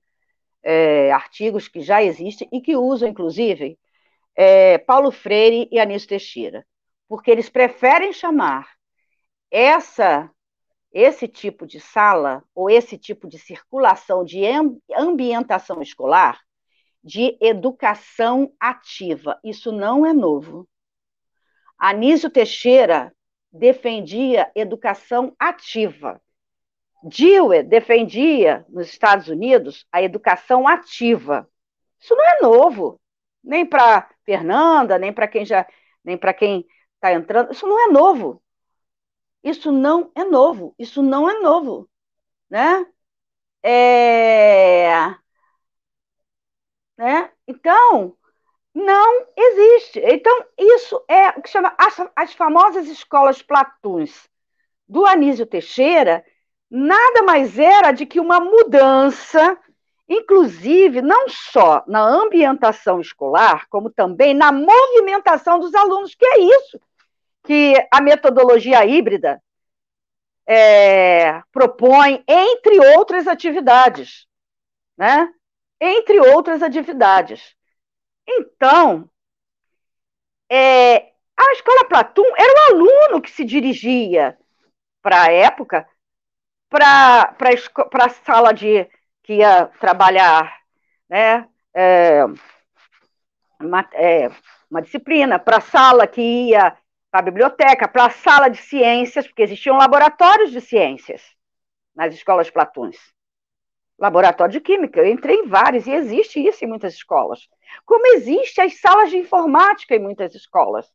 é, 0.62 1.12
artigos 1.12 1.68
que 1.68 1.80
já 1.80 2.02
existem 2.02 2.48
e 2.52 2.60
que 2.60 2.76
usam, 2.76 3.08
inclusive, 3.08 3.78
é, 4.36 4.78
Paulo 4.78 5.10
Freire 5.10 5.68
e 5.70 5.78
Anísio 5.78 6.08
Teixeira, 6.08 6.66
porque 7.08 7.30
eles 7.30 7.48
preferem 7.48 8.12
chamar 8.12 8.68
essa 9.50 10.30
esse 10.94 11.26
tipo 11.28 11.66
de 11.66 11.80
sala 11.80 12.44
ou 12.54 12.70
esse 12.70 12.96
tipo 12.96 13.28
de 13.28 13.38
circulação 13.38 14.24
de 14.24 14.42
ambientação 14.96 15.82
escolar 15.82 16.40
de 17.02 17.36
educação 17.40 18.50
ativa. 18.58 19.38
Isso 19.44 19.70
não 19.70 20.06
é 20.06 20.12
novo. 20.14 20.66
Anísio 21.76 22.30
Teixeira 22.30 23.14
defendia 23.52 24.50
educação 24.54 25.34
ativa. 25.38 26.20
Dewey 27.02 27.62
defendia, 27.62 28.64
nos 28.68 28.88
Estados 28.88 29.28
Unidos, 29.28 29.86
a 29.92 30.00
educação 30.02 30.66
ativa. 30.66 31.46
Isso 32.00 32.14
não 32.14 32.24
é 32.24 32.40
novo, 32.40 32.98
nem 33.42 33.66
para 33.66 34.08
Fernanda, 34.24 34.98
nem 34.98 35.12
para 35.12 35.28
quem 35.28 35.44
já, 35.44 35.66
nem 36.02 36.16
para 36.16 36.32
quem 36.32 36.66
está 36.94 37.12
entrando. 37.12 37.52
Isso 37.52 37.66
não 37.66 37.78
é 37.78 37.92
novo. 37.92 38.42
Isso 39.44 39.70
não 39.70 40.10
é 40.14 40.24
novo. 40.24 40.74
Isso 40.78 41.02
não 41.02 41.28
é 41.28 41.38
novo, 41.40 41.88
né? 42.48 42.86
É... 43.62 45.14
Né? 46.96 47.30
Então, 47.46 48.16
não 48.74 49.26
existe. 49.36 50.00
Então, 50.00 50.46
isso 50.58 51.04
é 51.06 51.28
o 51.30 51.42
que 51.42 51.50
chama 51.50 51.74
as, 51.78 51.96
as 52.16 52.32
famosas 52.32 52.88
escolas 52.88 53.42
platuns 53.42 54.28
do 54.88 55.04
Anísio 55.06 55.46
Teixeira, 55.46 56.24
nada 56.70 57.22
mais 57.22 57.58
era 57.58 57.92
de 57.92 58.06
que 58.06 58.20
uma 58.20 58.40
mudança, 58.40 59.58
inclusive 60.08 61.02
não 61.02 61.28
só 61.28 61.84
na 61.86 62.00
ambientação 62.00 63.00
escolar, 63.00 63.66
como 63.68 63.90
também 63.90 64.32
na 64.32 64.50
movimentação 64.52 65.58
dos 65.58 65.74
alunos, 65.74 66.14
que 66.14 66.24
é 66.24 66.38
isso 66.40 66.80
que 67.44 67.74
a 67.92 68.00
metodologia 68.00 68.84
híbrida 68.84 69.42
é, 70.46 71.42
propõe, 71.52 72.24
entre 72.26 72.78
outras 72.96 73.26
atividades, 73.26 74.26
né? 74.96 75.32
Entre 75.80 76.18
outras 76.20 76.62
atividades. 76.62 77.54
Então, 78.26 79.08
é, 80.50 81.12
a 81.36 81.52
escola 81.52 81.88
Platum 81.88 82.24
era 82.36 82.52
o 82.52 82.74
aluno 82.74 83.22
que 83.22 83.30
se 83.30 83.44
dirigia 83.44 84.38
para 85.02 85.24
a 85.24 85.32
época 85.32 85.86
para 86.68 87.36
a 88.04 88.08
sala 88.08 88.52
de 88.52 88.88
que 89.22 89.34
ia 89.34 89.66
trabalhar 89.78 90.60
né, 91.08 91.48
é, 91.72 92.24
uma, 93.60 93.88
é, 93.92 94.30
uma 94.70 94.82
disciplina, 94.82 95.38
para 95.38 95.58
a 95.58 95.60
sala 95.60 96.06
que 96.06 96.20
ia 96.20 96.76
para 97.14 97.20
a 97.20 97.30
biblioteca, 97.30 97.86
para 97.86 98.06
a 98.06 98.10
sala 98.10 98.48
de 98.48 98.58
ciências, 98.58 99.24
porque 99.24 99.44
existiam 99.44 99.76
laboratórios 99.76 100.50
de 100.50 100.60
ciências 100.60 101.22
nas 101.94 102.12
escolas 102.12 102.50
platuns. 102.50 102.96
Laboratório 103.96 104.54
de 104.54 104.60
Química, 104.60 104.98
eu 104.98 105.06
entrei 105.06 105.36
em 105.36 105.46
vários, 105.46 105.86
e 105.86 105.92
existe 105.92 106.44
isso 106.44 106.64
em 106.64 106.66
muitas 106.66 106.94
escolas. 106.94 107.48
Como 107.86 108.04
existe 108.16 108.60
as 108.60 108.80
salas 108.80 109.10
de 109.10 109.16
informática 109.16 109.94
em 109.94 110.00
muitas 110.00 110.34
escolas. 110.34 110.92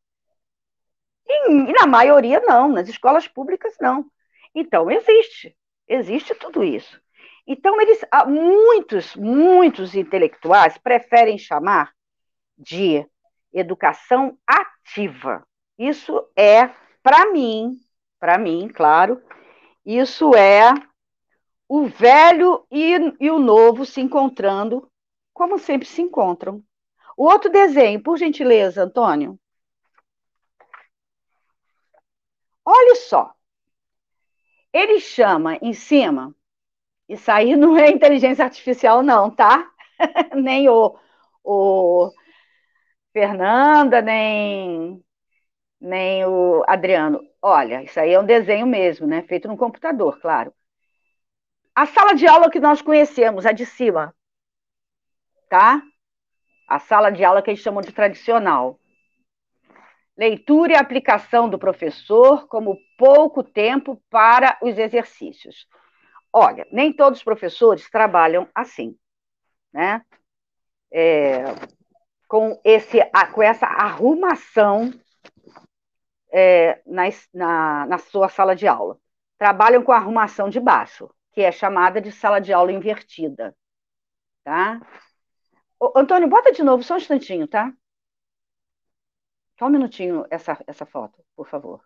E 1.26 1.48
na 1.72 1.88
maioria 1.88 2.42
não, 2.42 2.68
nas 2.68 2.90
escolas 2.90 3.26
públicas 3.26 3.76
não. 3.80 4.06
Então, 4.54 4.92
existe. 4.92 5.56
Existe 5.88 6.36
tudo 6.36 6.66
isso. 6.66 7.02
Então, 7.48 7.80
eles, 7.80 8.04
ah, 8.12 8.26
muitos, 8.26 9.16
muitos 9.16 9.96
intelectuais 9.96 10.78
preferem 10.78 11.38
chamar 11.38 11.94
de 12.58 13.08
educação 13.54 14.38
ativa. 14.46 15.48
Isso 15.80 16.28
é, 16.36 16.68
para 17.02 17.32
mim, 17.32 17.80
para 18.20 18.38
mim, 18.38 18.68
claro, 18.68 19.24
isso 19.86 20.36
é 20.36 20.74
o 21.70 21.88
velho 21.88 22.66
e, 22.70 22.96
e 23.20 23.32
o 23.32 23.40
novo 23.40 23.86
se 23.86 24.02
encontrando, 24.02 24.92
como 25.34 25.58
sempre 25.58 25.88
se 25.88 26.02
encontram. 26.02 26.62
O 27.16 27.26
outro 27.26 27.50
desenho, 27.50 28.04
por 28.04 28.18
gentileza, 28.18 28.84
Antônio. 28.84 29.40
Olha 32.66 32.96
só. 32.96 33.34
Ele 34.74 35.00
chama 35.00 35.56
em 35.62 35.74
cima, 35.74 36.36
isso 37.10 37.32
aí 37.32 37.56
não 37.56 37.78
é 37.78 37.90
inteligência 37.90 38.46
artificial, 38.46 39.04
não, 39.04 39.32
tá? 39.32 39.70
nem 40.36 40.70
o, 40.70 40.98
o 41.44 42.12
Fernanda, 43.14 44.02
nem, 44.02 45.04
nem 45.80 46.26
o 46.26 46.64
Adriano. 46.68 47.22
Olha, 47.42 47.84
isso 47.84 48.00
aí 48.00 48.14
é 48.14 48.20
um 48.20 48.26
desenho 48.26 48.68
mesmo, 48.68 49.08
né? 49.08 49.24
Feito 49.24 49.48
no 49.48 49.58
computador, 49.58 50.20
claro. 50.20 50.54
A 51.76 51.86
sala 51.86 52.14
de 52.14 52.28
aula 52.28 52.50
que 52.52 52.60
nós 52.60 52.82
conhecemos, 52.82 53.46
a 53.46 53.52
de 53.52 53.66
cima, 53.66 54.14
tá? 55.50 55.82
A 56.68 56.80
sala 56.80 57.12
de 57.12 57.24
aula 57.24 57.42
que 57.42 57.50
eles 57.50 57.62
chamam 57.62 57.82
de 57.82 57.92
tradicional. 57.92 58.80
leitura 60.18 60.74
e 60.74 60.76
aplicação 60.76 61.50
do 61.50 61.58
professor 61.58 62.48
como 62.48 62.78
pouco 62.98 63.44
tempo 63.44 64.02
para 64.10 64.58
os 64.62 64.78
exercícios. 64.78 65.66
Olha, 66.32 66.68
nem 66.72 66.94
todos 66.94 67.20
os 67.20 67.24
professores 67.24 67.90
trabalham 67.90 68.48
assim, 68.54 68.96
né? 69.74 70.04
É, 70.92 71.44
com, 72.28 72.60
esse, 72.64 73.00
com 73.34 73.42
essa 73.42 73.66
arrumação 73.66 74.92
é, 76.32 76.82
na, 76.86 77.04
na, 77.34 77.86
na 77.86 77.98
sua 77.98 78.30
sala 78.30 78.56
de 78.56 78.68
aula. 78.68 79.00
Trabalham 79.38 79.84
com 79.84 79.92
a 79.92 79.98
arrumação 79.98 80.50
de 80.50 80.60
baixo, 80.60 81.10
que 81.32 81.42
é 81.42 81.52
chamada 81.52 82.02
de 82.02 82.12
sala 82.12 82.40
de 82.40 82.54
aula 82.54 82.72
invertida. 82.72 83.56
Tá? 84.44 84.82
Ô, 85.80 85.94
Antônio, 85.96 86.28
bota 86.30 86.52
de 86.52 86.64
novo, 86.64 86.84
só 86.84 86.96
um 86.96 86.98
instantinho, 86.98 87.48
tá? 87.48 87.74
Só 89.58 89.66
um 89.68 89.70
minutinho 89.70 90.26
essa, 90.30 90.58
essa 90.68 90.86
foto, 90.86 91.24
por 91.36 91.48
favor. 91.48 91.84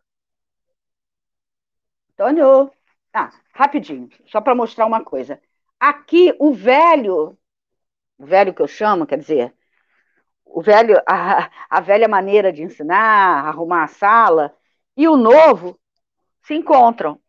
Antônio! 2.13 2.71
Ah, 3.13 3.31
rapidinho, 3.53 4.09
só 4.25 4.41
para 4.41 4.55
mostrar 4.55 4.85
uma 4.85 5.03
coisa. 5.03 5.39
Aqui, 5.79 6.35
o 6.39 6.53
velho, 6.53 7.37
o 8.17 8.25
velho 8.25 8.53
que 8.53 8.61
eu 8.61 8.67
chamo, 8.67 9.05
quer 9.05 9.17
dizer, 9.19 9.55
o 10.53 10.61
velho, 10.61 11.01
a, 11.07 11.49
a 11.67 11.81
velha 11.81 12.07
maneira 12.07 12.53
de 12.53 12.61
ensinar, 12.61 13.47
arrumar 13.47 13.85
a 13.85 13.87
sala, 13.87 14.55
e 14.95 15.07
o 15.07 15.17
novo 15.17 15.79
se 16.43 16.53
encontram. 16.53 17.19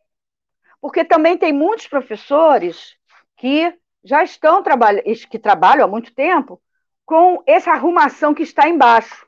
Porque 0.78 1.02
também 1.02 1.38
tem 1.38 1.50
muitos 1.50 1.88
professores 1.88 2.94
que 3.38 3.74
já 4.04 4.22
estão 4.22 4.62
trabalhando, 4.62 5.04
que 5.30 5.38
trabalham 5.38 5.86
há 5.86 5.88
muito 5.88 6.14
tempo 6.14 6.60
com 7.06 7.42
essa 7.46 7.72
arrumação 7.72 8.34
que 8.34 8.42
está 8.42 8.68
embaixo. 8.68 9.26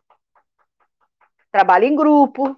Trabalha 1.50 1.86
em 1.86 1.96
grupo, 1.96 2.54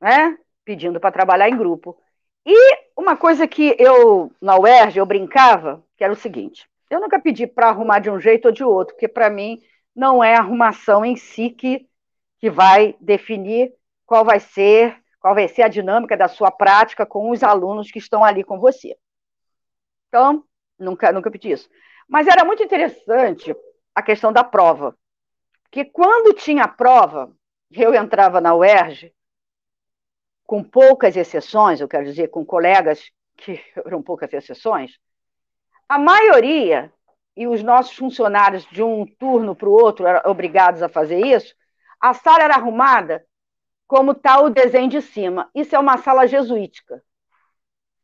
né? 0.00 0.38
Pedindo 0.64 1.00
para 1.00 1.10
trabalhar 1.10 1.48
em 1.48 1.56
grupo. 1.56 2.00
E 2.46 2.78
uma 2.96 3.16
coisa 3.16 3.48
que 3.48 3.74
eu, 3.76 4.30
na 4.40 4.56
UERJ, 4.56 4.98
eu 4.98 5.06
brincava, 5.06 5.84
que 5.96 6.04
era 6.04 6.12
o 6.12 6.16
seguinte: 6.16 6.70
eu 6.88 7.00
nunca 7.00 7.18
pedi 7.18 7.44
para 7.44 7.70
arrumar 7.70 7.98
de 7.98 8.08
um 8.08 8.20
jeito 8.20 8.46
ou 8.46 8.52
de 8.52 8.62
outro, 8.62 8.94
porque 8.94 9.08
para 9.08 9.28
mim 9.28 9.60
não 9.98 10.22
é 10.22 10.36
a 10.36 10.38
arrumação 10.38 11.04
em 11.04 11.16
si 11.16 11.50
que, 11.50 11.88
que 12.38 12.48
vai 12.48 12.94
definir 13.00 13.74
qual 14.06 14.24
vai 14.24 14.38
ser, 14.38 14.96
qual 15.18 15.34
vai 15.34 15.48
ser 15.48 15.62
a 15.62 15.68
dinâmica 15.68 16.16
da 16.16 16.28
sua 16.28 16.52
prática 16.52 17.04
com 17.04 17.30
os 17.30 17.42
alunos 17.42 17.90
que 17.90 17.98
estão 17.98 18.22
ali 18.22 18.44
com 18.44 18.60
você. 18.60 18.96
Então, 20.06 20.44
nunca, 20.78 21.10
nunca 21.10 21.32
pedi 21.32 21.50
isso. 21.50 21.68
Mas 22.08 22.28
era 22.28 22.44
muito 22.44 22.62
interessante 22.62 23.56
a 23.92 24.00
questão 24.00 24.32
da 24.32 24.44
prova. 24.44 24.96
Porque 25.64 25.84
quando 25.84 26.32
tinha 26.32 26.68
prova, 26.68 27.34
eu 27.68 27.92
entrava 27.92 28.40
na 28.40 28.54
UERJ, 28.54 29.12
com 30.46 30.62
poucas 30.62 31.16
exceções, 31.16 31.80
eu 31.80 31.88
quero 31.88 32.04
dizer, 32.04 32.28
com 32.28 32.46
colegas 32.46 33.10
que 33.36 33.60
eram 33.84 34.00
poucas 34.00 34.32
exceções, 34.32 34.96
a 35.88 35.98
maioria 35.98 36.92
e 37.38 37.46
os 37.46 37.62
nossos 37.62 37.94
funcionários 37.94 38.66
de 38.66 38.82
um 38.82 39.06
turno 39.06 39.54
para 39.54 39.68
o 39.68 39.72
outro 39.72 40.04
eram 40.04 40.28
obrigados 40.28 40.82
a 40.82 40.88
fazer 40.88 41.24
isso, 41.24 41.54
a 42.00 42.12
sala 42.12 42.42
era 42.42 42.56
arrumada 42.56 43.24
como 43.86 44.10
está 44.10 44.40
o 44.40 44.50
desenho 44.50 44.88
de 44.88 45.00
cima. 45.00 45.48
Isso 45.54 45.76
é 45.76 45.78
uma 45.78 45.98
sala 45.98 46.26
jesuítica. 46.26 47.00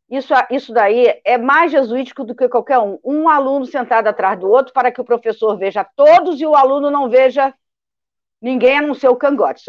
Isso, 0.09 0.32
isso 0.51 0.72
daí 0.72 1.20
é 1.24 1.37
mais 1.37 1.72
jesuítico 1.72 2.22
do 2.22 2.32
que 2.32 2.49
qualquer 2.49 2.78
um. 2.78 3.01
Um 3.05 3.28
aluno 3.28 3.66
sentado 3.66 4.07
atrás 4.07 4.39
do 4.39 4.49
outro 4.49 4.72
para 4.72 4.93
que 4.93 5.01
o 5.01 5.05
professor 5.05 5.59
veja 5.59 5.82
todos 5.82 6.41
e 6.41 6.47
o 6.47 6.55
aluno 6.55 6.89
não 6.89 7.11
veja 7.11 7.53
ninguém 8.41 8.78
a 8.78 8.82
não 8.82 8.95
ser 8.95 9.09
o 9.09 9.16
cangote, 9.16 9.64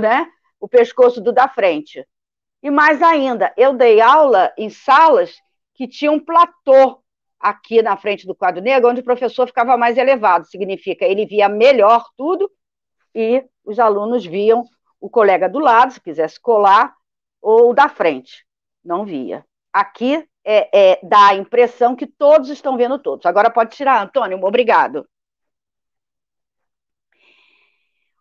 né? 0.00 0.26
o 0.58 0.66
pescoço 0.66 1.20
do 1.20 1.32
da 1.32 1.48
frente. 1.48 2.06
E 2.62 2.70
mais 2.70 3.02
ainda, 3.02 3.52
eu 3.58 3.74
dei 3.74 4.00
aula 4.00 4.54
em 4.56 4.70
salas 4.70 5.34
que 5.74 5.86
tinham 5.86 6.18
platô 6.18 7.01
aqui 7.42 7.82
na 7.82 7.96
frente 7.96 8.26
do 8.26 8.34
quadro 8.34 8.62
negro, 8.62 8.88
onde 8.88 9.00
o 9.00 9.04
professor 9.04 9.46
ficava 9.48 9.76
mais 9.76 9.98
elevado, 9.98 10.46
significa 10.46 11.04
ele 11.04 11.26
via 11.26 11.48
melhor 11.48 12.06
tudo 12.16 12.50
e 13.12 13.44
os 13.64 13.80
alunos 13.80 14.24
viam 14.24 14.64
o 15.00 15.10
colega 15.10 15.48
do 15.48 15.58
lado, 15.58 15.92
se 15.92 16.00
quisesse 16.00 16.40
colar, 16.40 16.94
ou 17.40 17.74
da 17.74 17.88
frente, 17.88 18.46
não 18.84 19.04
via. 19.04 19.44
Aqui 19.72 20.26
é, 20.44 20.92
é, 20.92 21.00
dá 21.02 21.28
a 21.28 21.34
impressão 21.34 21.96
que 21.96 22.06
todos 22.06 22.48
estão 22.48 22.76
vendo 22.76 22.98
todos. 22.98 23.26
Agora 23.26 23.50
pode 23.50 23.74
tirar, 23.76 24.00
Antônio, 24.00 24.38
obrigado. 24.44 25.08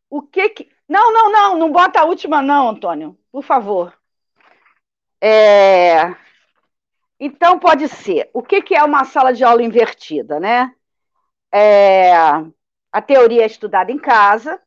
O 0.09 0.21
que 0.23 0.49
que. 0.49 0.69
Não, 0.89 1.13
não, 1.13 1.31
não, 1.31 1.57
não 1.57 1.71
bota 1.71 2.01
a 2.01 2.05
última, 2.05 2.41
não, 2.41 2.69
Antônio, 2.69 3.17
por 3.31 3.43
favor. 3.43 3.93
É... 5.21 6.15
Então, 7.23 7.59
pode 7.59 7.87
ser. 7.87 8.31
O 8.33 8.41
que, 8.41 8.63
que 8.63 8.75
é 8.75 8.83
uma 8.83 9.05
sala 9.05 9.31
de 9.31 9.43
aula 9.43 9.61
invertida, 9.61 10.39
né? 10.39 10.73
É, 11.53 12.11
a 12.91 12.99
teoria 12.99 13.43
é 13.43 13.45
estudada 13.45 13.91
em 13.91 13.99
casa. 13.99 14.59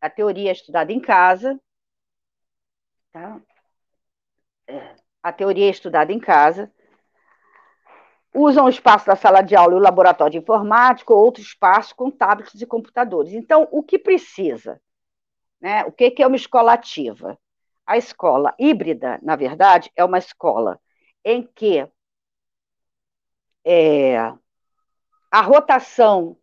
A 0.00 0.08
teoria 0.08 0.48
é 0.48 0.52
estudada 0.52 0.90
em 0.90 0.98
casa. 0.98 1.60
Tá? 3.12 3.38
É, 4.66 4.96
a 5.22 5.30
teoria 5.30 5.66
é 5.66 5.70
estudada 5.70 6.10
em 6.10 6.18
casa. 6.18 6.72
Usam 8.32 8.64
o 8.64 8.70
espaço 8.70 9.04
da 9.04 9.14
sala 9.14 9.42
de 9.42 9.54
aula 9.54 9.74
e 9.74 9.76
o 9.76 9.82
laboratório 9.82 10.32
de 10.32 10.38
informática, 10.38 11.12
ou 11.12 11.22
outro 11.22 11.42
espaço 11.42 11.94
com 11.94 12.10
tablets 12.10 12.62
e 12.62 12.66
computadores. 12.66 13.34
Então, 13.34 13.68
o 13.70 13.82
que 13.82 13.98
precisa? 13.98 14.80
Né? 15.60 15.84
O 15.84 15.92
que, 15.92 16.10
que 16.12 16.22
é 16.22 16.26
uma 16.26 16.34
escola 16.34 16.72
ativa? 16.72 17.38
A 17.86 17.98
escola 17.98 18.54
híbrida, 18.58 19.18
na 19.22 19.36
verdade, 19.36 19.92
é 19.94 20.02
uma 20.02 20.16
escola 20.16 20.80
em 21.24 21.42
que 21.42 21.86
é, 23.64 24.18
a 25.30 25.40
rotação 25.40 26.36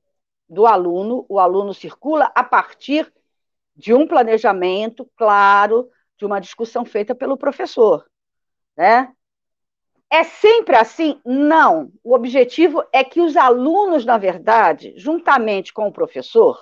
do 0.48 0.66
aluno, 0.66 1.26
o 1.30 1.40
aluno 1.40 1.74
circula 1.74 2.32
a 2.34 2.44
partir 2.44 3.12
de 3.76 3.94
um 3.94 4.08
planejamento 4.08 5.10
claro, 5.16 5.90
de 6.18 6.26
uma 6.26 6.40
discussão 6.40 6.84
feita 6.84 7.16
pelo 7.16 7.38
professor, 7.38 8.06
né? 8.76 9.14
É 10.12 10.24
sempre 10.24 10.76
assim? 10.76 11.22
Não. 11.24 11.92
O 12.04 12.16
objetivo 12.16 12.84
é 12.92 13.04
que 13.04 13.22
os 13.22 13.38
alunos, 13.38 14.06
na 14.06 14.18
verdade, 14.18 14.94
juntamente 14.98 15.72
com 15.72 15.88
o 15.88 15.94
professor, 15.94 16.60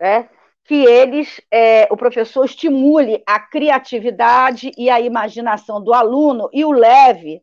né, 0.00 0.28
que 0.64 0.74
eles, 0.74 1.40
é, 1.50 1.86
o 1.90 1.96
professor 1.96 2.44
estimule 2.44 3.22
a 3.26 3.38
criatividade 3.38 4.72
e 4.78 4.88
a 4.88 4.98
imaginação 4.98 5.82
do 5.82 5.92
aluno 5.92 6.48
e 6.52 6.64
o 6.64 6.72
leve 6.72 7.42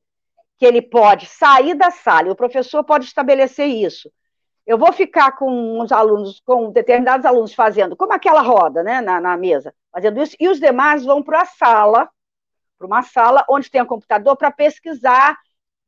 que 0.58 0.66
ele 0.66 0.82
pode 0.82 1.28
sair 1.28 1.76
da 1.76 1.90
sala, 1.92 2.28
e 2.28 2.32
o 2.32 2.36
professor 2.36 2.84
pode 2.84 3.06
estabelecer 3.06 3.68
isso. 3.68 4.12
Eu 4.66 4.78
vou 4.78 4.92
ficar 4.92 5.32
com 5.34 5.80
os 5.80 5.92
alunos, 5.92 6.40
com 6.46 6.72
determinados 6.72 7.26
alunos 7.26 7.54
fazendo, 7.54 7.96
como 7.96 8.14
aquela 8.14 8.42
roda, 8.42 8.84
né, 8.84 9.02
na, 9.02 9.20
na 9.20 9.38
mesa, 9.38 9.74
fazendo 9.92 10.22
isso, 10.22 10.36
e 10.40 10.48
os 10.48 10.60
demais 10.60 11.04
vão 11.04 11.22
para 11.24 11.42
a 11.42 11.46
sala, 11.46 12.10
para 12.78 12.88
uma 12.88 13.02
sala 13.02 13.46
onde 13.50 13.72
tem 13.72 13.82
um 13.82 13.88
computador 13.88 14.36
para 14.36 14.52
pesquisar 14.52 15.38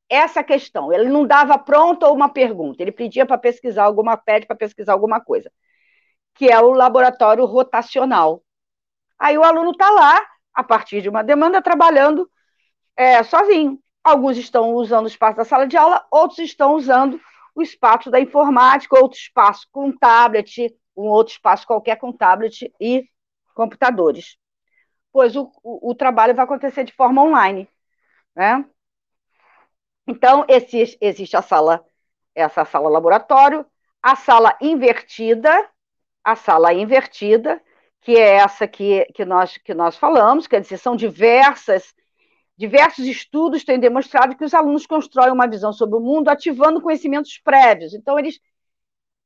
essa 0.10 0.44
questão. 0.44 0.92
Ele 0.92 1.10
não 1.10 1.26
dava 1.26 1.58
pronta 1.58 2.10
uma 2.10 2.30
pergunta, 2.30 2.82
ele 2.82 2.92
pedia 2.92 3.26
para 3.26 3.38
pesquisar 3.38 3.84
alguma, 3.84 4.18
pede 4.18 4.46
para 4.46 4.56
pesquisar 4.56 4.94
alguma 4.94 5.20
coisa 5.22 5.52
que 6.34 6.52
é 6.52 6.60
o 6.60 6.72
laboratório 6.72 7.46
rotacional. 7.46 8.44
Aí 9.18 9.38
o 9.38 9.44
aluno 9.44 9.72
está 9.72 9.90
lá, 9.90 10.22
a 10.54 10.64
partir 10.64 11.02
de 11.02 11.10
uma 11.10 11.24
demanda, 11.24 11.62
trabalhando 11.62 12.30
é, 12.96 13.24
sozinho. 13.24 13.80
Alguns 14.04 14.38
estão 14.38 14.74
usando 14.74 15.06
o 15.06 15.08
espaço 15.08 15.38
da 15.38 15.46
sala 15.46 15.66
de 15.66 15.78
aula, 15.78 16.06
outros 16.12 16.40
estão 16.40 16.76
usando 16.76 17.20
o 17.56 17.62
espaço 17.62 18.10
da 18.12 18.20
informática, 18.20 19.00
outro 19.00 19.18
espaço 19.18 19.68
com 19.72 19.96
tablet, 19.96 20.76
um 20.96 21.04
outro 21.04 21.34
espaço 21.34 21.66
qualquer 21.66 21.98
com 21.98 22.12
tablet 22.12 22.72
e 22.80 23.08
computadores. 23.54 24.38
Pois 25.12 25.36
o, 25.36 25.52
o, 25.64 25.92
o 25.92 25.96
trabalho 25.96 26.36
vai 26.36 26.44
acontecer 26.44 26.84
de 26.84 26.94
forma 26.94 27.22
online. 27.22 27.70
Né? 28.36 28.66
Então, 30.08 30.46
esse, 30.50 30.98
existe 31.00 31.38
a 31.38 31.42
sala, 31.42 31.86
essa 32.36 32.66
sala 32.66 32.90
laboratório, 32.90 33.66
a 34.02 34.16
sala 34.16 34.58
invertida, 34.60 35.70
a 36.24 36.36
sala 36.36 36.74
invertida, 36.74 37.62
que 38.02 38.18
é 38.18 38.36
essa 38.36 38.68
que, 38.68 39.06
que, 39.14 39.26
nós, 39.26 39.58
que 39.58 39.74
nós 39.74 39.98
falamos, 39.98 40.48
quer 40.48 40.62
dizer, 40.62 40.78
são 40.78 40.96
diversas, 40.96 41.94
diversos 42.58 43.06
estudos 43.06 43.64
têm 43.64 43.80
demonstrado 43.80 44.36
que 44.36 44.44
os 44.46 44.54
alunos 44.54 44.86
constroem 44.86 45.32
uma 45.32 45.48
visão 45.48 45.74
sobre 45.74 45.98
o 45.98 46.02
mundo 46.02 46.30
ativando 46.30 46.82
conhecimentos 46.82 47.38
prévios. 47.40 47.94
Então, 47.94 48.20
eles 48.20 48.40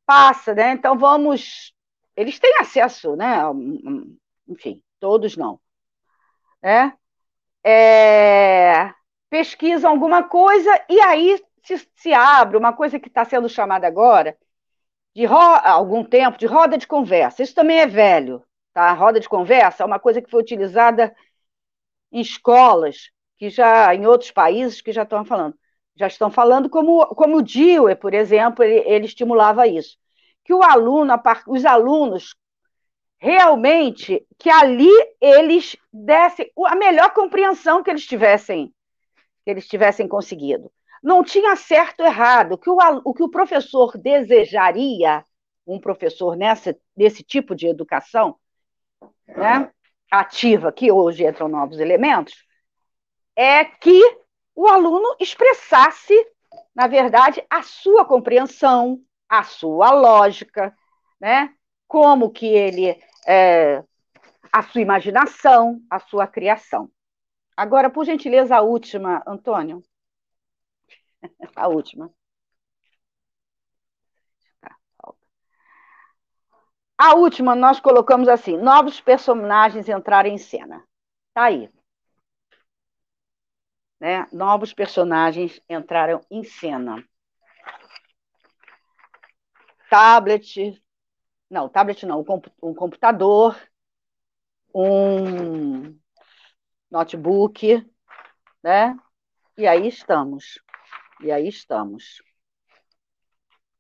passam, 0.06 0.56
né? 0.56 0.72
Então, 0.72 0.98
vamos. 0.98 1.74
Eles 2.16 2.40
têm 2.40 2.58
acesso, 2.60 3.16
né? 3.16 3.38
Enfim, 4.48 4.82
todos 5.00 5.36
não. 5.36 5.60
Né? 6.62 6.94
É, 7.64 8.94
pesquisam 9.30 9.92
alguma 9.92 10.24
coisa 10.24 10.70
e 10.90 11.00
aí 11.02 11.44
se, 11.64 11.78
se 11.96 12.14
abre 12.14 12.58
uma 12.58 12.74
coisa 12.74 13.00
que 13.00 13.10
está 13.10 13.26
sendo 13.26 13.50
chamada 13.50 13.86
agora 13.86 14.38
de 15.18 15.26
algum 15.26 16.04
tempo 16.04 16.38
de 16.38 16.46
roda 16.46 16.78
de 16.78 16.86
conversa. 16.86 17.42
Isso 17.42 17.56
também 17.56 17.80
é 17.80 17.88
velho, 17.88 18.44
tá? 18.72 18.94
Roda 18.94 19.20
de 19.20 19.28
conversa 19.28 19.82
é 19.82 19.86
uma 19.86 19.98
coisa 19.98 20.22
que 20.22 20.30
foi 20.30 20.40
utilizada 20.40 21.16
em 22.12 22.22
escolas, 22.22 23.10
que 23.36 23.50
já 23.50 23.96
em 23.96 24.06
outros 24.06 24.30
países 24.30 24.80
que 24.80 24.92
já 24.92 25.02
estão 25.02 25.26
falando, 25.26 25.58
já 25.96 26.06
estão 26.06 26.30
falando 26.30 26.70
como, 26.70 27.04
como 27.16 27.38
o 27.38 27.42
Dewey, 27.42 27.96
por 27.96 28.14
exemplo, 28.14 28.64
ele, 28.64 28.88
ele 28.88 29.06
estimulava 29.08 29.66
isso, 29.66 29.98
que 30.46 30.54
o 30.54 30.62
aluno, 30.62 31.12
os 31.48 31.66
alunos 31.66 32.36
realmente 33.18 34.24
que 34.38 34.52
ali 34.52 34.92
eles 35.20 35.76
dessem 35.92 36.52
a 36.68 36.76
melhor 36.76 37.12
compreensão 37.12 37.82
que 37.82 37.90
eles 37.90 38.06
tivessem 38.06 38.72
que 39.44 39.50
eles 39.50 39.68
tivessem 39.68 40.08
conseguido. 40.08 40.72
Não 41.04 41.24
tinha 41.24 41.56
certo 41.56 42.02
ou 42.02 42.06
errado. 42.06 42.54
O 42.54 42.58
que 42.58 42.70
o, 42.70 42.78
o, 43.04 43.14
que 43.14 43.24
o 43.24 43.30
professor 43.30 43.98
desejaria, 43.98 45.24
um 45.66 45.80
professor 45.80 46.36
nessa, 46.36 46.76
nesse 46.96 47.24
tipo 47.24 47.56
de 47.56 47.68
educação 47.68 48.36
né, 49.28 49.70
ativa, 50.12 50.72
que 50.72 50.92
hoje 50.92 51.26
entram 51.26 51.48
novos 51.48 51.80
elementos, 51.80 52.46
é 53.36 53.66
que 53.66 54.02
o 54.56 54.68
aluno 54.68 55.16
expressasse, 55.20 56.14
na 56.74 56.88
verdade, 56.88 57.46
a 57.50 57.62
sua 57.62 58.06
compreensão, 58.06 59.00
a 59.30 59.44
sua 59.44 59.92
lógica, 59.92 60.76
né? 61.20 61.54
como 61.88 62.32
que 62.32 62.46
ele. 62.46 63.00
É, 63.26 63.84
a 64.52 64.64
sua 64.64 64.82
imaginação, 64.82 65.82
a 65.90 66.00
sua 66.00 66.26
criação. 66.26 66.90
Agora, 67.56 67.90
por 67.90 68.06
gentileza, 68.06 68.56
a 68.56 68.62
última, 68.62 69.22
Antônio. 69.28 69.84
A 71.56 71.68
última. 71.68 72.12
Tá, 74.62 74.78
a 76.98 77.16
última 77.16 77.56
nós 77.56 77.80
colocamos 77.80 78.28
assim: 78.28 78.58
novos 78.58 79.00
personagens 79.00 79.88
entrarem 79.88 80.36
em 80.36 80.38
cena. 80.38 80.84
Tá 81.34 81.44
aí. 81.44 81.70
Né? 84.00 84.28
Novos 84.32 84.74
personagens 84.74 85.62
entraram 85.70 86.22
em 86.30 86.44
cena. 86.44 87.04
Tablet, 89.90 90.82
não, 91.50 91.70
tablet 91.70 92.06
não, 92.06 92.26
um 92.62 92.74
computador, 92.74 93.58
um 94.74 95.98
notebook, 96.92 97.90
né? 98.62 98.98
E 99.58 99.66
aí 99.66 99.88
estamos. 99.88 100.60
E 101.22 101.32
aí 101.32 101.48
estamos. 101.48 102.22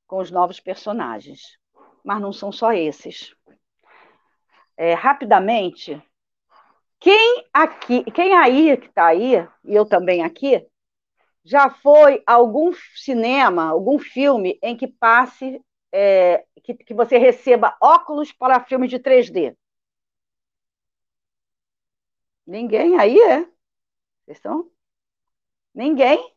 Com 0.07 0.19
os 0.19 0.31
novos 0.31 0.59
personagens. 0.59 1.57
Mas 2.03 2.21
não 2.21 2.31
são 2.31 2.51
só 2.51 2.73
esses. 2.73 3.35
É, 4.75 4.93
rapidamente, 4.93 6.01
quem 6.99 7.45
aqui, 7.51 8.03
quem 8.11 8.33
aí 8.33 8.77
que 8.77 8.87
está 8.87 9.07
aí, 9.07 9.35
e 9.63 9.73
eu 9.73 9.85
também 9.85 10.23
aqui, 10.23 10.65
já 11.43 11.69
foi 11.69 12.21
a 12.27 12.33
algum 12.33 12.71
cinema, 12.95 13.69
algum 13.69 13.97
filme 13.97 14.59
em 14.61 14.77
que 14.77 14.87
passe 14.87 15.61
é, 15.91 16.45
que, 16.63 16.73
que 16.75 16.93
você 16.93 17.17
receba 17.17 17.77
óculos 17.81 18.31
para 18.33 18.63
filmes 18.63 18.89
de 18.89 18.99
3D? 18.99 19.55
Ninguém 22.45 22.97
aí 22.99 23.19
é? 23.19 23.47
Vocês? 24.27 24.41
Ninguém? 25.73 26.36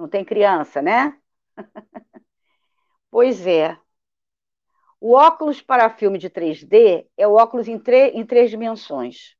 Não 0.00 0.08
tem 0.08 0.24
criança, 0.24 0.80
né? 0.80 1.14
pois 3.10 3.46
é. 3.46 3.78
O 4.98 5.12
óculos 5.12 5.60
para 5.60 5.90
filme 5.90 6.16
de 6.16 6.30
3D 6.30 7.06
é 7.18 7.28
o 7.28 7.34
óculos 7.34 7.68
em, 7.68 7.74
em 8.14 8.24
três 8.24 8.48
dimensões. 8.48 9.36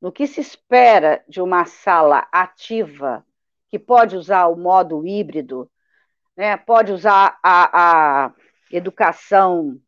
No 0.00 0.10
que 0.10 0.26
se 0.26 0.40
espera 0.40 1.22
de 1.28 1.42
uma 1.42 1.66
sala 1.66 2.26
ativa, 2.32 3.26
que 3.68 3.78
pode 3.78 4.16
usar 4.16 4.46
o 4.46 4.56
modo 4.56 5.06
híbrido, 5.06 5.70
né? 6.34 6.56
pode 6.56 6.90
usar 6.90 7.38
a, 7.42 8.24
a 8.28 8.34
educação 8.72 9.78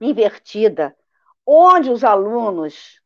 invertida, 0.00 0.96
onde 1.44 1.90
os 1.90 2.04
alunos 2.04 3.02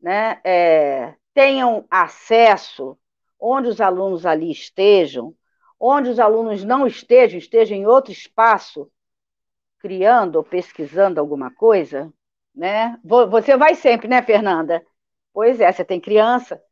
né, 0.00 0.40
é, 0.42 1.14
tenham 1.34 1.86
acesso, 1.90 2.98
onde 3.42 3.68
os 3.68 3.80
alunos 3.80 4.24
ali 4.24 4.50
estejam, 4.50 5.34
onde 5.78 6.10
os 6.10 6.20
alunos 6.20 6.62
não 6.62 6.86
estejam, 6.86 7.38
estejam 7.38 7.76
em 7.76 7.86
outro 7.86 8.12
espaço, 8.12 8.90
criando 9.78 10.36
ou 10.36 10.44
pesquisando 10.44 11.18
alguma 11.18 11.50
coisa, 11.52 12.12
né? 12.54 12.98
Você 13.04 13.56
vai 13.56 13.74
sempre, 13.74 14.06
né, 14.06 14.22
Fernanda? 14.22 14.84
Pois 15.32 15.60
é, 15.60 15.72
você 15.72 15.84
tem 15.84 16.00
criança, 16.00 16.62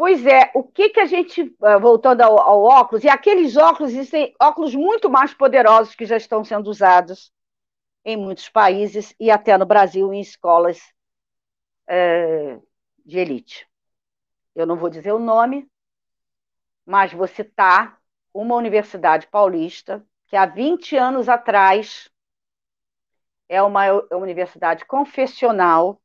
Pois 0.00 0.24
é, 0.24 0.50
o 0.54 0.62
que, 0.62 0.88
que 0.88 1.00
a 1.00 1.04
gente, 1.04 1.54
ah, 1.60 1.76
voltando 1.76 2.22
ao, 2.22 2.40
ao, 2.40 2.62
óculos, 2.62 3.04
e 3.04 3.08
aqueles 3.10 3.54
óculos, 3.58 3.92
existem 3.92 4.34
óculos 4.40 4.74
muito 4.74 5.10
mais 5.10 5.34
poderosos 5.34 5.94
que 5.94 6.06
já 6.06 6.16
estão 6.16 6.42
sendo 6.42 6.70
usados 6.70 7.30
em 8.02 8.16
muitos 8.16 8.48
países 8.48 9.14
e 9.20 9.30
até 9.30 9.58
no 9.58 9.66
Brasil 9.66 10.10
em 10.10 10.22
escolas 10.22 10.80
é, 11.86 12.58
de 13.04 13.18
elite. 13.18 13.69
Eu 14.60 14.66
não 14.66 14.76
vou 14.76 14.90
dizer 14.90 15.12
o 15.12 15.18
nome, 15.18 15.68
mas 16.84 17.12
vou 17.12 17.26
citar 17.26 18.00
uma 18.32 18.54
universidade 18.54 19.26
paulista 19.26 20.04
que 20.26 20.36
há 20.36 20.46
20 20.46 20.96
anos 20.96 21.28
atrás 21.28 22.10
é 23.48 23.60
uma, 23.62 23.84
universidade 24.16 24.84
confessional 24.84 26.00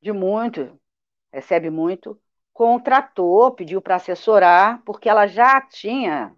de 0.00 0.12
muito 0.12 0.78
recebe 1.32 1.68
muito, 1.68 2.18
contratou, 2.52 3.50
pediu 3.52 3.82
para 3.82 3.96
assessorar, 3.96 4.82
porque 4.84 5.08
ela 5.08 5.26
já 5.26 5.60
tinha, 5.60 6.34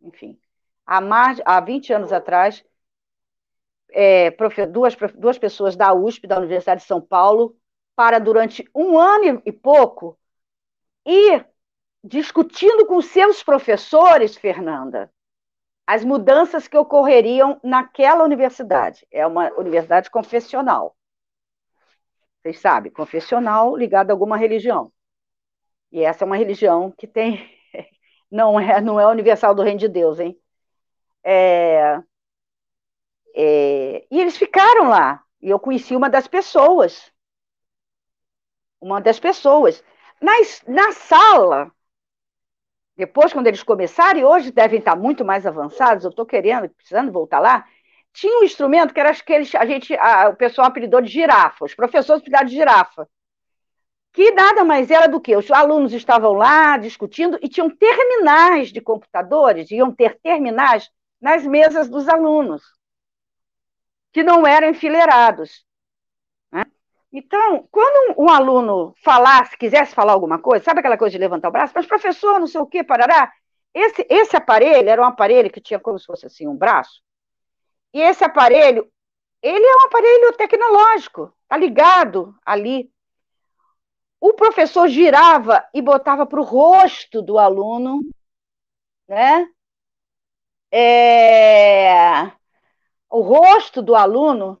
enfim, 0.00 0.40
há, 0.86 1.00
mais, 1.00 1.40
há 1.44 1.60
20 1.60 1.92
anos 1.92 2.12
atrás, 2.12 2.64
é, 3.90 4.30
duas, 4.68 4.96
duas 5.14 5.38
pessoas 5.38 5.76
da 5.76 5.92
USP, 5.92 6.26
da 6.26 6.38
Universidade 6.38 6.80
de 6.80 6.86
São 6.86 7.00
Paulo, 7.00 7.59
para 8.00 8.18
durante 8.18 8.66
um 8.74 8.98
ano 8.98 9.42
e 9.44 9.52
pouco 9.52 10.18
ir 11.04 11.46
discutindo 12.02 12.86
com 12.86 13.02
seus 13.02 13.42
professores, 13.42 14.38
Fernanda, 14.38 15.12
as 15.86 16.02
mudanças 16.02 16.66
que 16.66 16.78
ocorreriam 16.78 17.60
naquela 17.62 18.24
universidade. 18.24 19.06
É 19.10 19.26
uma 19.26 19.52
universidade 19.52 20.10
confessional. 20.10 20.96
Vocês 22.40 22.58
sabem, 22.58 22.90
confessional 22.90 23.76
ligado 23.76 24.08
a 24.08 24.14
alguma 24.14 24.38
religião. 24.38 24.90
E 25.92 26.02
essa 26.02 26.24
é 26.24 26.26
uma 26.26 26.38
religião 26.38 26.90
que 26.96 27.06
tem. 27.06 27.54
Não 28.30 28.58
é, 28.58 28.80
não 28.80 28.98
é 29.00 29.06
universal 29.08 29.54
do 29.54 29.62
reino 29.62 29.80
de 29.80 29.88
Deus, 29.88 30.20
hein? 30.20 30.40
É, 31.24 32.00
é, 33.34 34.06
e 34.08 34.20
eles 34.20 34.36
ficaram 34.36 34.88
lá. 34.88 35.22
E 35.42 35.50
eu 35.50 35.58
conheci 35.58 35.96
uma 35.96 36.08
das 36.08 36.28
pessoas. 36.28 37.12
Uma 38.80 39.00
das 39.00 39.20
pessoas. 39.20 39.82
Nas, 40.20 40.62
na 40.66 40.92
sala, 40.92 41.70
depois, 42.96 43.32
quando 43.32 43.46
eles 43.46 43.62
começaram, 43.62 44.20
e 44.20 44.24
hoje 44.24 44.50
devem 44.50 44.78
estar 44.78 44.94
muito 44.94 45.24
mais 45.24 45.46
avançados, 45.46 46.04
eu 46.04 46.10
estou 46.10 46.26
querendo, 46.26 46.68
precisando 46.68 47.10
voltar 47.10 47.40
lá, 47.40 47.66
tinha 48.12 48.40
um 48.40 48.44
instrumento 48.44 48.92
que 48.92 49.00
era 49.00 49.10
aqueles, 49.10 49.54
a 49.54 49.64
gente, 49.64 49.94
a, 49.96 50.28
o 50.28 50.36
pessoal 50.36 50.68
apelidou 50.68 51.00
de 51.00 51.08
girafa, 51.08 51.64
os 51.64 51.74
professores 51.74 52.20
apelidaram 52.20 52.46
de 52.46 52.54
girafa, 52.54 53.08
que 54.12 54.32
nada 54.32 54.64
mais 54.64 54.90
era 54.90 55.06
do 55.06 55.20
que 55.20 55.36
os 55.36 55.50
alunos 55.50 55.92
estavam 55.92 56.32
lá 56.32 56.76
discutindo 56.76 57.38
e 57.40 57.48
tinham 57.48 57.70
terminais 57.70 58.72
de 58.72 58.80
computadores, 58.80 59.70
iam 59.70 59.94
ter 59.94 60.18
terminais 60.20 60.90
nas 61.20 61.44
mesas 61.44 61.88
dos 61.88 62.08
alunos, 62.08 62.62
que 64.12 64.22
não 64.22 64.46
eram 64.46 64.68
enfileirados. 64.68 65.64
Então, 67.12 67.66
quando 67.72 68.20
um, 68.20 68.28
aluno 68.28 68.94
falasse, 69.02 69.56
quisesse 69.56 69.94
falar 69.94 70.12
alguma 70.12 70.38
coisa, 70.38 70.64
sabe 70.64 70.80
aquela 70.80 70.96
coisa 70.96 71.12
de 71.12 71.18
levantar 71.18 71.48
o 71.48 71.52
braço? 71.52 71.72
Mas, 71.74 71.86
professor, 71.86 72.38
não 72.38 72.46
sei 72.46 72.60
o 72.60 72.66
quê, 72.66 72.84
parará. 72.84 73.32
Esse, 73.74 74.06
esse 74.08 74.36
aparelho 74.36 74.88
era 74.88 75.02
um 75.02 75.04
aparelho 75.04 75.50
que 75.50 75.60
tinha 75.60 75.80
como 75.80 75.98
se 75.98 76.06
fosse 76.06 76.26
assim 76.26 76.46
um 76.46 76.56
braço, 76.56 77.02
e 77.92 78.00
esse 78.00 78.22
aparelho, 78.24 78.90
ele 79.42 79.64
é 79.64 79.76
um 79.76 79.86
aparelho 79.86 80.32
tecnológico, 80.36 81.32
tá 81.48 81.56
ligado 81.56 82.36
ali. 82.44 82.90
O 84.20 84.34
professor 84.34 84.86
girava 84.88 85.66
e 85.74 85.80
botava 85.82 86.26
para 86.26 86.40
o 86.40 86.44
rosto 86.44 87.22
do 87.22 87.38
aluno, 87.38 88.00
né? 89.08 89.48
É... 90.70 92.30
O 93.08 93.20
rosto 93.22 93.82
do 93.82 93.96
aluno 93.96 94.60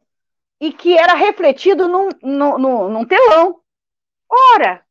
e 0.60 0.72
que 0.72 0.96
era 0.96 1.14
refletido 1.14 1.88
num, 1.88 2.10
num, 2.22 2.88
num, 2.88 3.06
telão. 3.06 3.60
Ora, 4.28 4.84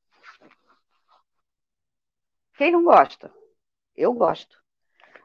quem 2.58 2.72
não 2.72 2.84
gosta? 2.84 3.32
Eu 3.96 4.14
gosto, 4.14 4.58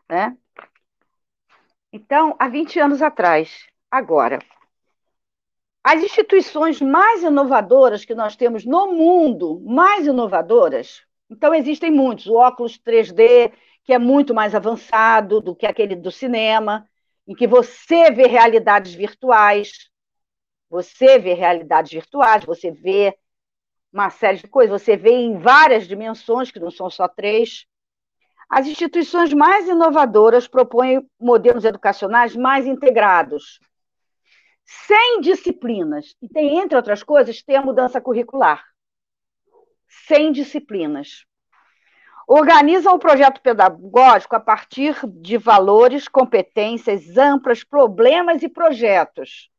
né? 0.09 0.37
Então, 1.93 2.37
há 2.39 2.49
20 2.49 2.79
anos 2.79 3.01
atrás, 3.01 3.67
agora, 3.91 4.39
as 5.83 6.03
instituições 6.03 6.81
mais 6.81 7.23
inovadoras 7.23 8.05
que 8.05 8.15
nós 8.15 8.37
temos 8.37 8.65
no 8.65 8.93
mundo, 8.93 9.61
mais 9.65 10.07
inovadoras, 10.07 11.03
então 11.31 11.55
existem 11.55 11.91
muitos. 11.91 12.27
O 12.27 12.35
óculos 12.35 12.79
3D, 12.79 13.53
que 13.85 13.93
é 13.93 13.99
muito 13.99 14.35
mais 14.35 14.55
avançado 14.55 15.41
do 15.41 15.55
que 15.55 15.67
aquele 15.67 15.95
do 15.95 16.11
cinema, 16.11 16.89
em 17.27 17.35
que 17.35 17.47
você 17.47 18.11
vê 18.11 18.27
realidades 18.27 18.95
virtuais, 18.95 19.91
você 20.75 21.21
vê 21.21 21.35
realidades 21.35 21.93
virtuais, 21.93 22.45
você 22.45 22.73
vê 22.73 23.17
uma 23.93 24.11
série 24.11 24.39
de 24.39 24.49
coisas, 24.49 24.83
você 24.83 24.97
vê 24.97 25.13
em 25.13 25.39
várias 25.39 25.87
dimensões, 25.87 26.51
que 26.51 26.59
não 26.59 26.69
são 26.69 26.91
só 26.91 27.07
três. 27.07 27.65
As 28.51 28.67
instituições 28.67 29.33
mais 29.33 29.69
inovadoras 29.69 30.49
propõem 30.49 31.09
modelos 31.17 31.65
educacionais 31.65 32.35
mais 32.35 32.67
integrados, 32.67 33.61
sem 34.65 35.21
disciplinas. 35.21 36.17
E 36.21 36.29
tem, 36.29 36.59
entre 36.59 36.77
outras 36.77 37.05
coisas, 37.05 37.41
tem 37.41 37.55
a 37.55 37.63
mudança 37.63 38.01
curricular. 38.01 38.65
Sem 40.09 40.33
disciplinas. 40.33 41.25
Organizam 42.27 42.97
o 42.97 42.99
projeto 42.99 43.41
pedagógico 43.41 44.35
a 44.35 44.41
partir 44.41 44.97
de 45.07 45.39
valores, 45.39 46.09
competências 46.09 47.17
amplas, 47.17 47.63
problemas 47.63 48.43
e 48.43 48.49
projetos, 48.49 49.54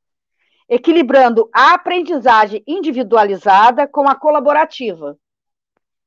equilibrando 0.68 1.50
a 1.54 1.74
aprendizagem 1.74 2.64
individualizada 2.66 3.88
com 3.88 4.08
a 4.08 4.16
colaborativa, 4.16 5.18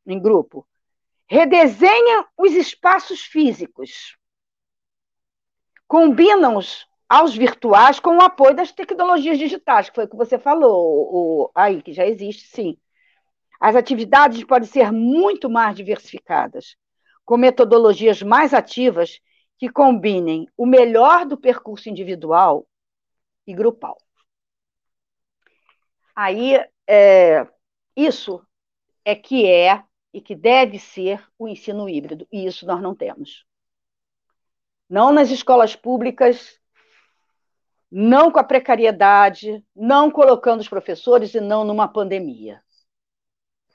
em 0.06 0.20
grupo. 0.20 0.66
Redesenham 1.26 2.24
os 2.36 2.52
espaços 2.52 3.20
físicos, 3.20 4.16
combinam-os 5.86 6.86
aos 7.08 7.34
virtuais 7.34 8.00
com 8.00 8.16
o 8.16 8.22
apoio 8.22 8.54
das 8.54 8.72
tecnologias 8.72 9.38
digitais, 9.38 9.88
que 9.88 9.94
foi 9.94 10.04
o 10.04 10.08
que 10.08 10.16
você 10.16 10.38
falou, 10.38 10.74
o, 10.74 11.50
aí, 11.54 11.82
que 11.82 11.92
já 11.92 12.06
existe, 12.06 12.48
sim. 12.48 12.76
As 13.60 13.74
atividades 13.74 14.42
podem 14.44 14.68
ser 14.68 14.92
muito 14.92 15.48
mais 15.48 15.74
diversificadas, 15.76 16.76
com 17.24 17.36
metodologias 17.36 18.22
mais 18.22 18.54
ativas 18.54 19.20
que 19.58 19.68
combinem 19.68 20.46
o 20.56 20.64
melhor 20.64 21.26
do 21.26 21.36
percurso 21.36 21.88
individual 21.88 22.66
e 23.46 23.52
grupal. 23.52 23.98
Aí, 26.20 26.56
é, 26.84 27.46
isso 27.94 28.44
é 29.04 29.14
que 29.14 29.48
é 29.48 29.84
e 30.12 30.20
que 30.20 30.34
deve 30.34 30.76
ser 30.76 31.24
o 31.38 31.46
ensino 31.46 31.88
híbrido, 31.88 32.26
e 32.32 32.44
isso 32.44 32.66
nós 32.66 32.82
não 32.82 32.92
temos. 32.92 33.46
Não 34.90 35.12
nas 35.12 35.30
escolas 35.30 35.76
públicas 35.76 36.58
não 37.88 38.32
com 38.32 38.40
a 38.40 38.42
precariedade, 38.42 39.64
não 39.76 40.10
colocando 40.10 40.58
os 40.58 40.68
professores 40.68 41.34
e 41.34 41.40
não 41.40 41.64
numa 41.64 41.86
pandemia. 41.86 42.64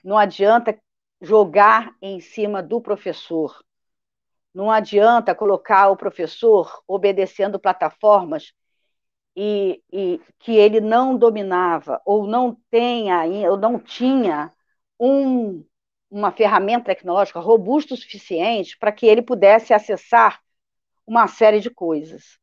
Não 0.04 0.18
adianta 0.18 0.78
jogar 1.22 1.96
em 2.02 2.20
cima 2.20 2.62
do 2.62 2.82
professor. 2.82 3.64
Não 4.54 4.70
adianta 4.70 5.34
colocar 5.34 5.90
o 5.92 5.96
professor 5.96 6.84
obedecendo 6.86 7.58
plataformas 7.58 8.54
e, 9.36 9.82
e 9.92 10.22
que 10.40 10.56
ele 10.56 10.80
não 10.82 11.18
dominava 11.18 12.02
ou 12.06 12.28
não 12.28 12.56
tenha 12.70 13.24
ou 13.50 13.58
não 13.58 13.80
tinha 13.80 14.52
um, 15.00 15.66
uma 16.10 16.32
ferramenta 16.32 16.86
tecnológica 16.86 17.40
robusta 17.40 17.94
o 17.94 17.98
suficiente 17.98 18.78
para 18.78 18.92
que 18.92 19.06
ele 19.06 19.22
pudesse 19.22 19.74
acessar 19.74 20.42
uma 21.06 21.28
série 21.28 21.60
de 21.60 21.70
coisas 21.70 22.40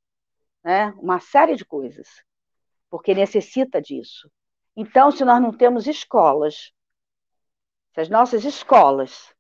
né? 0.63 0.91
uma 0.99 1.21
série 1.21 1.57
de 1.57 1.65
coisas, 1.65 2.09
porque 2.89 3.15
necessita 3.15 3.81
disso. 3.81 4.31
Então, 4.77 5.11
se 5.11 5.25
nós 5.25 5.41
não 5.41 5.53
temos 5.53 5.87
escolas, 5.87 6.73
se 7.95 8.01
as 8.01 8.09
nossas 8.09 8.45
escolas 8.45 9.35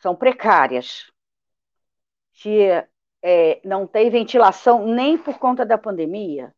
são 0.00 0.14
precárias, 0.14 1.10
se 2.32 2.86
é, 3.22 3.60
não 3.64 3.86
tem 3.86 4.10
ventilação 4.10 4.86
nem 4.86 5.16
por 5.16 5.38
conta 5.38 5.64
da 5.64 5.78
pandemia, 5.78 6.52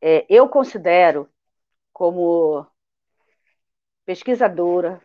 é, 0.00 0.26
eu 0.28 0.48
considero 0.48 1.28
como 1.92 2.66
pesquisadora, 4.04 5.00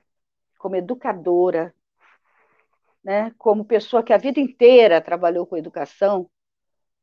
como 0.58 0.76
educadora, 0.76 1.74
né, 3.04 3.34
como 3.38 3.66
pessoa 3.66 4.04
que 4.04 4.14
a 4.14 4.18
vida 4.18 4.40
inteira 4.40 5.02
trabalhou 5.02 5.46
com 5.46 5.58
educação, 5.58 6.30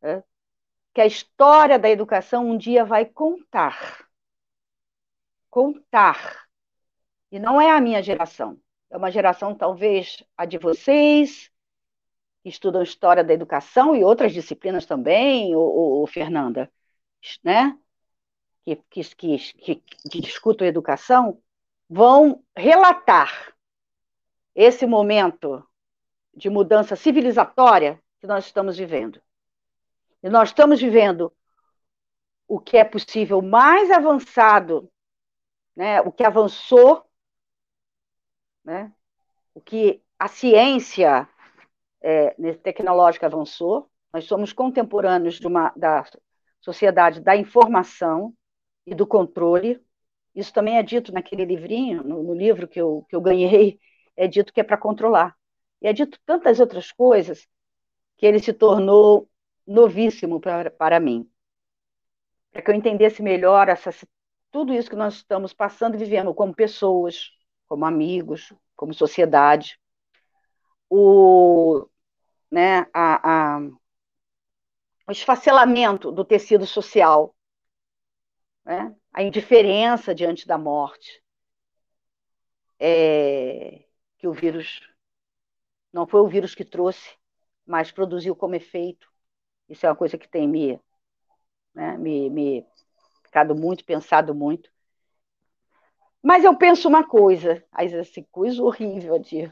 né, 0.01 0.23
que 0.95 1.01
a 1.01 1.07
história 1.07 1.79
da 1.79 1.89
educação 1.89 2.49
um 2.49 2.57
dia 2.57 2.85
vai 2.85 3.05
contar. 3.07 4.07
Contar. 5.51 6.47
E 7.31 7.39
não 7.39 7.61
é 7.61 7.71
a 7.71 7.81
minha 7.81 8.03
geração. 8.03 8.59
É 8.91 8.97
uma 8.97 9.11
geração, 9.11 9.55
talvez, 9.55 10.23
a 10.37 10.45
de 10.45 10.59
vocês, 10.59 11.51
que 12.43 12.49
estudam 12.49 12.83
história 12.83 13.25
da 13.25 13.33
educação 13.33 13.95
e 13.95 14.05
outras 14.05 14.33
disciplinas 14.33 14.87
também, 14.87 15.55
o, 15.55 16.07
Fernanda, 16.07 16.71
né? 17.43 17.77
Que, 18.65 18.77
que, 18.77 19.39
que, 19.39 19.77
que 20.11 20.21
discutam 20.21 20.67
educação, 20.67 21.41
vão 21.89 22.45
relatar 22.57 23.55
esse 24.55 24.87
momento 24.87 25.67
de 26.35 26.51
mudança 26.51 26.95
civilizatória 26.95 28.03
que 28.21 28.27
nós 28.27 28.45
estamos 28.45 28.77
vivendo. 28.77 29.21
E 30.23 30.29
nós 30.29 30.51
estamos 30.51 30.81
vivendo 30.81 31.33
o 32.47 32.59
que 32.59 32.77
é 32.77 32.85
possível 32.85 33.41
mais 33.41 33.91
avançado, 33.91 34.91
né? 35.77 36.01
o 36.01 36.11
que 36.11 36.25
avançou, 36.25 37.05
né? 38.65 38.93
o 39.55 39.61
que 39.61 40.03
a 40.19 40.29
ciência 40.29 41.29
é, 42.01 42.31
tecnológica 42.55 43.27
avançou. 43.27 43.91
Nós 44.13 44.25
somos 44.25 44.53
contemporâneos 44.53 45.41
uma, 45.41 45.73
da 45.77 46.05
sociedade 46.61 47.21
da 47.21 47.37
informação 47.37 48.35
e 48.87 48.95
do 48.95 49.07
controle. 49.07 49.81
Isso 50.35 50.53
também 50.53 50.79
é 50.79 50.83
dito 50.83 51.13
naquele 51.13 51.45
livrinho, 51.45 52.03
no, 52.03 52.23
no 52.23 52.35
livro 52.35 52.67
que 52.69 52.81
eu, 52.81 53.05
que 53.09 53.17
eu 53.17 53.21
ganhei, 53.21 53.79
é 54.17 54.27
dito 54.27 54.53
que 54.53 54.61
é 54.61 54.65
para 54.65 54.77
controlar. 54.77 55.37
E 55.81 55.87
é 55.87 55.93
dito 55.93 56.19
tantas 56.27 56.61
outras 56.61 56.91
coisas 56.91 57.47
que 58.17 58.27
ele 58.27 58.41
se 58.41 58.53
tornou 58.53 59.29
novíssimo 59.67 60.41
para, 60.41 60.71
para 60.71 60.99
mim. 60.99 61.29
Para 62.51 62.63
que 62.63 62.71
eu 62.71 62.75
entendesse 62.75 63.23
melhor 63.23 63.69
essa, 63.69 63.91
tudo 64.51 64.73
isso 64.73 64.91
que 64.91 64.97
nós 64.97 65.15
estamos 65.15 65.53
passando 65.53 65.95
e 65.95 65.99
vivendo 65.99 66.35
como 66.35 66.55
pessoas, 66.55 67.31
como 67.69 67.85
amigos, 67.85 68.53
como 68.75 68.93
sociedade. 68.95 69.79
O, 70.91 71.87
né, 72.51 72.87
a, 72.95 73.57
a, 73.57 73.61
o 75.09 75.11
esfacelamento 75.11 76.13
do 76.13 76.25
tecido 76.25 76.65
social, 76.67 77.35
né, 78.65 78.95
a 79.13 79.23
indiferença 79.23 80.15
diante 80.15 80.47
da 80.47 80.57
morte, 80.57 81.23
é, 82.79 83.85
que 84.19 84.27
o 84.29 84.33
vírus 84.33 84.81
não 85.93 86.07
foi 86.07 86.21
o 86.21 86.29
vírus 86.29 86.55
que 86.55 86.65
trouxe, 86.65 87.17
mas 87.67 87.91
produziu 87.91 88.35
como 88.37 88.55
efeito 88.55 89.09
isso 89.69 89.87
é 89.87 89.91
uma 89.91 89.97
coisa 89.97 90.19
que 90.19 90.29
tem 90.29 90.49
me, 90.49 90.81
né, 91.75 91.97
me, 91.99 92.31
me 92.31 92.67
ficado 93.25 93.55
muito, 93.55 93.85
pensado 93.85 94.35
muito. 94.35 94.71
Mas 96.23 96.45
eu 96.45 96.55
penso 96.57 96.89
uma 96.89 97.05
coisa, 97.05 97.63
aí 97.73 97.95
assim, 97.95 98.25
coisa 98.31 98.63
horrível 98.63 99.19
de 99.19 99.51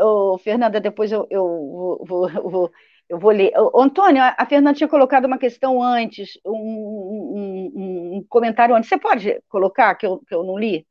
oh, 0.00 0.38
Fernanda, 0.38 0.80
depois 0.80 1.10
eu, 1.12 1.26
eu 1.30 1.44
vou, 1.44 2.04
vou, 2.06 2.50
vou, 2.50 2.72
eu 3.08 3.18
vou 3.18 3.30
ler. 3.30 3.52
Oh, 3.56 3.80
Antônio, 3.80 4.22
a 4.22 4.46
Fernanda 4.46 4.76
tinha 4.76 4.88
colocado 4.88 5.24
uma 5.26 5.38
questão 5.38 5.82
antes, 5.82 6.38
um, 6.44 6.52
um, 6.52 8.16
um, 8.18 8.26
comentário 8.28 8.74
antes. 8.74 8.88
Você 8.88 8.98
pode 8.98 9.42
colocar 9.48 9.94
que 9.96 10.06
eu, 10.06 10.20
que 10.26 10.34
eu 10.34 10.44
não 10.44 10.58
li? 10.58 10.86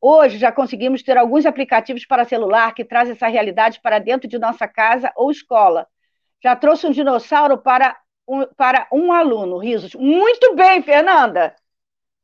Hoje 0.00 0.38
já 0.38 0.52
conseguimos 0.52 1.02
ter 1.02 1.16
alguns 1.16 1.46
aplicativos 1.46 2.04
para 2.06 2.24
celular 2.24 2.74
que 2.74 2.84
trazem 2.84 3.12
essa 3.12 3.28
realidade 3.28 3.80
para 3.82 3.98
dentro 3.98 4.28
de 4.28 4.38
nossa 4.38 4.68
casa 4.68 5.12
ou 5.16 5.30
escola 5.30 5.86
já 6.42 6.54
trouxe 6.54 6.86
um 6.86 6.92
dinossauro 6.92 7.58
para 7.58 7.96
um, 8.26 8.46
para 8.56 8.86
um 8.92 9.12
aluno, 9.12 9.58
risos. 9.58 9.94
Muito 9.94 10.54
bem, 10.54 10.82
Fernanda. 10.82 11.54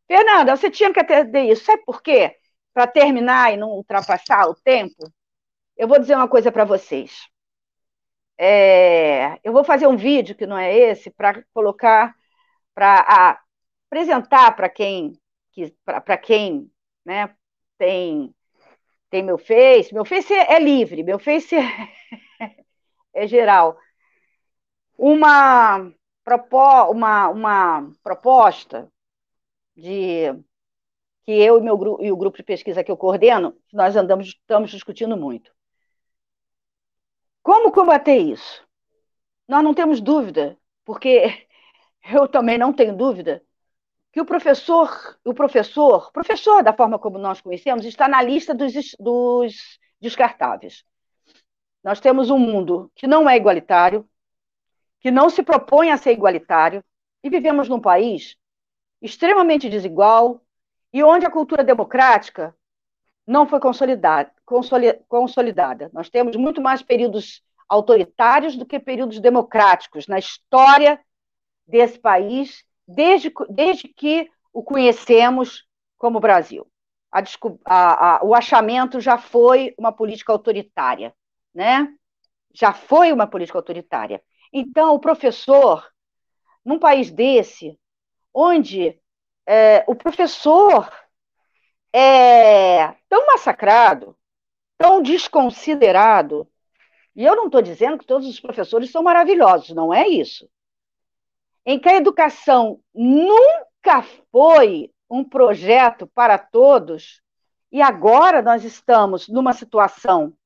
Fernanda, 0.07 0.57
você 0.57 0.71
tinha 0.71 0.93
que 0.93 1.01
atender 1.01 1.45
isso. 1.51 1.65
Sabe 1.65 1.85
por 1.85 2.03
quê? 2.03 2.37
Para 2.73 2.87
terminar 2.87 3.53
e 3.53 3.57
não 3.57 3.71
ultrapassar 3.71 4.49
o 4.49 4.55
tempo, 4.55 4.95
eu 5.77 5.89
vou 5.89 5.99
dizer 5.99 6.17
uma 6.17 6.29
coisa 6.29 6.53
para 6.53 6.65
vocês. 6.65 7.29
É, 8.39 9.39
eu 9.45 9.53
vou 9.53 9.65
fazer 9.65 9.87
um 9.87 9.97
vídeo 9.97 10.35
que 10.35 10.47
não 10.47 10.59
é 10.59 10.75
esse 10.75 11.11
para 11.11 11.45
colocar, 11.55 12.15
para 12.75 13.39
apresentar 13.89 14.57
para 14.57 14.69
quem, 14.69 15.13
para 15.85 16.19
quem, 16.19 16.71
né, 17.05 17.35
tem 17.79 18.35
tem 19.11 19.23
meu 19.23 19.39
Face. 19.39 19.95
Meu 19.95 20.05
Face 20.05 20.33
é, 20.35 20.55
é 20.55 20.59
livre, 20.59 21.03
meu 21.05 21.19
Face 21.21 21.55
é, 21.57 21.63
é 23.15 23.27
geral 23.27 23.79
uma, 24.99 25.93
uma, 26.91 27.29
uma 27.29 27.93
proposta 28.03 28.91
de 29.77 30.33
que 31.25 31.33
eu 31.33 31.59
e, 31.59 31.63
meu, 31.63 31.99
e 32.01 32.13
o 32.13 32.17
grupo 32.17 32.37
de 32.37 32.43
pesquisa 32.43 32.85
que 32.85 32.91
eu 32.91 32.97
coordeno, 32.97 33.57
nós 33.73 33.97
andamos, 33.97 34.29
estamos 34.29 34.71
discutindo 34.71 35.17
muito. 35.17 35.53
Como 37.43 37.73
combater 37.73 38.17
isso? 38.17 38.67
Nós 39.49 39.63
não 39.63 39.75
temos 39.75 40.01
dúvida, 40.01 40.59
porque 40.85 41.47
eu 42.13 42.29
também 42.29 42.59
não 42.59 42.73
tenho 42.73 42.97
dúvida, 42.97 43.43
que 44.13 44.21
o 44.21 44.25
professor, 44.25 45.19
o 45.25 45.35
professor, 45.35 46.13
professor 46.13 46.63
da 46.63 46.73
forma 46.73 46.99
como 46.99 47.19
nós 47.19 47.41
conhecemos, 47.41 47.85
está 47.85 48.07
na 48.09 48.23
lista 48.23 48.55
dos, 48.55 48.73
dos 48.99 49.79
descartáveis. 50.01 50.85
Nós 51.83 52.01
temos 52.01 52.31
um 52.31 52.39
mundo 52.39 52.91
que 52.95 53.07
não 53.07 53.29
é 53.29 53.37
igualitário, 53.37 54.09
que 55.01 55.11
não 55.11 55.29
se 55.29 55.43
propõe 55.43 55.91
a 55.91 55.97
ser 55.97 56.13
igualitário, 56.13 56.83
e 57.23 57.29
vivemos 57.29 57.69
num 57.69 57.81
país 57.81 58.37
extremamente 59.05 59.69
desigual 59.69 60.41
e 60.91 61.05
onde 61.05 61.27
a 61.27 61.31
cultura 61.31 61.63
democrática 61.63 62.57
não 63.27 63.47
foi 63.47 63.61
consolidada, 63.61 64.33
consolidada. 65.07 65.91
Nós 65.93 66.09
temos 66.09 66.37
muito 66.37 66.63
mais 66.63 66.83
períodos 66.83 67.43
autoritários 67.69 68.57
do 68.57 68.65
que 68.65 68.81
períodos 68.81 69.21
democráticos 69.21 70.07
na 70.07 70.19
história 70.19 70.99
desse 71.67 71.99
país, 71.99 72.65
desde, 72.89 73.31
desde 73.51 73.89
que 73.89 74.31
o 74.53 74.63
conhecemos 74.63 75.67
como 75.99 76.19
Brasil. 76.19 76.67
A, 77.13 77.23
a, 77.67 78.17
a, 78.17 78.25
o 78.25 78.35
achamento 78.35 79.01
já 79.01 79.19
foi 79.19 79.75
uma 79.79 79.93
política 79.93 80.33
autoritária, 80.33 81.15
né? 81.55 81.93
Já 82.55 82.73
foi 82.73 83.13
uma 83.13 83.27
política 83.27 83.59
autoritária. 83.59 84.23
Então, 84.53 84.95
o 84.95 84.99
professor, 84.99 85.87
num 86.65 86.79
país 86.79 87.11
desse, 87.11 87.79
onde 88.35 89.01
é, 89.47 89.85
o 89.87 89.95
professor 89.95 90.91
é 91.93 92.89
tão 93.09 93.27
massacrado, 93.27 94.17
tão 94.77 95.01
desconsiderado, 95.01 96.49
e 97.15 97.25
eu 97.25 97.37
não 97.37 97.47
estou 97.47 97.63
dizendo 97.63 97.97
que 97.97 98.07
todos 98.07 98.27
os 98.29 98.41
professores 98.41 98.91
são 98.91 99.03
maravilhosos, 99.03 99.71
não 99.71 99.95
é 99.95 100.09
isso. 100.09 100.51
Em 101.65 101.79
que 101.79 101.89
a 101.89 101.95
educação 101.95 102.81
nunca 102.93 104.03
foi 104.33 104.91
um 105.09 105.23
projeto 105.23 106.09
para 106.09 106.37
todos, 106.37 107.23
e 107.71 107.81
agora 107.81 108.43
nós 108.43 108.65
estamos 108.65 109.29
numa 109.29 109.53
situação 109.53 110.37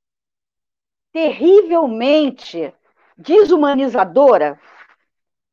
terrivelmente 1.10 2.72
desumanizadora, 3.16 4.60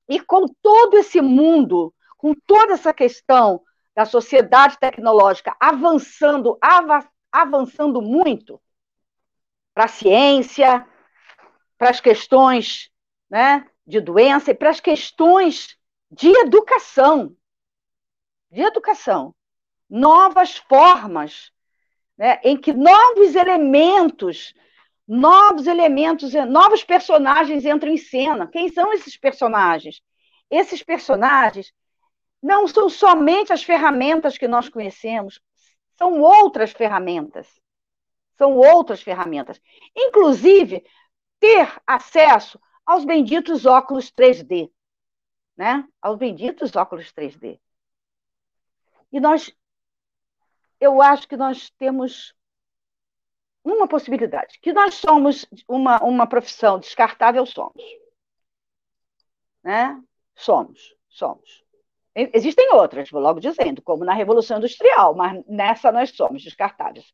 e 0.07 0.19
com 0.19 0.45
todo 0.61 0.97
esse 0.97 1.21
mundo, 1.21 1.94
com 2.17 2.33
toda 2.33 2.73
essa 2.73 2.93
questão 2.93 3.61
da 3.95 4.05
sociedade 4.05 4.77
tecnológica 4.77 5.55
avançando, 5.59 6.57
avançando 7.31 8.01
muito 8.01 8.61
para 9.73 9.85
a 9.85 9.89
ciência, 9.89 10.85
para 11.77 11.89
as 11.89 11.99
questões 11.99 12.89
né, 13.29 13.65
de 13.85 13.99
doença 13.99 14.51
e 14.51 14.55
para 14.55 14.69
as 14.69 14.79
questões 14.79 15.77
de 16.11 16.29
educação. 16.29 17.35
De 18.51 18.61
educação. 18.61 19.35
Novas 19.89 20.57
formas 20.57 21.51
né, 22.17 22.39
em 22.43 22.57
que 22.57 22.73
novos 22.73 23.35
elementos 23.35 24.53
novos 25.07 25.67
elementos, 25.67 26.33
novos 26.33 26.83
personagens 26.83 27.65
entram 27.65 27.91
em 27.91 27.97
cena. 27.97 28.47
Quem 28.47 28.69
são 28.69 28.91
esses 28.91 29.15
personagens? 29.15 30.01
Esses 30.49 30.81
personagens 30.81 31.71
não 32.41 32.67
são 32.67 32.89
somente 32.89 33.51
as 33.51 33.63
ferramentas 33.63 34.37
que 34.37 34.47
nós 34.47 34.69
conhecemos, 34.69 35.41
são 35.97 36.21
outras 36.21 36.71
ferramentas. 36.71 37.47
São 38.37 38.57
outras 38.57 39.01
ferramentas. 39.01 39.61
Inclusive, 39.95 40.85
ter 41.39 41.81
acesso 41.87 42.59
aos 42.85 43.05
benditos 43.05 43.65
óculos 43.65 44.11
3D. 44.11 44.71
Né? 45.55 45.87
Aos 46.01 46.17
benditos 46.17 46.75
óculos 46.75 47.11
3D. 47.13 47.59
E 49.11 49.19
nós, 49.19 49.55
eu 50.79 51.01
acho 51.01 51.27
que 51.27 51.37
nós 51.37 51.69
temos 51.71 52.35
uma 53.63 53.87
possibilidade, 53.87 54.59
que 54.59 54.71
nós 54.71 54.93
somos 54.95 55.47
uma, 55.67 56.03
uma 56.03 56.27
profissão 56.27 56.77
descartável, 56.77 57.45
somos. 57.45 57.83
Né? 59.63 59.99
Somos, 60.35 60.95
somos. 61.09 61.64
Existem 62.15 62.71
outras, 62.73 63.09
vou 63.09 63.21
logo 63.21 63.41
dizendo, 63.41 63.81
como 63.81 64.05
na 64.05 64.13
Revolução 64.13 64.57
Industrial, 64.57 65.13
mas 65.13 65.43
nessa 65.47 65.91
nós 65.91 66.11
somos 66.11 66.41
descartáveis. 66.41 67.05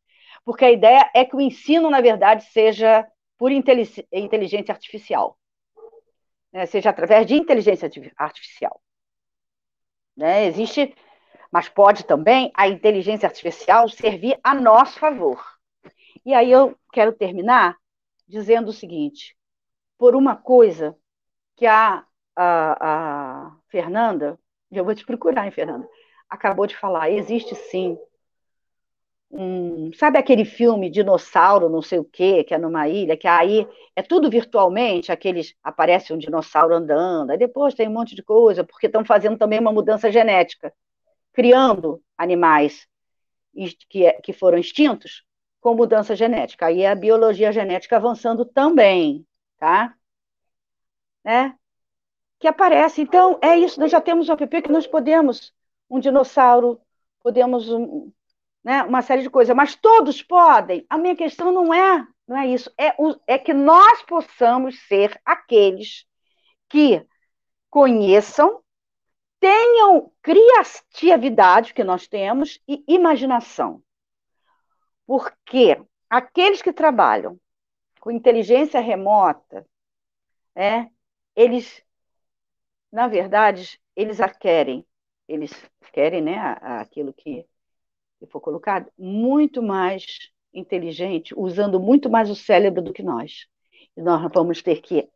Porque 0.44 0.64
a 0.64 0.70
ideia 0.70 1.10
é 1.12 1.24
que 1.24 1.34
o 1.34 1.40
ensino, 1.40 1.90
na 1.90 2.00
verdade, 2.00 2.44
seja 2.44 3.06
por 3.36 3.50
inteligência 3.50 4.72
artificial. 4.72 5.36
Né? 6.52 6.66
Seja 6.66 6.90
através 6.90 7.26
de 7.26 7.34
inteligência 7.34 7.90
artificial. 8.16 8.80
Né? 10.16 10.46
Existe, 10.46 10.94
mas 11.50 11.68
pode 11.68 12.04
também 12.04 12.52
a 12.54 12.68
inteligência 12.68 13.26
artificial 13.26 13.88
servir 13.88 14.38
a 14.44 14.54
nosso 14.54 15.00
favor. 15.00 15.44
E 16.24 16.32
aí 16.32 16.52
eu 16.52 16.78
quero 16.92 17.12
terminar 17.12 17.76
dizendo 18.28 18.68
o 18.68 18.72
seguinte: 18.72 19.36
por 19.98 20.14
uma 20.14 20.36
coisa 20.36 20.96
que 21.56 21.66
a, 21.66 22.04
a, 22.36 23.46
a 23.46 23.56
Fernanda, 23.68 24.38
eu 24.78 24.84
vou 24.84 24.94
te 24.94 25.04
procurar, 25.04 25.44
hein, 25.44 25.50
Fernanda, 25.50 25.88
acabou 26.28 26.66
de 26.66 26.76
falar, 26.76 27.10
existe 27.10 27.54
sim 27.54 27.98
um, 29.32 29.90
sabe 29.94 30.18
aquele 30.18 30.44
filme 30.44 30.90
dinossauro, 30.90 31.68
não 31.70 31.80
sei 31.80 31.98
o 31.98 32.04
quê, 32.04 32.44
que 32.44 32.54
é 32.54 32.58
numa 32.58 32.86
ilha, 32.88 33.16
que 33.16 33.26
aí 33.26 33.66
é 33.96 34.02
tudo 34.02 34.28
virtualmente, 34.30 35.10
aqueles 35.10 35.54
aparece 35.62 36.12
um 36.12 36.18
dinossauro 36.18 36.74
andando, 36.74 37.30
aí 37.30 37.38
depois 37.38 37.74
tem 37.74 37.88
um 37.88 37.92
monte 37.92 38.14
de 38.14 38.22
coisa, 38.22 38.62
porque 38.62 38.86
estão 38.86 39.04
fazendo 39.04 39.38
também 39.38 39.58
uma 39.58 39.72
mudança 39.72 40.12
genética, 40.12 40.72
criando 41.32 42.02
animais 42.16 42.86
que, 43.88 44.12
que 44.22 44.32
foram 44.32 44.58
extintos 44.58 45.24
com 45.60 45.74
mudança 45.74 46.14
genética. 46.16 46.66
Aí 46.66 46.82
é 46.82 46.90
a 46.90 46.94
biologia 46.94 47.52
genética 47.52 47.96
avançando 47.96 48.44
também, 48.44 49.26
tá? 49.58 49.94
Né? 51.24 51.56
Que 52.42 52.48
aparece. 52.48 53.00
Então, 53.00 53.38
é 53.40 53.56
isso, 53.56 53.78
nós 53.78 53.92
já 53.92 54.00
temos 54.00 54.28
um 54.28 54.32
app 54.32 54.62
que 54.62 54.72
nós 54.72 54.84
podemos, 54.84 55.54
um 55.88 56.00
dinossauro, 56.00 56.80
podemos 57.20 57.70
um, 57.70 58.10
né, 58.64 58.82
uma 58.82 59.00
série 59.00 59.22
de 59.22 59.30
coisas, 59.30 59.54
mas 59.54 59.76
todos 59.76 60.24
podem. 60.24 60.84
A 60.90 60.98
minha 60.98 61.14
questão 61.14 61.52
não 61.52 61.72
é, 61.72 62.04
não 62.26 62.36
é 62.36 62.48
isso, 62.48 62.68
é, 62.76 62.96
o, 62.98 63.14
é 63.28 63.38
que 63.38 63.54
nós 63.54 64.02
possamos 64.02 64.76
ser 64.88 65.20
aqueles 65.24 66.04
que 66.68 67.06
conheçam, 67.70 68.60
tenham 69.38 70.10
criatividade 70.20 71.72
que 71.72 71.84
nós 71.84 72.08
temos 72.08 72.60
e 72.66 72.82
imaginação. 72.88 73.80
Porque 75.06 75.80
aqueles 76.10 76.60
que 76.60 76.72
trabalham 76.72 77.38
com 78.00 78.10
inteligência 78.10 78.80
remota, 78.80 79.64
é, 80.56 80.88
eles, 81.36 81.84
na 82.92 83.08
verdade, 83.08 83.80
eles 83.96 84.20
a 84.20 84.28
querem, 84.28 84.86
eles 85.26 85.52
querem 85.92 86.20
né, 86.20 86.36
aquilo 86.60 87.12
que, 87.12 87.46
que 88.18 88.26
for 88.26 88.40
colocado, 88.40 88.92
muito 88.98 89.62
mais 89.62 90.30
inteligente, 90.52 91.34
usando 91.36 91.80
muito 91.80 92.10
mais 92.10 92.30
o 92.30 92.36
cérebro 92.36 92.82
do 92.82 92.92
que 92.92 93.02
nós. 93.02 93.46
E 93.96 94.02
nós 94.02 94.30
vamos 94.32 94.62
ter 94.62 94.82
que 94.82 95.08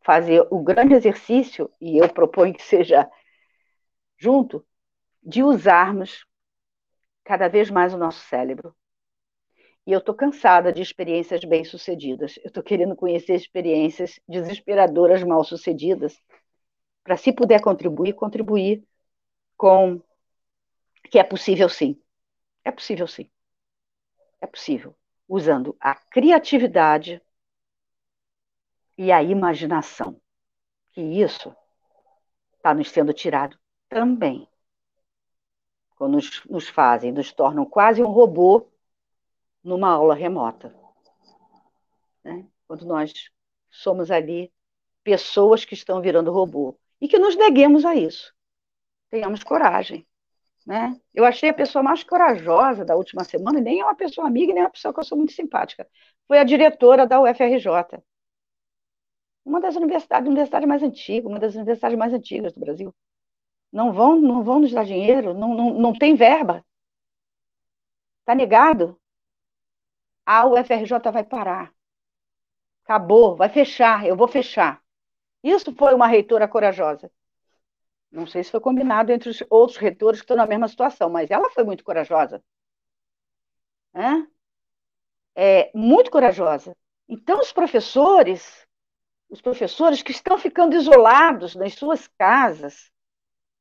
fazer 0.00 0.46
o 0.50 0.62
grande 0.62 0.94
exercício, 0.94 1.70
e 1.80 1.98
eu 1.98 2.08
proponho 2.08 2.54
que 2.54 2.62
seja 2.62 3.08
junto, 4.16 4.66
de 5.22 5.42
usarmos 5.42 6.26
cada 7.22 7.48
vez 7.48 7.70
mais 7.70 7.92
o 7.92 7.98
nosso 7.98 8.20
cérebro 8.26 8.74
e 9.88 9.92
eu 9.92 10.00
estou 10.00 10.14
cansada 10.14 10.70
de 10.70 10.82
experiências 10.82 11.42
bem-sucedidas. 11.44 12.36
Eu 12.44 12.48
estou 12.48 12.62
querendo 12.62 12.94
conhecer 12.94 13.34
experiências 13.34 14.20
desesperadoras 14.28 15.22
mal-sucedidas, 15.22 16.20
para, 17.08 17.16
se 17.16 17.32
puder 17.32 17.62
contribuir, 17.62 18.12
contribuir 18.12 18.86
com 19.56 19.98
que 21.10 21.18
é 21.18 21.24
possível 21.24 21.66
sim. 21.66 21.98
É 22.62 22.70
possível 22.70 23.06
sim. 23.08 23.30
É 24.42 24.46
possível. 24.46 24.94
Usando 25.26 25.74
a 25.80 25.94
criatividade 25.94 27.22
e 28.98 29.10
a 29.10 29.22
imaginação. 29.22 30.20
Que 30.90 31.00
isso 31.00 31.56
está 32.58 32.74
nos 32.74 32.90
sendo 32.90 33.14
tirado 33.14 33.58
também. 33.88 34.46
Quando 35.96 36.12
nos, 36.12 36.44
nos 36.44 36.68
fazem, 36.68 37.10
nos 37.10 37.32
tornam 37.32 37.64
quase 37.64 38.02
um 38.02 38.08
robô 38.08 38.70
numa 39.64 39.88
aula 39.88 40.14
remota. 40.14 40.76
Né? 42.22 42.46
Quando 42.66 42.84
nós 42.84 43.30
somos 43.70 44.10
ali 44.10 44.52
pessoas 45.02 45.64
que 45.64 45.72
estão 45.72 46.02
virando 46.02 46.30
robô. 46.30 46.78
E 47.00 47.08
que 47.08 47.18
nos 47.18 47.36
neguemos 47.36 47.84
a 47.84 47.94
isso. 47.94 48.32
Tenhamos 49.10 49.42
coragem. 49.42 50.06
Né? 50.66 51.00
Eu 51.14 51.24
achei 51.24 51.48
a 51.48 51.54
pessoa 51.54 51.82
mais 51.82 52.04
corajosa 52.04 52.84
da 52.84 52.94
última 52.94 53.24
semana, 53.24 53.58
e 53.58 53.62
nem 53.62 53.80
é 53.80 53.84
uma 53.84 53.94
pessoa 53.94 54.26
amiga, 54.26 54.52
nem 54.52 54.62
é 54.62 54.66
uma 54.66 54.70
pessoa 54.70 54.92
que 54.92 55.00
eu 55.00 55.04
sou 55.04 55.16
muito 55.16 55.32
simpática. 55.32 55.88
Foi 56.26 56.38
a 56.38 56.44
diretora 56.44 57.06
da 57.06 57.20
UFRJ. 57.20 58.02
Uma 59.44 59.60
das 59.60 59.76
universidades, 59.76 60.28
universidade 60.28 60.66
mais 60.66 60.82
antigas, 60.82 61.30
uma 61.30 61.38
das 61.38 61.54
universidades 61.54 61.96
mais 61.96 62.12
antigas 62.12 62.52
do 62.52 62.60
Brasil. 62.60 62.94
Não 63.72 63.92
vão, 63.92 64.20
não 64.20 64.42
vão 64.42 64.60
nos 64.60 64.72
dar 64.72 64.84
dinheiro, 64.84 65.32
não, 65.32 65.54
não, 65.54 65.70
não 65.74 65.92
tem 65.98 66.14
verba. 66.14 66.62
Está 68.20 68.34
negado. 68.34 69.00
A 70.26 70.46
UFRJ 70.46 71.10
vai 71.10 71.24
parar. 71.24 71.72
Acabou, 72.84 73.36
vai 73.36 73.48
fechar, 73.48 74.06
eu 74.06 74.16
vou 74.16 74.28
fechar. 74.28 74.82
Isso 75.42 75.74
foi 75.74 75.94
uma 75.94 76.06
reitora 76.06 76.46
corajosa. 76.48 77.10
Não 78.10 78.26
sei 78.26 78.44
se 78.44 78.50
foi 78.50 78.60
combinado 78.60 79.12
entre 79.12 79.30
os 79.30 79.42
outros 79.50 79.78
reitores 79.78 80.20
que 80.20 80.24
estão 80.24 80.36
na 80.36 80.46
mesma 80.46 80.68
situação, 80.68 81.10
mas 81.10 81.30
ela 81.30 81.50
foi 81.50 81.64
muito 81.64 81.84
corajosa. 81.84 82.42
É, 85.34 85.70
muito 85.74 86.10
corajosa. 86.10 86.76
Então, 87.08 87.38
os 87.40 87.52
professores, 87.52 88.66
os 89.30 89.40
professores 89.40 90.02
que 90.02 90.12
estão 90.12 90.38
ficando 90.38 90.76
isolados 90.76 91.54
nas 91.56 91.74
suas 91.74 92.08
casas, 92.18 92.90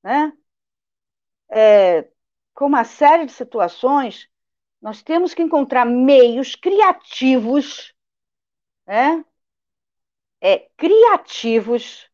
né? 0.03 0.33
É, 1.49 2.09
com 2.53 2.65
uma 2.65 2.83
série 2.83 3.25
de 3.25 3.31
situações, 3.31 4.29
nós 4.81 5.03
temos 5.03 5.33
que 5.33 5.41
encontrar 5.43 5.85
meios 5.85 6.55
criativos, 6.55 7.93
né? 8.87 9.23
É, 10.39 10.69
criativos 10.77 12.09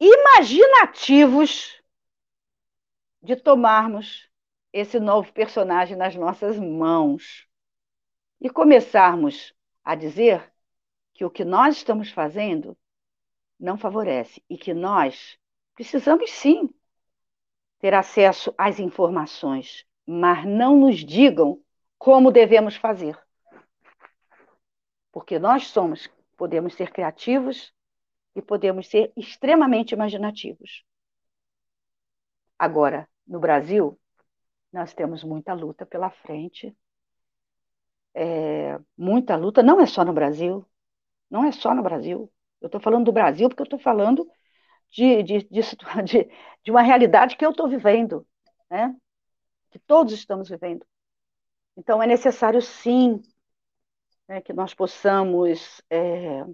imaginativos 0.00 1.80
de 3.22 3.36
tomarmos 3.36 4.28
esse 4.72 5.00
novo 5.00 5.32
personagem 5.32 5.96
nas 5.96 6.14
nossas 6.14 6.58
mãos 6.58 7.48
e 8.40 8.50
começarmos 8.50 9.54
a 9.84 9.94
dizer 9.94 10.52
que 11.14 11.24
o 11.24 11.30
que 11.30 11.44
nós 11.44 11.76
estamos 11.76 12.10
fazendo 12.10 12.76
não 13.58 13.78
favorece 13.78 14.42
e 14.50 14.58
que 14.58 14.74
nós 14.74 15.38
precisamos 15.74 16.30
sim 16.30 16.68
ter 17.78 17.94
acesso 17.94 18.54
às 18.58 18.78
informações, 18.78 19.86
mas 20.06 20.44
não 20.44 20.76
nos 20.76 20.98
digam 20.98 21.60
como 21.98 22.30
devemos 22.30 22.76
fazer. 22.76 23.18
Porque 25.10 25.38
nós 25.38 25.68
somos, 25.68 26.08
podemos 26.36 26.74
ser 26.74 26.92
criativos 26.92 27.72
e 28.34 28.42
podemos 28.42 28.88
ser 28.88 29.12
extremamente 29.16 29.92
imaginativos. 29.92 30.84
Agora, 32.58 33.08
no 33.26 33.40
Brasil, 33.40 33.98
nós 34.72 34.94
temos 34.94 35.24
muita 35.24 35.54
luta 35.54 35.86
pela 35.86 36.10
frente. 36.10 36.76
É, 38.14 38.78
muita 38.96 39.36
luta, 39.36 39.62
não 39.62 39.80
é 39.80 39.86
só 39.86 40.04
no 40.04 40.12
Brasil, 40.12 40.66
não 41.30 41.44
é 41.44 41.52
só 41.52 41.74
no 41.74 41.82
Brasil. 41.82 42.32
Eu 42.60 42.66
estou 42.66 42.80
falando 42.80 43.06
do 43.06 43.12
Brasil 43.12 43.48
porque 43.48 43.62
eu 43.62 43.64
estou 43.64 43.78
falando 43.78 44.26
de, 44.90 45.22
de, 45.22 45.38
de, 45.44 45.60
de, 46.04 46.30
de 46.64 46.70
uma 46.70 46.82
realidade 46.82 47.36
que 47.36 47.44
eu 47.46 47.50
estou 47.50 47.68
vivendo, 47.68 48.26
né? 48.70 48.94
que 49.70 49.78
todos 49.80 50.12
estamos 50.14 50.48
vivendo. 50.48 50.86
Então, 51.76 52.02
é 52.02 52.06
necessário, 52.06 52.62
sim, 52.62 53.20
né, 54.28 54.40
que 54.40 54.52
nós 54.52 54.74
possamos 54.74 55.82
é, 55.90 56.44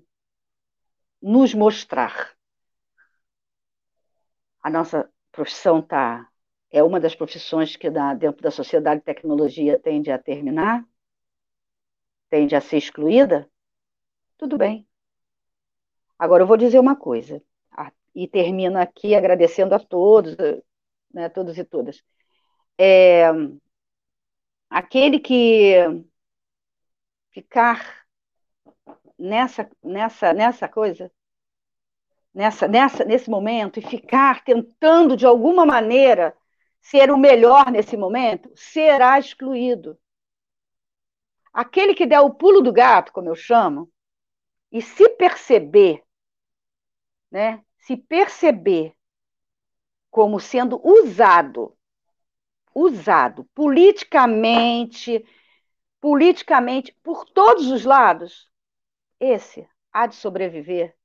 nos 1.20 1.54
mostrar. 1.54 2.32
A 4.62 4.70
nossa 4.70 5.10
profissão 5.30 5.82
tá, 5.82 6.28
é 6.70 6.82
uma 6.82 7.00
das 7.00 7.14
profissões 7.14 7.76
que 7.76 7.90
na, 7.90 8.14
dentro 8.14 8.42
da 8.42 8.50
sociedade 8.50 9.00
de 9.00 9.04
tecnologia 9.06 9.78
tende 9.78 10.10
a 10.10 10.18
terminar, 10.18 10.86
tende 12.30 12.54
a 12.54 12.60
ser 12.60 12.78
excluída. 12.78 13.48
Tudo 14.38 14.56
bem. 14.56 14.86
Agora 16.18 16.42
eu 16.42 16.46
vou 16.46 16.56
dizer 16.56 16.78
uma 16.78 16.96
coisa, 16.96 17.42
e 18.14 18.28
termino 18.28 18.78
aqui 18.78 19.14
agradecendo 19.14 19.74
a 19.74 19.78
todos, 19.78 20.36
né, 21.12 21.28
todos 21.28 21.56
e 21.58 21.64
todas. 21.64 22.02
É, 22.78 23.24
aquele 24.68 25.18
que 25.18 25.74
ficar 27.32 28.04
nessa, 29.18 29.68
nessa, 29.82 30.32
nessa 30.32 30.68
coisa, 30.68 31.10
nessa, 32.32 32.68
nessa, 32.68 33.04
nesse 33.04 33.28
momento, 33.28 33.78
e 33.78 33.82
ficar 33.82 34.44
tentando, 34.44 35.16
de 35.16 35.26
alguma 35.26 35.66
maneira, 35.66 36.36
ser 36.80 37.10
o 37.10 37.18
melhor 37.18 37.70
nesse 37.70 37.96
momento, 37.96 38.50
será 38.54 39.18
excluído. 39.18 39.98
Aquele 41.52 41.94
que 41.94 42.06
der 42.06 42.20
o 42.20 42.34
pulo 42.34 42.60
do 42.60 42.72
gato, 42.72 43.12
como 43.12 43.28
eu 43.28 43.34
chamo, 43.34 43.90
e 44.70 44.80
se 44.80 45.08
perceber, 45.10 46.02
né, 47.30 47.62
se 47.78 47.96
perceber 47.96 48.94
como 50.10 50.40
sendo 50.40 50.80
usado, 50.86 51.76
usado 52.74 53.44
politicamente, 53.54 55.24
politicamente 56.02 56.92
por 57.00 57.24
todos 57.24 57.70
os 57.70 57.84
lados, 57.84 58.50
esse 59.20 59.68
há 59.92 60.08
de 60.08 60.16
sobreviver 60.16 60.96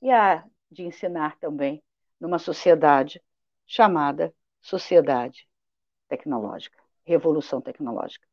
e 0.00 0.10
há 0.10 0.42
de 0.70 0.82
ensinar 0.82 1.36
também 1.38 1.84
numa 2.18 2.38
sociedade 2.38 3.22
chamada 3.66 4.34
sociedade 4.62 5.46
tecnológica, 6.08 6.82
revolução 7.04 7.60
tecnológica. 7.60 8.26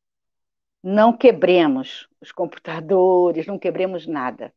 Não 0.82 1.16
quebremos 1.16 2.08
os 2.22 2.32
computadores, 2.32 3.46
não 3.46 3.60
quebremos 3.60 4.08
nada. 4.08 4.54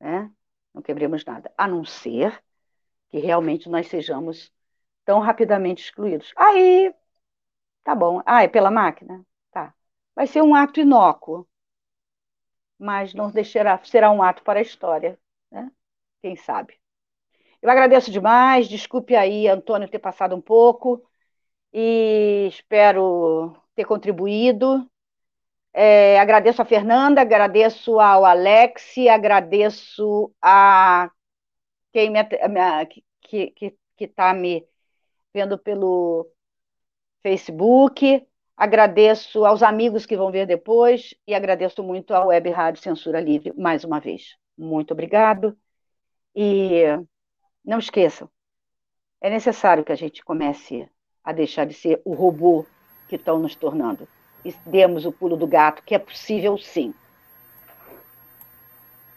Né? 0.00 0.32
Não 0.72 0.80
quebremos 0.80 1.22
nada, 1.22 1.52
a 1.56 1.68
não 1.68 1.84
ser 1.84 2.42
que 3.10 3.18
realmente 3.18 3.68
nós 3.68 3.88
sejamos 3.88 4.50
tão 5.04 5.20
rapidamente 5.20 5.84
excluídos. 5.84 6.32
Aí, 6.34 6.94
tá 7.84 7.94
bom. 7.94 8.22
Ah, 8.24 8.42
é 8.42 8.48
pela 8.48 8.70
máquina? 8.70 9.22
Vai 10.14 10.26
ser 10.26 10.42
um 10.42 10.54
ato 10.54 10.80
inócuo 10.80 11.46
mas 12.82 13.14
não 13.14 13.30
deixará, 13.30 13.80
será 13.84 14.10
um 14.10 14.22
ato 14.22 14.42
para 14.42 14.58
a 14.58 14.62
história, 14.62 15.16
né? 15.50 15.70
Quem 16.20 16.34
sabe? 16.34 16.74
Eu 17.62 17.70
agradeço 17.70 18.10
demais, 18.10 18.68
desculpe 18.68 19.14
aí, 19.14 19.46
Antônio, 19.46 19.88
ter 19.88 20.00
passado 20.00 20.34
um 20.34 20.40
pouco, 20.40 21.04
e 21.72 22.48
espero 22.48 23.56
ter 23.74 23.84
contribuído. 23.84 24.90
É, 25.72 26.18
agradeço 26.20 26.60
a 26.60 26.64
Fernanda, 26.64 27.20
agradeço 27.20 28.00
ao 28.00 28.24
Alex, 28.24 28.94
agradeço 29.08 30.34
a 30.42 31.10
quem 31.92 32.10
me, 32.10 32.24
que 33.22 33.76
está 33.98 34.32
tá 34.32 34.34
me 34.34 34.66
vendo 35.32 35.58
pelo 35.58 36.28
Facebook, 37.22 38.26
Agradeço 38.56 39.44
aos 39.44 39.62
amigos 39.62 40.06
que 40.06 40.16
vão 40.16 40.30
ver 40.30 40.46
depois 40.46 41.14
e 41.26 41.34
agradeço 41.34 41.82
muito 41.82 42.14
à 42.14 42.24
Web 42.24 42.50
Rádio 42.50 42.82
Censura 42.82 43.20
Livre 43.20 43.52
mais 43.56 43.84
uma 43.84 43.98
vez. 43.98 44.36
Muito 44.56 44.92
obrigado. 44.92 45.56
E 46.34 46.84
não 47.64 47.78
esqueçam, 47.78 48.28
é 49.20 49.30
necessário 49.30 49.84
que 49.84 49.92
a 49.92 49.96
gente 49.96 50.24
comece 50.24 50.88
a 51.22 51.32
deixar 51.32 51.66
de 51.66 51.74
ser 51.74 52.00
o 52.04 52.14
robô 52.14 52.66
que 53.08 53.16
estão 53.16 53.38
nos 53.38 53.54
tornando. 53.54 54.08
E 54.44 54.52
demos 54.66 55.06
o 55.06 55.12
pulo 55.12 55.36
do 55.36 55.46
gato, 55.46 55.82
que 55.84 55.94
é 55.94 55.98
possível 55.98 56.58
sim. 56.58 56.92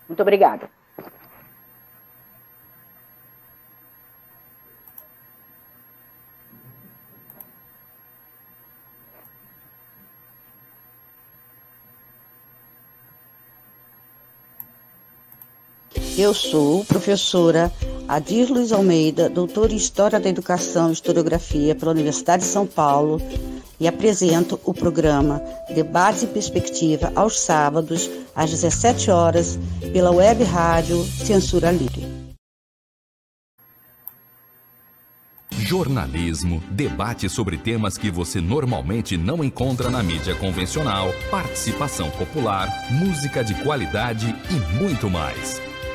Muito 0.07 0.21
obrigada. 0.21 0.69
Eu 16.17 16.33
sou 16.33 16.85
professora 16.85 17.69
Adir 18.07 18.49
Luiz 18.49 18.71
Almeida, 18.71 19.29
doutora 19.29 19.73
em 19.73 19.75
História 19.75 20.17
da 20.17 20.29
Educação 20.29 20.89
e 20.89 20.93
Historiografia 20.93 21.75
pela 21.75 21.91
Universidade 21.91 22.43
de 22.43 22.49
São 22.49 22.65
Paulo 22.65 23.21
e 23.77 23.85
apresento 23.85 24.57
o 24.63 24.73
programa 24.73 25.41
Debate 25.73 26.23
e 26.23 26.27
Perspectiva 26.27 27.11
aos 27.15 27.37
sábados, 27.37 28.09
às 28.33 28.49
17 28.49 29.11
horas, 29.11 29.59
pela 29.91 30.09
web 30.09 30.41
rádio 30.45 31.03
Censura 31.03 31.69
Livre. 31.69 32.05
Jornalismo, 35.51 36.63
debate 36.71 37.27
sobre 37.27 37.57
temas 37.57 37.97
que 37.97 38.09
você 38.09 38.39
normalmente 38.39 39.17
não 39.17 39.43
encontra 39.43 39.89
na 39.89 40.01
mídia 40.01 40.33
convencional, 40.35 41.09
participação 41.29 42.09
popular, 42.11 42.69
música 42.89 43.43
de 43.43 43.53
qualidade 43.63 44.33
e 44.49 44.79
muito 44.81 45.09
mais. 45.09 45.74